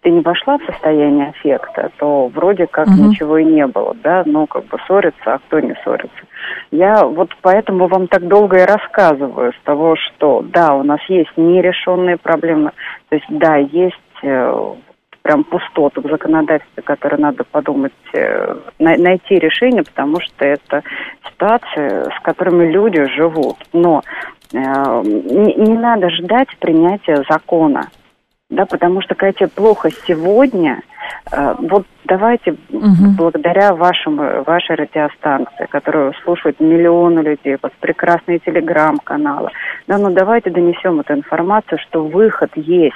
ты 0.02 0.12
не 0.12 0.22
вошла 0.22 0.58
в 0.58 0.66
состояние 0.66 1.30
аффекта, 1.30 1.91
то 1.97 2.28
вроде 2.28 2.68
как 2.68 2.88
угу. 2.88 2.95
ничего 2.95 3.38
и 3.38 3.43
не 3.43 3.68
было, 3.68 3.95
да, 4.02 4.24
ну, 4.26 4.47
как 4.47 4.66
бы 4.66 4.78
ссориться, 4.88 5.34
а 5.34 5.39
кто 5.39 5.60
не 5.60 5.76
ссорится. 5.84 6.24
Я 6.72 7.06
вот 7.06 7.36
поэтому 7.41 7.88
вам 7.88 8.08
так 8.08 8.28
долго 8.28 8.58
и 8.58 8.66
рассказываю 8.66 9.52
с 9.52 9.64
того, 9.66 9.95
что, 9.95 10.41
да, 10.41 10.74
у 10.76 10.84
нас 10.84 11.00
есть 11.10 11.32
нерешенные 11.36 12.18
проблемы, 12.18 12.72
то 13.10 13.16
есть, 13.16 13.28
да, 13.30 13.58
есть 13.58 13.95
э, 14.24 14.74
прям 15.22 15.43
пустоты 15.43 16.00
в 16.02 16.10
законодательстве, 16.10 16.82
которые 16.82 17.20
надо 17.20 17.43
подумать, 17.43 17.93
э, 18.14 18.56
найти 18.80 19.36
решение, 19.36 19.84
потому 19.84 20.22
что 20.22 20.45
это 20.45 20.82
ситуации, 21.30 22.10
с 22.10 22.20
которыми 22.24 22.72
люди 22.72 23.04
живут. 23.16 23.58
Но 23.74 24.02
э, 24.54 24.58
не, 24.58 25.56
не 25.56 25.78
надо 25.78 26.10
ждать 26.10 26.47
принятия 26.60 27.24
закона 27.30 27.89
да, 28.50 28.66
потому 28.66 29.02
что 29.02 29.16
когда 29.16 29.34
тебе 29.34 29.47
плохо 29.47 29.89
сегодня, 30.08 30.82
э, 31.32 31.56
вот 31.60 31.86
давайте 32.06 32.56
угу. 32.72 33.12
благодаря 33.16 33.76
вашему, 33.76 34.43
вашей 34.43 34.76
радиостанции, 34.76 35.68
которую 35.70 36.14
слушают 36.24 36.60
миллионы 36.60 37.20
людей, 37.20 37.58
вот 37.62 37.74
прекрасные 37.80 38.39
телеграм-каналы, 38.39 39.52
да, 39.88 39.97
ну 39.97 40.10
давайте 40.12 40.50
донесем 40.50 41.00
эту 41.00 41.14
информацию, 41.14 41.78
что 41.80 42.04
выход 42.04 42.52
есть. 42.56 42.95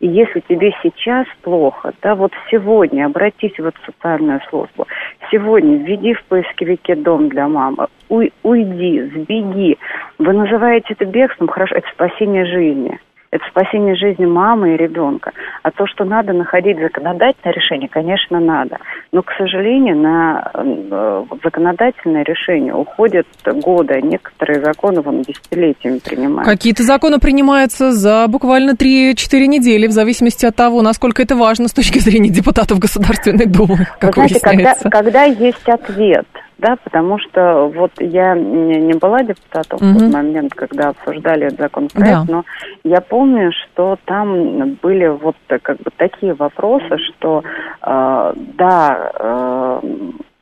И 0.00 0.08
если 0.08 0.40
тебе 0.40 0.72
сейчас 0.82 1.26
плохо, 1.42 1.92
да, 2.02 2.14
вот 2.14 2.32
сегодня 2.50 3.06
обратись 3.06 3.56
в 3.56 3.64
эту 3.64 3.78
социальную 3.86 4.40
службу, 4.48 4.86
сегодня 5.30 5.78
введи 5.78 6.14
в 6.14 6.24
поисковике 6.24 6.96
дом 6.96 7.28
для 7.28 7.48
мамы, 7.48 7.86
уй, 8.08 8.32
уйди, 8.42 9.02
сбеги. 9.02 9.78
Вы 10.18 10.32
называете 10.32 10.94
это 10.94 11.04
бегством, 11.04 11.48
хорошо, 11.48 11.76
это 11.76 11.88
спасение 11.90 12.44
жизни 12.44 12.98
это 13.30 13.44
спасение 13.50 13.94
жизни 13.94 14.24
мамы 14.24 14.74
и 14.74 14.76
ребенка. 14.76 15.32
А 15.62 15.70
то, 15.70 15.86
что 15.86 16.04
надо 16.04 16.32
находить 16.32 16.78
законодательное 16.78 17.54
решение, 17.54 17.88
конечно, 17.88 18.40
надо. 18.40 18.78
Но, 19.12 19.22
к 19.22 19.32
сожалению, 19.36 19.96
на 19.96 20.50
э, 20.54 21.24
законодательное 21.44 22.24
решение 22.24 22.74
уходят 22.74 23.26
годы, 23.44 23.94
а 23.94 24.00
некоторые 24.00 24.64
законы 24.64 25.02
вон 25.02 25.22
десятилетиями 25.22 25.98
принимаются. 25.98 26.50
Какие-то 26.50 26.82
законы 26.84 27.18
принимаются 27.18 27.92
за 27.92 28.26
буквально 28.28 28.70
3-4 28.70 29.12
недели, 29.46 29.86
в 29.86 29.92
зависимости 29.92 30.46
от 30.46 30.56
того, 30.56 30.80
насколько 30.80 31.22
это 31.22 31.36
важно 31.36 31.68
с 31.68 31.74
точки 31.74 31.98
зрения 31.98 32.30
депутатов 32.30 32.78
Государственной 32.78 33.46
Думы, 33.46 33.86
как 34.00 34.16
Вы 34.16 34.28
знаете, 34.28 34.40
когда, 34.40 34.74
когда 34.90 35.22
есть 35.24 35.68
ответ– 35.68 36.26
да, 36.58 36.76
потому 36.82 37.18
что 37.18 37.70
вот 37.74 37.92
я 38.00 38.34
не, 38.34 38.80
не 38.80 38.94
была 38.94 39.22
депутатом 39.22 39.78
угу. 39.78 39.98
в 39.98 39.98
тот 39.98 40.12
момент, 40.12 40.54
когда 40.54 40.88
обсуждали 40.88 41.46
этот 41.46 41.60
законопроект, 41.60 42.26
да. 42.26 42.32
но 42.32 42.44
я 42.84 43.00
помню, 43.00 43.52
что 43.52 43.96
там 44.04 44.74
были 44.82 45.06
вот 45.06 45.36
как 45.48 45.78
бы 45.78 45.90
такие 45.96 46.34
вопросы, 46.34 46.98
что 46.98 47.42
э, 47.82 48.32
да, 48.56 49.10
э, 49.18 49.80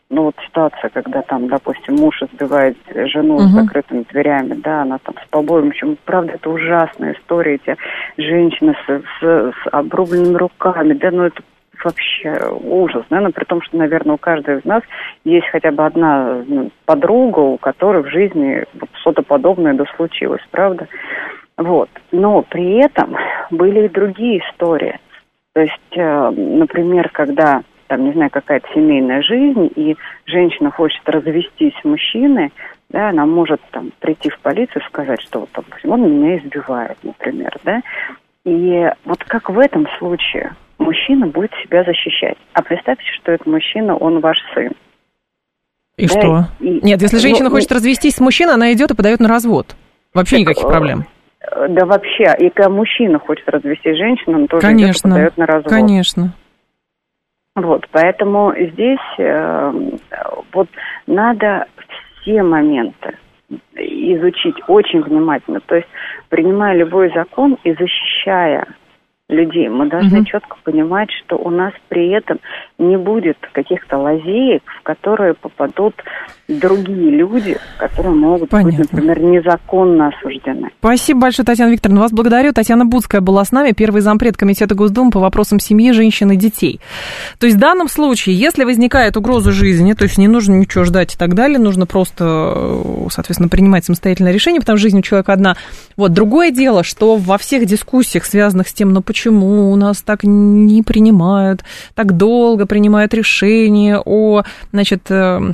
ну 0.08 0.22
вот 0.22 0.36
ситуация, 0.46 0.88
когда 0.90 1.20
там, 1.22 1.48
допустим, 1.48 1.96
муж 1.96 2.22
избивает 2.22 2.76
жену 2.94 3.34
угу. 3.34 3.42
с 3.42 3.50
закрытыми 3.50 4.04
дверями, 4.10 4.54
да, 4.54 4.82
она 4.82 4.98
там 4.98 5.16
с 5.22 5.28
побоем, 5.28 5.68
общем, 5.68 5.98
правда, 6.04 6.32
это 6.32 6.48
ужасная 6.48 7.12
история, 7.12 7.56
эти 7.56 7.76
женщины 8.16 8.74
с, 8.86 9.02
с, 9.20 9.52
с 9.52 9.68
обрубленными 9.72 10.36
руками, 10.36 10.94
да, 10.94 11.10
ну 11.10 11.24
это 11.24 11.42
вообще 11.86 12.36
ужас, 12.50 13.04
наверное, 13.10 13.32
при 13.32 13.44
том, 13.44 13.62
что, 13.62 13.76
наверное, 13.76 14.14
у 14.14 14.18
каждого 14.18 14.58
из 14.58 14.64
нас 14.64 14.82
есть 15.24 15.46
хотя 15.48 15.70
бы 15.70 15.86
одна 15.86 16.42
ну, 16.46 16.70
подруга, 16.84 17.40
у 17.40 17.58
которой 17.58 18.02
в 18.02 18.10
жизни 18.10 18.64
что-то 19.00 19.22
подобное 19.22 19.74
да 19.74 19.84
случилось, 19.96 20.42
правда? 20.50 20.88
Вот. 21.56 21.88
Но 22.12 22.42
при 22.42 22.84
этом 22.84 23.16
были 23.50 23.86
и 23.86 23.88
другие 23.88 24.40
истории. 24.40 24.98
То 25.54 25.60
есть, 25.62 25.96
э, 25.96 26.30
например, 26.30 27.08
когда 27.10 27.62
там, 27.86 28.04
не 28.04 28.12
знаю, 28.12 28.30
какая-то 28.30 28.66
семейная 28.74 29.22
жизнь, 29.22 29.70
и 29.76 29.96
женщина 30.26 30.70
хочет 30.72 31.08
развестись 31.08 31.72
с 31.80 31.84
мужчиной, 31.84 32.52
да, 32.90 33.10
она 33.10 33.26
может 33.26 33.60
там 33.70 33.92
прийти 34.00 34.28
в 34.28 34.38
полицию 34.40 34.82
и 34.82 34.86
сказать, 34.86 35.20
что 35.22 35.40
вот, 35.40 35.64
он 35.84 36.02
меня 36.02 36.38
избивает, 36.38 36.98
например, 37.04 37.56
да, 37.64 37.80
и 38.44 38.90
вот 39.04 39.22
как 39.24 39.50
в 39.50 39.58
этом 39.58 39.86
случае 39.98 40.52
мужчина 40.78 41.26
будет 41.26 41.52
себя 41.62 41.84
защищать. 41.84 42.36
А 42.52 42.62
представьте, 42.62 43.04
что 43.20 43.32
этот 43.32 43.46
мужчина, 43.46 43.96
он 43.96 44.20
ваш 44.20 44.38
сын. 44.54 44.72
И 45.96 46.06
да, 46.06 46.12
что? 46.12 46.44
И, 46.60 46.80
Нет, 46.82 47.00
если 47.00 47.18
женщина 47.18 47.48
ну, 47.48 47.54
хочет 47.54 47.72
развестись 47.72 48.16
с 48.16 48.20
мужчиной, 48.20 48.54
она 48.54 48.72
идет 48.72 48.90
и 48.90 48.96
подает 48.96 49.20
на 49.20 49.28
развод. 49.28 49.76
Вообще 50.12 50.36
так, 50.36 50.40
никаких 50.40 50.64
э, 50.64 50.68
проблем. 50.68 51.04
Да 51.68 51.86
вообще, 51.86 52.34
и 52.38 52.50
когда 52.50 52.68
мужчина 52.68 53.18
хочет 53.18 53.48
развестись 53.48 53.94
с 53.94 53.98
женщиной, 53.98 54.42
он 54.42 54.46
тоже 54.48 54.66
конечно, 54.66 54.90
идет 54.90 54.98
и 54.98 55.02
подает 55.02 55.36
на 55.36 55.46
развод. 55.46 55.72
Конечно. 55.72 56.32
Вот, 57.54 57.86
поэтому 57.90 58.52
здесь 58.54 58.98
э, 59.18 59.72
вот 60.52 60.68
надо 61.06 61.66
все 62.20 62.42
моменты 62.42 63.16
изучить 63.74 64.56
очень 64.68 65.00
внимательно. 65.02 65.60
То 65.60 65.76
есть, 65.76 65.88
принимая 66.28 66.76
любой 66.76 67.10
закон 67.14 67.56
и 67.64 67.72
защищая 67.72 68.66
людей. 69.28 69.68
Мы 69.68 69.88
должны 69.88 70.20
угу. 70.20 70.26
четко 70.26 70.56
понимать, 70.62 71.08
что 71.24 71.36
у 71.36 71.50
нас 71.50 71.72
при 71.88 72.10
этом 72.10 72.38
не 72.78 72.96
будет 72.96 73.36
каких-то 73.52 73.98
лазеек, 73.98 74.62
в 74.80 74.82
которые 74.84 75.34
попадут 75.34 75.94
другие 76.46 77.10
люди, 77.10 77.58
которые 77.76 78.14
могут 78.14 78.50
Понятно. 78.50 78.78
быть, 78.78 78.92
например, 78.92 79.20
незаконно 79.20 80.08
осуждены. 80.08 80.68
Спасибо 80.78 81.22
большое, 81.22 81.44
Татьяна 81.44 81.72
Викторовна. 81.72 82.02
Вас 82.02 82.12
благодарю. 82.12 82.52
Татьяна 82.52 82.86
Будская 82.86 83.20
была 83.20 83.44
с 83.44 83.50
нами, 83.50 83.72
первый 83.72 84.00
зампред 84.00 84.36
Комитета 84.36 84.76
Госдумы 84.76 85.10
по 85.10 85.18
вопросам 85.18 85.58
семьи, 85.58 85.90
женщин 85.90 86.30
и 86.30 86.36
детей. 86.36 86.80
То 87.40 87.46
есть 87.46 87.56
в 87.56 87.60
данном 87.60 87.88
случае, 87.88 88.36
если 88.36 88.62
возникает 88.62 89.16
угроза 89.16 89.50
жизни, 89.50 89.94
то 89.94 90.04
есть 90.04 90.18
не 90.18 90.28
нужно 90.28 90.54
ничего 90.54 90.84
ждать 90.84 91.16
и 91.16 91.18
так 91.18 91.34
далее, 91.34 91.58
нужно 91.58 91.86
просто, 91.86 92.80
соответственно, 93.10 93.48
принимать 93.48 93.84
самостоятельное 93.84 94.32
решение, 94.32 94.60
потому 94.60 94.78
что 94.78 94.84
жизнь 94.84 95.00
у 95.00 95.02
человека 95.02 95.32
одна. 95.32 95.56
Вот, 95.96 96.12
другое 96.12 96.52
дело, 96.52 96.84
что 96.84 97.16
во 97.16 97.38
всех 97.38 97.66
дискуссиях, 97.66 98.24
связанных 98.24 98.68
с 98.68 98.72
тем, 98.72 98.92
ну 98.92 99.02
почему 99.02 99.15
у 99.24 99.76
нас 99.76 100.02
так 100.02 100.20
не 100.22 100.82
принимают, 100.82 101.64
так 101.94 102.16
долго 102.16 102.66
принимают 102.66 103.14
решения 103.14 103.98
о, 104.04 104.42
значит, 104.72 105.10
э, 105.10 105.52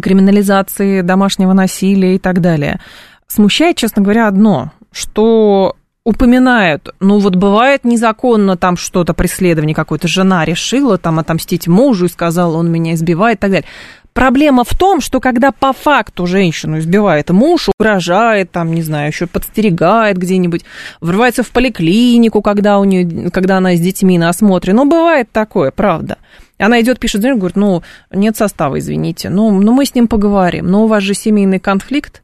криминализации 0.00 1.00
домашнего 1.02 1.52
насилия 1.52 2.16
и 2.16 2.18
так 2.18 2.40
далее. 2.40 2.80
Смущает, 3.26 3.76
честно 3.76 4.02
говоря, 4.02 4.28
одно, 4.28 4.72
что 4.90 5.76
упоминают, 6.04 6.94
ну 6.98 7.18
вот 7.18 7.36
бывает 7.36 7.84
незаконно 7.84 8.56
там 8.56 8.76
что-то, 8.76 9.14
преследование 9.14 9.74
какое-то, 9.74 10.08
жена 10.08 10.44
решила 10.44 10.98
там 10.98 11.20
отомстить 11.20 11.68
мужу 11.68 12.06
и 12.06 12.10
сказала, 12.10 12.56
он 12.56 12.70
меня 12.70 12.94
избивает 12.94 13.38
и 13.38 13.40
так 13.40 13.50
далее. 13.50 13.68
Проблема 14.12 14.64
в 14.64 14.76
том, 14.76 15.00
что 15.00 15.20
когда 15.20 15.52
по 15.52 15.72
факту 15.72 16.26
женщину 16.26 16.78
избивает 16.78 17.30
муж, 17.30 17.70
угрожает, 17.78 18.50
там, 18.50 18.72
не 18.74 18.82
знаю, 18.82 19.08
еще 19.08 19.26
подстерегает 19.26 20.18
где-нибудь, 20.18 20.64
врывается 21.00 21.42
в 21.42 21.50
поликлинику, 21.50 22.42
когда, 22.42 22.78
у 22.78 22.84
нее, 22.84 23.30
когда 23.30 23.56
она 23.56 23.74
с 23.74 23.80
детьми 23.80 24.18
на 24.18 24.28
осмотре. 24.28 24.74
Ну, 24.74 24.84
бывает 24.84 25.30
такое, 25.32 25.70
правда. 25.70 26.18
Она 26.58 26.80
идет, 26.80 27.00
пишет, 27.00 27.22
говорит, 27.22 27.56
ну, 27.56 27.82
нет 28.12 28.36
состава, 28.36 28.78
извините, 28.78 29.30
ну, 29.30 29.50
ну, 29.50 29.72
мы 29.72 29.86
с 29.86 29.94
ним 29.94 30.06
поговорим, 30.06 30.66
но 30.66 30.84
у 30.84 30.86
вас 30.86 31.02
же 31.02 31.14
семейный 31.14 31.58
конфликт. 31.58 32.22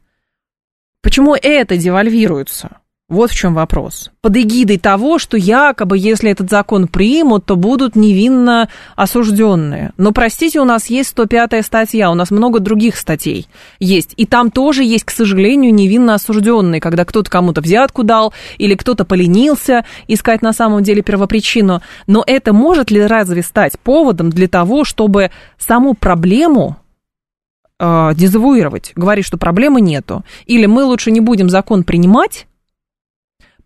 Почему 1.01 1.35
это 1.35 1.75
девальвируется? 1.75 2.77
Вот 3.09 3.31
в 3.31 3.35
чем 3.35 3.55
вопрос. 3.55 4.11
Под 4.21 4.37
эгидой 4.37 4.77
того, 4.77 5.17
что 5.17 5.35
якобы, 5.35 5.97
если 5.97 6.29
этот 6.29 6.51
закон 6.51 6.87
примут, 6.87 7.43
то 7.43 7.55
будут 7.55 7.95
невинно 7.95 8.69
осужденные. 8.95 9.93
Но, 9.97 10.11
простите, 10.11 10.59
у 10.59 10.63
нас 10.63 10.91
есть 10.91 11.17
105-я 11.17 11.63
статья, 11.63 12.11
у 12.11 12.13
нас 12.13 12.29
много 12.29 12.59
других 12.59 12.95
статей 12.97 13.47
есть. 13.79 14.13
И 14.15 14.27
там 14.27 14.51
тоже 14.51 14.83
есть, 14.83 15.05
к 15.05 15.09
сожалению, 15.09 15.73
невинно 15.73 16.13
осужденные, 16.13 16.79
когда 16.79 17.03
кто-то 17.03 17.31
кому-то 17.31 17.61
взятку 17.61 18.03
дал, 18.03 18.31
или 18.59 18.75
кто-то 18.75 19.05
поленился 19.05 19.85
искать 20.07 20.43
на 20.43 20.53
самом 20.53 20.83
деле 20.83 21.01
первопричину. 21.01 21.81
Но 22.05 22.23
это 22.27 22.53
может 22.53 22.91
ли 22.91 23.01
разве 23.01 23.41
стать 23.41 23.79
поводом 23.79 24.29
для 24.29 24.47
того, 24.47 24.83
чтобы 24.83 25.31
саму 25.57 25.95
проблему 25.95 26.77
э, 27.79 28.11
дезавуировать, 28.13 28.91
говорить, 28.95 29.25
что 29.25 29.39
проблемы 29.39 29.81
нету. 29.81 30.23
Или 30.45 30.67
мы 30.67 30.83
лучше 30.83 31.09
не 31.09 31.21
будем 31.21 31.49
закон 31.49 31.83
принимать, 31.83 32.45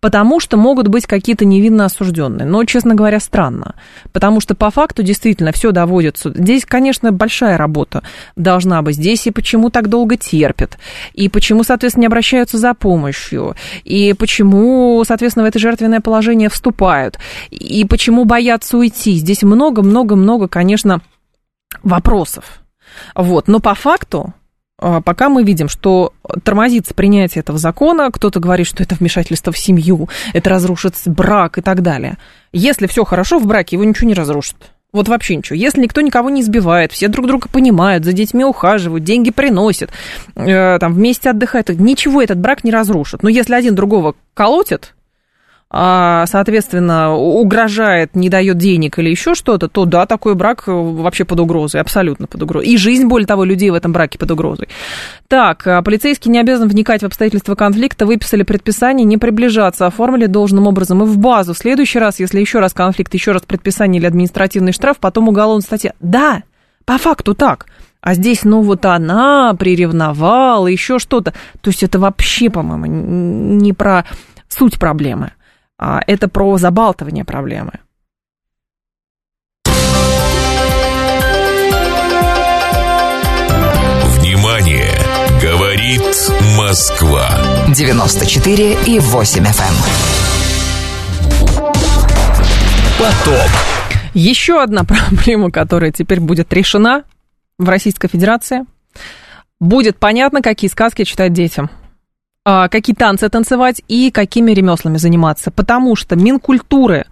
потому 0.04 0.42
что 0.42 0.58
могут 0.58 0.90
быть 0.90 1.08
какие-то 1.08 1.46
невинно 1.46 1.86
осужденные. 1.86 2.46
Но, 2.46 2.66
честно 2.66 2.94
говоря, 2.94 3.22
странно, 3.22 3.76
потому 4.12 4.42
что 4.42 4.54
по 4.54 4.70
факту 4.70 5.02
действительно 5.02 5.54
все 5.54 5.72
доводится. 5.72 6.30
Здесь, 6.36 6.66
конечно, 6.66 7.14
большая 7.14 7.58
работа 7.58 8.04
должна 8.36 8.82
быть. 8.82 8.98
Здесь 8.98 9.28
и 9.28 9.32
почему 9.32 9.70
так 9.70 9.88
долго 9.88 10.18
терпят, 10.18 10.78
и 11.14 11.30
почему, 11.30 11.64
соответственно, 11.64 12.02
не 12.02 12.08
обращаются 12.08 12.58
за 12.58 12.74
помощью, 12.74 13.56
и 13.86 14.12
почему, 14.12 15.02
соответственно, 15.08 15.46
в 15.46 15.48
это 15.48 15.58
жертвенное 15.58 16.02
положение 16.02 16.50
вступают, 16.50 17.18
и 17.50 17.86
почему 17.86 18.26
боятся 18.26 18.78
уйти. 18.78 19.14
Здесь 19.14 19.44
много-много-много, 19.44 20.50
конечно, 20.50 21.00
вопросов. 21.82 22.60
Вот. 23.16 23.48
Но 23.48 23.62
по 23.62 23.74
факту 23.74 24.34
пока 25.02 25.30
мы 25.30 25.44
видим, 25.44 25.70
что 25.70 26.14
тормозится 26.44 26.94
принятие 26.94 27.42
этого 27.42 27.58
закона, 27.58 28.10
кто-то 28.12 28.40
говорит, 28.40 28.68
что 28.68 28.84
это 28.84 28.96
вмешательство 28.96 29.52
в 29.54 29.58
семью, 29.58 30.10
это 30.34 30.50
разрушит 30.50 30.96
брак 31.06 31.58
и 31.58 31.62
так 31.62 31.82
далее. 31.82 32.18
Если 32.52 32.88
все 32.88 33.04
хорошо 33.04 33.40
в 33.40 33.48
браке, 33.48 33.76
его 33.76 33.84
ничего 33.84 34.08
не 34.08 34.14
разрушит. 34.14 34.56
Вот 34.92 35.08
вообще 35.08 35.36
ничего. 35.36 35.56
Если 35.56 35.82
никто 35.82 36.02
никого 36.02 36.30
не 36.30 36.42
избивает, 36.42 36.92
все 36.92 37.08
друг 37.08 37.26
друга 37.26 37.50
понимают, 37.50 38.06
за 38.06 38.14
детьми 38.14 38.46
ухаживают, 38.46 39.04
деньги 39.04 39.32
приносят, 39.32 39.90
э, 40.36 40.78
там 40.80 40.94
вместе 40.94 41.32
отдыхают, 41.32 41.70
ничего 41.70 42.22
этот 42.22 42.40
брак 42.40 42.64
не 42.64 42.72
разрушит. 42.72 43.24
Но 43.24 43.30
если 43.30 43.56
один 43.56 43.74
другого 43.74 44.14
колотит, 44.36 44.94
а, 44.94 45.03
соответственно, 45.74 47.16
угрожает, 47.16 48.16
не 48.16 48.30
дает 48.30 48.58
денег 48.58 49.00
или 49.00 49.10
еще 49.10 49.34
что-то, 49.34 49.68
то 49.68 49.86
да, 49.86 50.06
такой 50.06 50.36
брак 50.36 50.66
вообще 50.68 51.26
под 51.26 51.40
угрозой, 51.40 51.82
абсолютно 51.82 52.28
под 52.28 52.44
угрозой. 52.44 52.68
И 52.68 52.78
жизнь, 52.78 53.08
более 53.08 53.26
того, 53.26 53.44
людей 53.44 53.72
в 53.72 53.74
этом 53.74 53.92
браке 53.92 54.20
под 54.20 54.30
угрозой. 54.30 54.68
Так, 55.28 55.66
а, 55.66 55.82
полицейские 55.82 56.32
не 56.32 56.40
обязаны 56.40 56.70
вникать 56.70 57.02
в 57.02 57.06
обстоятельства 57.08 57.56
конфликта, 57.56 58.06
выписали 58.06 58.44
предписание 58.44 59.04
не 59.04 59.18
приближаться, 59.18 59.88
оформили 59.88 60.28
должным 60.28 60.68
образом 60.68 61.02
и 61.02 61.08
в 61.08 61.18
базу. 61.18 61.56
В 61.56 61.58
следующий 61.58 61.98
раз, 61.98 62.20
если 62.20 62.40
еще 62.40 62.60
раз 62.60 62.74
конфликт, 62.74 63.12
еще 63.16 63.32
раз 63.32 63.42
предписание 63.42 64.00
или 64.00 64.06
административный 64.06 64.74
штраф, 64.74 64.98
потом 65.00 65.30
уголовная 65.30 65.64
статья. 65.64 65.94
Да, 66.00 66.44
по 66.86 67.00
факту 67.00 67.34
так. 67.34 67.66
А 68.00 68.14
здесь, 68.14 68.44
ну, 68.44 68.62
вот 68.62 68.86
она 68.86 69.56
приревновала, 69.58 70.68
еще 70.68 71.00
что-то. 71.00 71.34
То 71.62 71.72
есть 71.72 71.82
это 71.82 71.98
вообще, 71.98 72.52
по-моему, 72.52 72.86
не 72.86 73.74
про 73.74 74.06
суть 74.50 74.78
проблемы. 74.78 75.32
А, 75.78 76.02
это 76.06 76.28
про 76.28 76.58
забалтывание 76.58 77.26
проблемы. 77.26 77.74
Внимание! 84.18 84.92
Говорит 85.42 86.02
Москва. 86.58 87.30
94 87.76 88.78
и 88.86 89.00
8 89.00 89.44
FM. 89.44 89.74
Поток. 93.00 93.50
Еще 94.14 94.62
одна 94.62 94.84
проблема, 94.86 95.52
которая 95.52 95.92
теперь 95.92 96.20
будет 96.20 96.54
решена 96.54 97.04
в 97.58 97.68
Российской 97.68 98.08
Федерации. 98.08 98.66
Будет 99.60 99.98
понятно, 99.98 100.42
какие 100.42 100.70
сказки 100.70 101.04
читать 101.04 101.34
детям– 101.34 101.70
какие 102.46 102.96
танцы 102.96 103.30
танцевать 103.30 103.82
и 103.88 104.12
какими 104.12 104.52
ремеслами 104.52 104.98
заниматься. 104.98 105.52
Потому 105.52 105.96
что 105.96 106.16
Минкультуры 106.16 107.06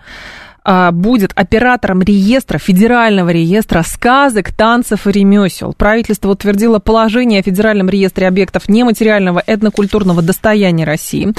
а, 0.64 0.92
будет 0.92 1.32
оператором 1.36 2.02
реестра, 2.02 2.60
федерального 2.60 3.30
реестра 3.30 3.82
сказок, 3.84 4.52
танцев 4.54 5.08
и 5.08 5.12
ремесел. 5.12 5.74
Правительство 5.74 6.30
утвердило 6.30 6.80
положение 6.80 7.40
о 7.40 7.44
федеральном 7.44 7.90
реестре 7.90 8.28
объектов 8.28 8.70
нематериального 8.70 9.42
этнокультурного 9.46 10.22
достояния 10.22 10.86
России. 10.86 11.34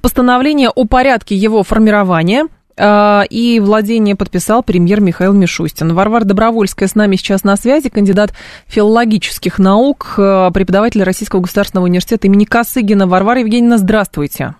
Постановление 0.00 0.70
о 0.70 0.84
порядке 0.86 1.34
его 1.36 1.62
формирования– 1.62 2.46
а, 2.56 2.61
и 2.78 3.60
владение 3.60 4.16
подписал 4.16 4.62
премьер 4.62 5.00
Михаил 5.00 5.32
Мишустин. 5.32 5.94
Варвара 5.94 6.24
Добровольская 6.24 6.88
с 6.88 6.94
нами 6.94 7.16
сейчас 7.16 7.44
на 7.44 7.56
связи, 7.56 7.88
кандидат 7.88 8.32
филологических 8.66 9.58
наук, 9.58 10.14
а, 10.16 10.50
преподаватель 10.50 11.02
Российского 11.02 11.40
государственного 11.40 11.86
университета 11.86 12.26
имени 12.26 12.44
Косыгина. 12.44 13.06
Варвара 13.06 13.40
Евгеньевна, 13.40 13.78
здравствуйте. 13.78 14.54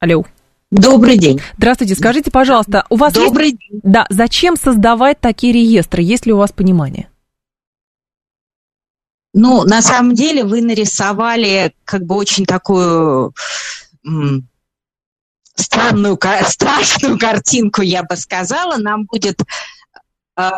Алло. 0.00 0.24
Добрый 0.70 1.18
день. 1.18 1.40
Здравствуйте. 1.56 1.94
Скажите, 1.94 2.30
пожалуйста, 2.30 2.84
у 2.90 2.96
вас 2.96 3.12
Добрый 3.12 3.50
есть... 3.50 3.58
день. 3.58 3.80
Да, 3.82 4.06
зачем 4.10 4.56
создавать 4.56 5.20
такие 5.20 5.52
реестры? 5.52 6.02
Есть 6.02 6.26
ли 6.26 6.32
у 6.32 6.36
вас 6.36 6.52
понимание? 6.52 7.08
Ну, 9.32 9.64
на 9.64 9.82
самом 9.82 10.14
деле 10.14 10.44
вы 10.44 10.62
нарисовали 10.62 11.74
как 11.84 12.04
бы 12.04 12.14
очень 12.14 12.44
такую 12.44 13.34
странную, 15.54 16.18
страшную 16.48 17.18
картинку, 17.18 17.82
я 17.82 18.02
бы 18.02 18.16
сказала. 18.16 18.76
Нам 18.76 19.04
будет 19.04 19.40
э, 20.36 20.50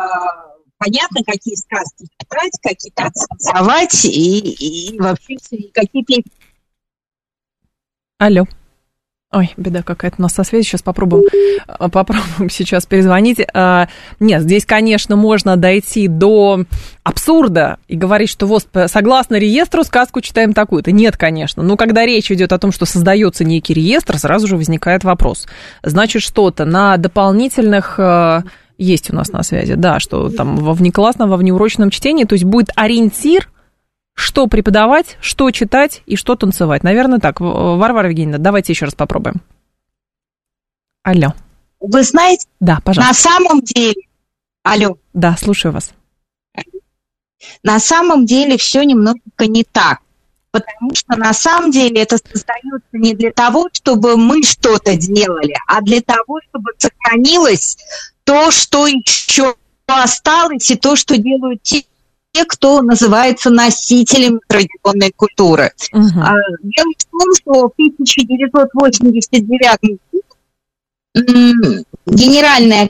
понятно, 0.77 1.23
какие 1.25 1.55
сказки 1.55 2.07
читать, 2.19 2.51
какие 2.61 2.91
танцевать 2.91 4.05
и, 4.05 4.91
и 4.91 4.99
вообще 4.99 5.37
какие 5.73 6.03
песни. 6.03 6.31
Алло. 8.19 8.45
Ой, 9.33 9.53
беда 9.57 9.83
какая-то 9.83 10.15
у 10.19 10.21
нас 10.21 10.33
со 10.33 10.45
связью. 10.45 10.69
Сейчас 10.69 10.81
попробуем, 10.81 11.25
а, 11.67 11.89
попробуем 11.89 12.49
сейчас 12.49 12.85
перезвонить. 12.85 13.39
А, 13.53 13.89
нет, 14.21 14.43
здесь, 14.43 14.65
конечно, 14.65 15.17
можно 15.17 15.57
дойти 15.57 16.07
до 16.07 16.63
абсурда 17.03 17.77
и 17.89 17.97
говорить, 17.97 18.29
что 18.29 18.45
вот 18.45 18.67
согласно 18.87 19.35
реестру 19.35 19.83
сказку 19.83 20.21
читаем 20.21 20.53
такую-то. 20.53 20.93
Нет, 20.93 21.17
конечно. 21.17 21.61
Но 21.61 21.75
когда 21.75 22.05
речь 22.05 22.31
идет 22.31 22.53
о 22.53 22.57
том, 22.57 22.71
что 22.71 22.85
создается 22.85 23.43
некий 23.43 23.73
реестр, 23.73 24.17
сразу 24.17 24.47
же 24.47 24.55
возникает 24.55 25.03
вопрос. 25.03 25.45
Значит, 25.83 26.21
что-то 26.21 26.63
на 26.63 26.95
дополнительных 26.95 27.99
а, 27.99 28.43
есть 28.77 29.11
у 29.11 29.15
нас 29.15 29.33
на 29.33 29.43
связи, 29.43 29.73
да, 29.73 29.99
что 29.99 30.29
там 30.29 30.55
во 30.55 30.73
внеклассном, 30.73 31.29
во 31.29 31.35
внеурочном 31.35 31.89
чтении, 31.89 32.23
то 32.23 32.33
есть 32.33 32.45
будет 32.45 32.69
ориентир 32.75 33.49
что 34.17 34.47
преподавать, 34.47 35.15
что 35.21 35.51
читать 35.51 36.01
и 36.07 36.15
что 36.15 36.35
танцевать. 36.35 36.83
Наверное, 36.83 37.19
так. 37.19 37.39
Варвара 37.39 38.09
Евгеньевна, 38.09 38.39
давайте 38.39 38.73
еще 38.73 38.85
раз 38.85 38.95
попробуем. 38.95 39.41
Алло. 41.03 41.35
Вы 41.79 42.01
знаете, 42.01 42.47
да, 42.59 42.79
пожалуйста. 42.83 43.13
на 43.13 43.13
самом 43.13 43.61
деле... 43.61 44.01
Алло. 44.63 44.97
Да, 45.13 45.37
слушаю 45.37 45.71
вас. 45.71 45.91
На 47.61 47.79
самом 47.79 48.25
деле 48.25 48.57
все 48.57 48.83
немножко 48.83 49.45
не 49.45 49.63
так. 49.63 49.99
Потому 50.49 50.95
что 50.95 51.15
на 51.15 51.31
самом 51.33 51.69
деле 51.69 52.01
это 52.01 52.17
создается 52.17 52.87
не 52.93 53.13
для 53.13 53.31
того, 53.31 53.69
чтобы 53.71 54.17
мы 54.17 54.41
что-то 54.41 54.95
делали, 54.97 55.53
а 55.67 55.81
для 55.81 56.01
того, 56.01 56.39
чтобы 56.49 56.71
сохранилось 56.79 57.77
то, 58.23 58.49
что 58.49 58.87
еще 58.87 59.53
осталось, 59.85 60.71
и 60.71 60.75
то, 60.75 60.95
что 60.95 61.17
делают 61.17 61.61
те, 61.61 61.83
те, 62.33 62.45
кто 62.45 62.81
называется 62.81 63.49
носителем 63.49 64.39
традиционной 64.47 65.11
культуры. 65.11 65.71
Угу. 65.91 66.21
Дело 66.63 66.91
в 66.97 67.05
том, 67.05 67.35
что 67.35 67.69
в 67.69 67.73
1989 67.77 69.79
году 69.81 69.99
Генеральная 72.05 72.87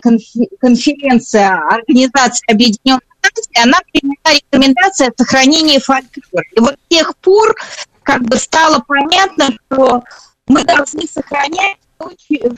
конференция 0.59 1.61
Организации 1.69 2.51
Объединенных 2.51 3.01
Наций, 3.23 3.63
она 3.63 3.79
приняла 3.91 4.35
рекомендации 4.35 5.07
о 5.07 5.13
сохранении 5.17 5.79
фольклора. 5.79 6.45
И 6.55 6.59
вот 6.59 6.73
с 6.73 6.89
тех 6.89 7.15
пор 7.17 7.55
как 8.03 8.23
бы 8.23 8.37
стало 8.37 8.83
понятно, 8.85 9.49
что 9.71 10.03
мы 10.47 10.63
должны 10.63 11.07
сохранять 11.07 11.77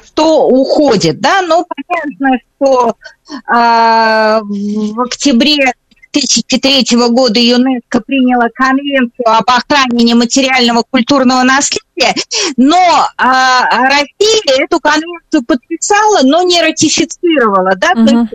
что 0.04 0.48
уходит, 0.48 1.22
да, 1.22 1.42
но 1.42 1.66
понятно, 1.66 2.38
что 2.58 2.96
э, 3.30 4.42
в 4.44 5.02
октябре 5.02 5.72
2003 6.12 6.86
года 7.10 7.39
ЮНЕСКО 7.39 8.01
приняла 8.01 8.49
конвенцию 8.53 9.26
об 9.26 9.49
охране 9.49 10.03
нематериального 10.03 10.84
культурного 10.89 11.43
наследия, 11.43 12.16
но 12.57 13.07
а, 13.18 13.66
Россия 13.88 14.64
эту 14.64 14.80
конвенцию 14.80 15.43
подписала, 15.45 16.22
но 16.24 16.41
не 16.43 16.62
ратифицировала, 16.62 17.76
да, 17.76 17.91
угу. 17.91 18.07
то 18.07 18.16
есть 18.16 18.34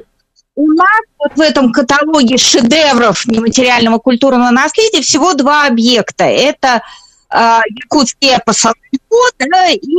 у 0.56 0.68
нас 0.68 1.00
вот 1.18 1.32
в 1.36 1.40
этом 1.40 1.72
каталоге 1.72 2.36
шедевров 2.36 3.26
нематериального 3.26 3.98
культурного 3.98 4.50
наследия 4.50 5.02
всего 5.02 5.34
два 5.34 5.66
объекта. 5.66 6.24
Это 6.24 6.80
э, 7.28 7.58
Якутский 7.70 8.36
эпос 8.36 8.64
да, 9.38 9.68
и 9.70 9.96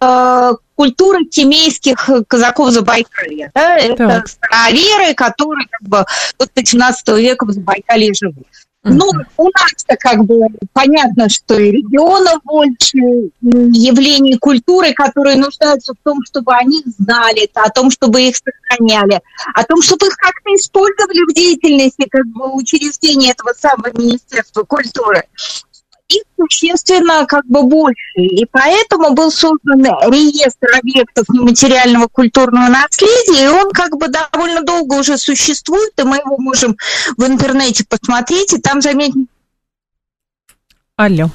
э, 0.00 0.54
культуры 0.78 1.24
тимейских 1.24 2.08
казаков 2.28 2.70
Забайкалья. 2.70 3.50
Да? 3.52 3.76
Это 3.76 4.22
староверы, 4.28 5.12
которые 5.14 5.66
как 5.68 5.82
бы 5.82 6.04
вот 6.38 6.50
18 6.54 7.08
века 7.08 7.46
в 7.46 7.50
Забайкалье 7.50 8.14
живут. 8.14 8.46
Ну, 8.84 9.04
у 9.36 9.44
нас-то 9.44 9.96
как 9.98 10.24
бы 10.24 10.46
понятно, 10.72 11.28
что 11.28 11.58
и 11.58 11.72
регионов 11.72 12.40
больше, 12.44 12.96
явлений 13.42 14.38
культуры, 14.38 14.92
которые 14.92 15.36
нуждаются 15.36 15.94
в 15.94 15.96
том, 16.04 16.20
чтобы 16.24 16.54
они 16.54 16.80
знали, 16.96 17.50
о 17.54 17.70
том, 17.70 17.90
чтобы 17.90 18.22
их 18.22 18.36
сохраняли, 18.36 19.20
о 19.54 19.64
том, 19.64 19.82
чтобы 19.82 20.06
их 20.06 20.16
как-то 20.16 20.54
использовали 20.54 21.28
в 21.28 21.34
деятельности 21.34 22.06
как 22.08 22.24
бы 22.26 22.54
учреждения 22.54 23.32
этого 23.32 23.52
самого 23.58 23.90
Министерства 23.98 24.62
культуры 24.62 25.24
их 26.08 26.22
существенно 26.36 27.26
как 27.26 27.44
бы 27.46 27.62
больше. 27.62 27.96
И 28.16 28.46
поэтому 28.50 29.12
был 29.12 29.30
создан 29.30 29.82
реестр 30.10 30.78
объектов 30.78 31.28
нематериального 31.28 32.08
культурного 32.08 32.68
наследия, 32.68 33.44
и 33.44 33.48
он 33.48 33.70
как 33.70 33.96
бы 33.96 34.08
довольно 34.08 34.62
долго 34.62 34.94
уже 34.94 35.18
существует, 35.18 35.92
и 35.98 36.02
мы 36.02 36.16
его 36.16 36.38
можем 36.38 36.76
в 37.16 37.24
интернете 37.24 37.84
посмотреть, 37.88 38.54
и 38.54 38.58
там 38.58 38.80
заметить 38.80 39.28
Алло. 40.96 41.30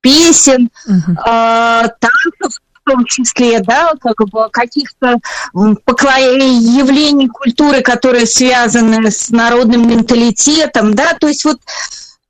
песен, 0.00 0.70
угу. 0.86 1.12
э, 1.12 1.88
танцев, 2.00 2.60
в 2.72 2.90
том 2.90 3.04
числе, 3.04 3.60
да, 3.60 3.92
как 4.00 4.16
бы 4.28 4.48
каких-то 4.50 5.18
явлений 5.52 7.28
культуры, 7.28 7.82
которые 7.82 8.26
связаны 8.26 9.10
с 9.10 9.28
народным 9.28 9.88
менталитетом, 9.88 10.94
да, 10.94 11.12
то 11.14 11.28
есть 11.28 11.44
вот 11.44 11.60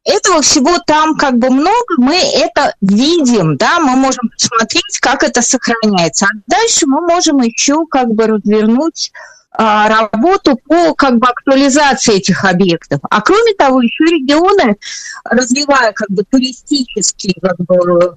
этого 0.08 0.42
всего 0.42 0.78
там 0.86 1.16
как 1.16 1.38
бы 1.38 1.50
много, 1.50 1.94
мы 1.98 2.16
это 2.16 2.74
видим, 2.80 3.56
да, 3.56 3.78
мы 3.78 3.96
можем 3.96 4.30
посмотреть, 4.30 4.98
как 5.00 5.22
это 5.22 5.42
сохраняется. 5.42 6.26
А 6.26 6.38
дальше 6.46 6.86
мы 6.86 7.00
можем 7.00 7.40
еще 7.42 7.86
как 7.86 8.08
бы 8.08 8.26
развернуть 8.26 9.12
а, 9.52 9.88
работу 9.88 10.58
по 10.66 10.94
как 10.94 11.18
бы 11.18 11.26
актуализации 11.26 12.16
этих 12.16 12.44
объектов. 12.44 13.00
А 13.10 13.20
кроме 13.20 13.54
того, 13.54 13.82
еще 13.82 14.04
регионы, 14.04 14.76
развивая 15.24 15.92
как 15.92 16.08
бы 16.10 16.22
туристический 16.24 17.34
как 17.40 17.56
бы, 17.58 18.16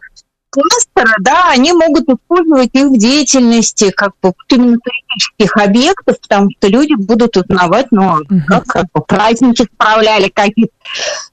кластера, 0.51 1.15
да, 1.19 1.49
они 1.49 1.71
могут 1.71 2.07
использовать 2.09 2.69
их 2.73 2.87
в 2.87 2.97
деятельности 2.97 3.89
как 3.89 4.11
бы 4.21 4.33
именно 4.49 4.77
туристических 4.77 5.57
объектов, 5.57 6.19
потому 6.21 6.49
что 6.51 6.67
люди 6.67 6.93
будут 6.93 7.37
узнавать, 7.37 7.87
ну, 7.91 8.19
как, 8.47 8.65
как 8.65 8.85
бы 8.93 9.01
праздники 9.01 9.63
справляли, 9.73 10.29
какие 10.29 10.69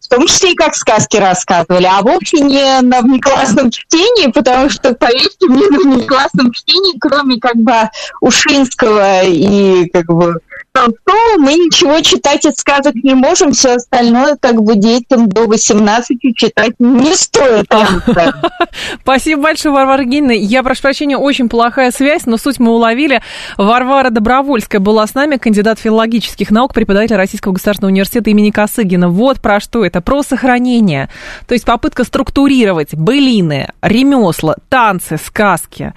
в 0.08 0.14
том 0.14 0.26
числе 0.26 0.52
и 0.52 0.54
как 0.54 0.74
сказки 0.74 1.18
рассказывали, 1.18 1.84
а 1.84 2.00
вовсе 2.00 2.40
не 2.40 2.80
на 2.80 3.02
внеклассном 3.02 3.70
чтении, 3.70 4.30
потому 4.32 4.70
что, 4.70 4.94
поверьте 4.94 5.46
мне, 5.46 5.66
на 5.68 5.78
внеклассном 5.78 6.50
чтении, 6.52 6.98
кроме 6.98 7.38
как 7.38 7.56
бы 7.56 7.74
Ушинского 8.22 9.24
и 9.24 9.86
как 9.90 10.06
бы 10.06 10.40
Толстого, 10.78 11.38
мы 11.38 11.54
ничего 11.54 12.00
читать 12.00 12.44
из 12.44 12.54
сказок 12.54 12.94
не 13.02 13.14
можем, 13.14 13.52
все 13.52 13.74
остальное 13.74 14.36
как 14.40 14.62
бы 14.62 14.76
детям 14.76 15.28
до 15.28 15.46
18 15.46 16.18
читать 16.36 16.74
не 16.78 17.14
стоит. 17.14 17.66
Спасибо 19.02 19.42
большое, 19.42 19.74
Варвара 19.74 20.02
Евгеньевна. 20.02 20.34
Я 20.34 20.62
прошу 20.62 20.82
прощения, 20.82 21.16
очень 21.16 21.48
плохая 21.48 21.90
связь, 21.90 22.26
но 22.26 22.36
суть 22.36 22.60
мы 22.60 22.70
уловили. 22.72 23.22
Варвара 23.56 24.10
Добровольская 24.10 24.80
была 24.80 25.06
с 25.06 25.14
нами, 25.14 25.36
кандидат 25.36 25.78
филологических 25.78 26.50
наук, 26.50 26.74
преподаватель 26.74 27.16
Российского 27.16 27.52
государственного 27.52 27.92
университета 27.92 28.30
имени 28.30 28.50
Косыгина. 28.50 29.08
Вот 29.08 29.40
про 29.40 29.60
что 29.60 29.84
это, 29.84 30.00
про 30.00 30.22
сохранение. 30.22 31.08
То 31.46 31.54
есть 31.54 31.64
попытка 31.64 32.04
структурировать 32.04 32.94
былины, 32.94 33.68
ремесла, 33.82 34.56
танцы, 34.68 35.16
сказки. 35.16 35.92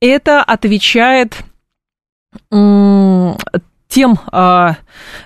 Это 0.00 0.42
отвечает 0.42 1.34
тем 3.96 4.18
э, 4.30 4.68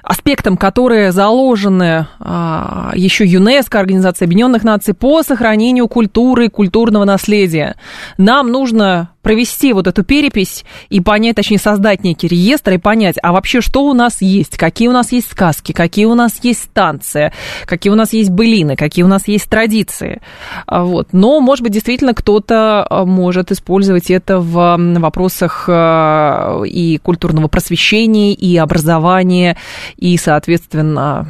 аспектам, 0.05 0.57
которые 0.57 1.11
заложены 1.11 2.07
э, 2.21 2.91
еще 2.95 3.27
ЮНЕСКО, 3.27 3.81
Организация 3.81 4.27
Объединенных 4.27 4.63
Наций, 4.63 4.95
по 4.95 5.25
сохранению 5.25 5.89
культуры 5.89 6.47
и 6.47 6.49
культурного 6.49 7.05
наследия. 7.05 7.75
Нам 8.17 8.53
нужно 8.53 9.11
провести 9.23 9.73
вот 9.73 9.87
эту 9.87 10.03
перепись 10.03 10.65
и 10.89 11.01
понять, 11.01 11.37
точнее, 11.37 11.59
создать 11.59 12.03
некий 12.03 12.27
реестр 12.27 12.73
и 12.75 12.79
понять, 12.79 13.17
а 13.23 13.33
вообще 13.33 13.61
что 13.61 13.85
у 13.85 13.93
нас 13.93 14.23
есть, 14.23 14.57
какие 14.57 14.89
у 14.89 14.93
нас 14.93 15.13
есть 15.13 15.31
сказки, 15.31 15.73
какие 15.73 16.07
у 16.07 16.15
нас 16.15 16.41
есть 16.43 16.71
танцы, 16.73 17.33
какие 17.67 17.93
у 17.93 17.97
нас 17.97 18.13
есть 18.13 18.31
былины, 18.31 18.77
какие 18.77 19.05
у 19.05 19.09
нас 19.09 19.29
есть 19.29 19.49
традиции. 19.49 20.21
А, 20.67 20.85
вот. 20.85 21.09
Но, 21.13 21.41
может 21.41 21.63
быть, 21.63 21.73
действительно 21.73 22.15
кто-то 22.15 22.87
а, 22.89 23.05
может 23.05 23.53
использовать 23.53 24.11
это 24.11 24.41
в 24.41 24.77
вопросах 24.79 25.65
а, 25.69 26.63
и 26.63 26.99
культурного 26.99 27.49
просвещения, 27.49 28.33
и 28.33 28.57
образования, 28.63 29.57
и, 29.97 30.17
соответственно, 30.17 31.27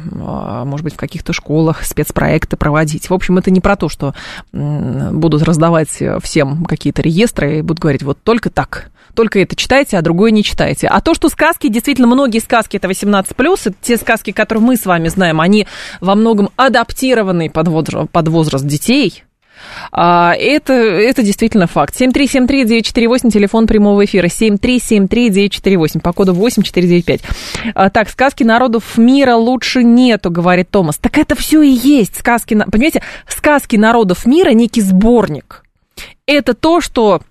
может 0.65 0.83
быть, 0.83 0.93
в 0.93 0.97
каких-то 0.97 1.33
школах 1.33 1.83
спецпроекты 1.83 2.57
проводить. 2.57 3.09
В 3.09 3.13
общем, 3.13 3.37
это 3.37 3.51
не 3.51 3.59
про 3.59 3.75
то, 3.75 3.89
что 3.89 4.13
будут 4.51 5.43
раздавать 5.43 6.01
всем 6.21 6.65
какие-то 6.65 7.01
реестры 7.01 7.59
и 7.59 7.61
будут 7.61 7.79
говорить, 7.79 8.03
вот 8.03 8.17
только 8.23 8.49
так, 8.49 8.89
только 9.13 9.39
это 9.39 9.55
читайте, 9.55 9.97
а 9.97 10.01
другое 10.01 10.31
не 10.31 10.43
читайте. 10.43 10.87
А 10.87 11.01
то, 11.01 11.13
что 11.13 11.27
сказки, 11.27 11.67
действительно, 11.67 12.07
многие 12.07 12.39
сказки 12.39 12.77
это 12.77 12.87
18+, 12.87 13.75
те 13.81 13.97
сказки, 13.97 14.31
которые 14.31 14.63
мы 14.63 14.77
с 14.77 14.85
вами 14.85 15.09
знаем, 15.09 15.41
они 15.41 15.67
во 15.99 16.15
многом 16.15 16.49
адаптированы 16.55 17.49
под 17.49 17.67
возраст 17.67 18.65
детей, 18.65 19.23
а, 19.91 20.33
это, 20.37 20.73
это 20.73 21.23
действительно 21.23 21.67
факт. 21.67 21.99
7373948, 21.99 23.29
телефон 23.31 23.67
прямого 23.67 24.05
эфира. 24.05 24.27
7373948, 24.27 25.99
по 26.01 26.13
коду 26.13 26.33
8495. 26.33 27.21
А, 27.73 27.89
так, 27.89 28.09
сказки 28.09 28.43
народов 28.43 28.97
мира 28.97 29.35
лучше 29.35 29.83
нету, 29.83 30.31
говорит 30.31 30.69
Томас. 30.69 30.97
Так 30.97 31.17
это 31.17 31.35
все 31.35 31.61
и 31.61 31.69
есть 31.69 32.19
сказки, 32.19 32.57
понимаете, 32.71 33.01
сказки 33.27 33.75
народов 33.75 34.25
мира 34.25 34.51
некий 34.51 34.81
сборник. 34.81 35.63
Это 36.25 36.53
то, 36.53 36.81
что 36.81 37.21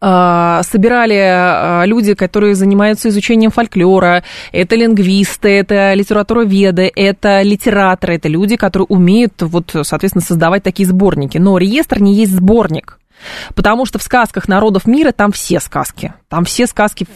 собирали 0.00 1.16
а, 1.16 1.82
люди, 1.84 2.14
которые 2.14 2.54
занимаются 2.54 3.08
изучением 3.08 3.50
фольклора, 3.50 4.22
это 4.52 4.76
лингвисты, 4.76 5.48
это 5.48 5.94
литературоведы, 5.94 6.90
это 6.94 7.42
литераторы, 7.42 8.16
это 8.16 8.28
люди, 8.28 8.56
которые 8.56 8.86
умеют, 8.88 9.34
вот, 9.40 9.74
соответственно, 9.82 10.24
создавать 10.24 10.62
такие 10.62 10.86
сборники. 10.86 11.38
Но 11.38 11.58
реестр 11.58 12.00
не 12.00 12.14
есть 12.14 12.32
сборник. 12.32 12.98
Потому 13.54 13.86
что 13.86 13.98
в 13.98 14.02
сказках 14.02 14.46
народов 14.46 14.86
мира 14.86 15.12
там 15.12 15.32
все 15.32 15.58
сказки. 15.60 16.14
Там 16.28 16.44
все 16.44 16.66
сказки 16.66 17.06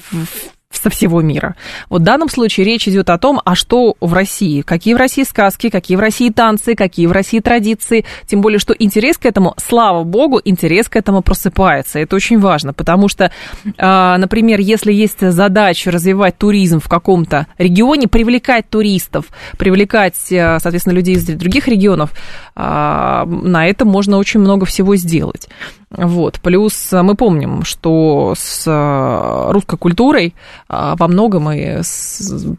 со 0.77 0.91
всего 0.91 1.21
мира. 1.21 1.55
Вот 1.89 2.03
в 2.03 2.05
данном 2.05 2.29
случае 2.29 2.67
речь 2.67 2.89
идет 2.89 3.11
о 3.11 3.19
том, 3.19 3.41
а 3.45 3.55
что 3.55 3.97
в 4.01 4.13
России, 4.13 4.63
какие 4.63 4.95
в 4.95 4.97
России 4.97 5.25
сказки, 5.25 5.71
какие 5.71 5.97
в 5.97 6.01
России 6.01 6.31
танцы, 6.31 6.75
какие 6.75 7.07
в 7.07 7.13
России 7.13 7.41
традиции, 7.41 8.05
тем 8.27 8.41
более, 8.41 8.59
что 8.59 8.75
интерес 8.79 9.19
к 9.19 9.27
этому, 9.27 9.55
слава 9.57 10.05
богу, 10.05 10.41
интерес 10.45 10.89
к 10.89 10.97
этому 10.97 11.23
просыпается. 11.23 11.99
Это 11.99 12.17
очень 12.17 12.39
важно, 12.39 12.73
потому 12.73 13.09
что, 13.09 13.33
а, 13.79 14.19
например, 14.19 14.61
если 14.61 14.93
есть 14.93 15.21
задача 15.21 15.91
развивать 15.91 16.39
туризм 16.39 16.81
в 16.81 16.89
каком-то 16.89 17.47
регионе, 17.59 18.09
привлекать 18.09 18.69
туристов, 18.69 19.27
привлекать, 19.59 20.17
э, 20.31 20.59
соответственно, 20.61 20.95
людей 20.95 21.15
из 21.15 21.25
других 21.25 21.69
регионов, 21.69 22.13
а, 22.55 23.25
на 23.27 23.67
это 23.67 23.85
можно 23.85 24.19
очень 24.19 24.41
много 24.41 24.67
всего 24.67 24.97
сделать. 24.97 25.49
Вот. 25.97 26.41
Плюс 26.41 26.91
мы 26.93 27.15
помним, 27.15 27.65
что 27.65 28.35
с 28.37 28.67
э, 28.67 29.53
русской 29.53 29.77
культурой 29.77 30.35
а, 30.69 30.97
во 30.97 31.07
многом 31.07 31.51
и 31.53 31.83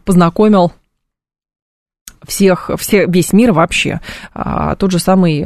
познакомил 0.04 0.72
всех, 2.22 2.70
все, 2.78 3.06
весь 3.06 3.32
мир 3.32 3.52
вообще. 3.52 4.00
А, 4.32 4.76
тот 4.76 4.92
же 4.92 4.98
самый 4.98 5.44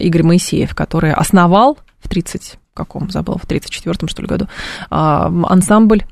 Игорь 0.00 0.22
Моисеев, 0.22 0.74
который 0.74 1.12
основал 1.12 1.78
в 1.98 2.08
30, 2.08 2.58
каком, 2.74 3.10
забыл, 3.10 3.38
в 3.38 3.46
34-м, 3.46 4.08
что 4.08 4.22
ли, 4.22 4.28
году, 4.28 4.46
ансамбль 4.90 6.04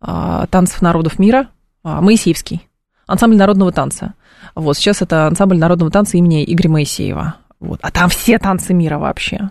танцев 0.00 0.82
народов 0.82 1.18
мира, 1.18 1.48
Моисеевский, 1.82 2.66
ансамбль 3.06 3.36
народного 3.36 3.72
танца. 3.72 4.14
Вот, 4.54 4.76
сейчас 4.76 5.02
это 5.02 5.26
ансамбль 5.26 5.58
народного 5.58 5.90
танца 5.90 6.16
имени 6.16 6.44
Игоря 6.44 6.70
Моисеева. 6.70 7.34
Вот. 7.60 7.80
А 7.82 7.90
там 7.90 8.08
все 8.08 8.38
танцы 8.38 8.74
мира 8.74 8.98
вообще. 8.98 9.50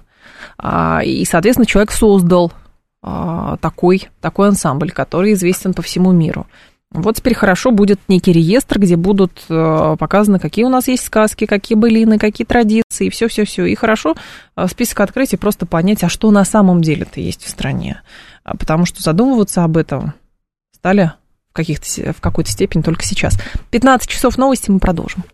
И, 0.62 1.26
соответственно, 1.30 1.66
человек 1.66 1.92
создал 1.92 2.54
а, 3.08 3.58
такой, 3.58 4.10
такой 4.20 4.48
ансамбль, 4.48 4.92
который 4.92 5.34
известен 5.34 5.74
по 5.74 5.84
всему 5.84 6.12
миру. 6.12 6.48
Вот 6.90 7.18
теперь 7.18 7.36
хорошо 7.36 7.72
будет 7.72 8.00
некий 8.08 8.32
реестр, 8.32 8.80
где 8.80 8.96
будут 8.96 9.44
э, 9.50 9.96
показаны, 10.00 10.40
какие 10.40 10.66
у 10.66 10.70
нас 10.70 10.88
есть 10.88 11.06
сказки, 11.06 11.46
какие 11.46 11.78
былины, 11.78 12.18
какие 12.18 12.46
традиции, 12.46 13.10
все-все-все. 13.10 13.66
И 13.66 13.76
хорошо 13.76 14.16
э, 14.56 14.68
список 14.68 15.02
открыть 15.02 15.34
и 15.34 15.38
просто 15.38 15.66
понять, 15.66 16.04
а 16.04 16.10
что 16.10 16.32
на 16.32 16.46
самом 16.46 16.82
деле-то 16.82 17.20
есть 17.20 17.44
в 17.44 17.50
стране. 17.50 18.02
А 18.44 18.56
потому 18.56 18.86
что 18.86 19.04
задумываться 19.04 19.64
об 19.64 19.78
этом 19.78 20.14
стали 20.74 21.12
в, 21.54 22.14
в 22.14 22.22
какой-то 22.22 22.50
степени 22.50 22.82
только 22.82 23.04
сейчас. 23.04 23.38
15 23.72 24.10
часов 24.10 24.38
новости 24.38 24.72
мы 24.72 24.80
продолжим. 24.80 25.26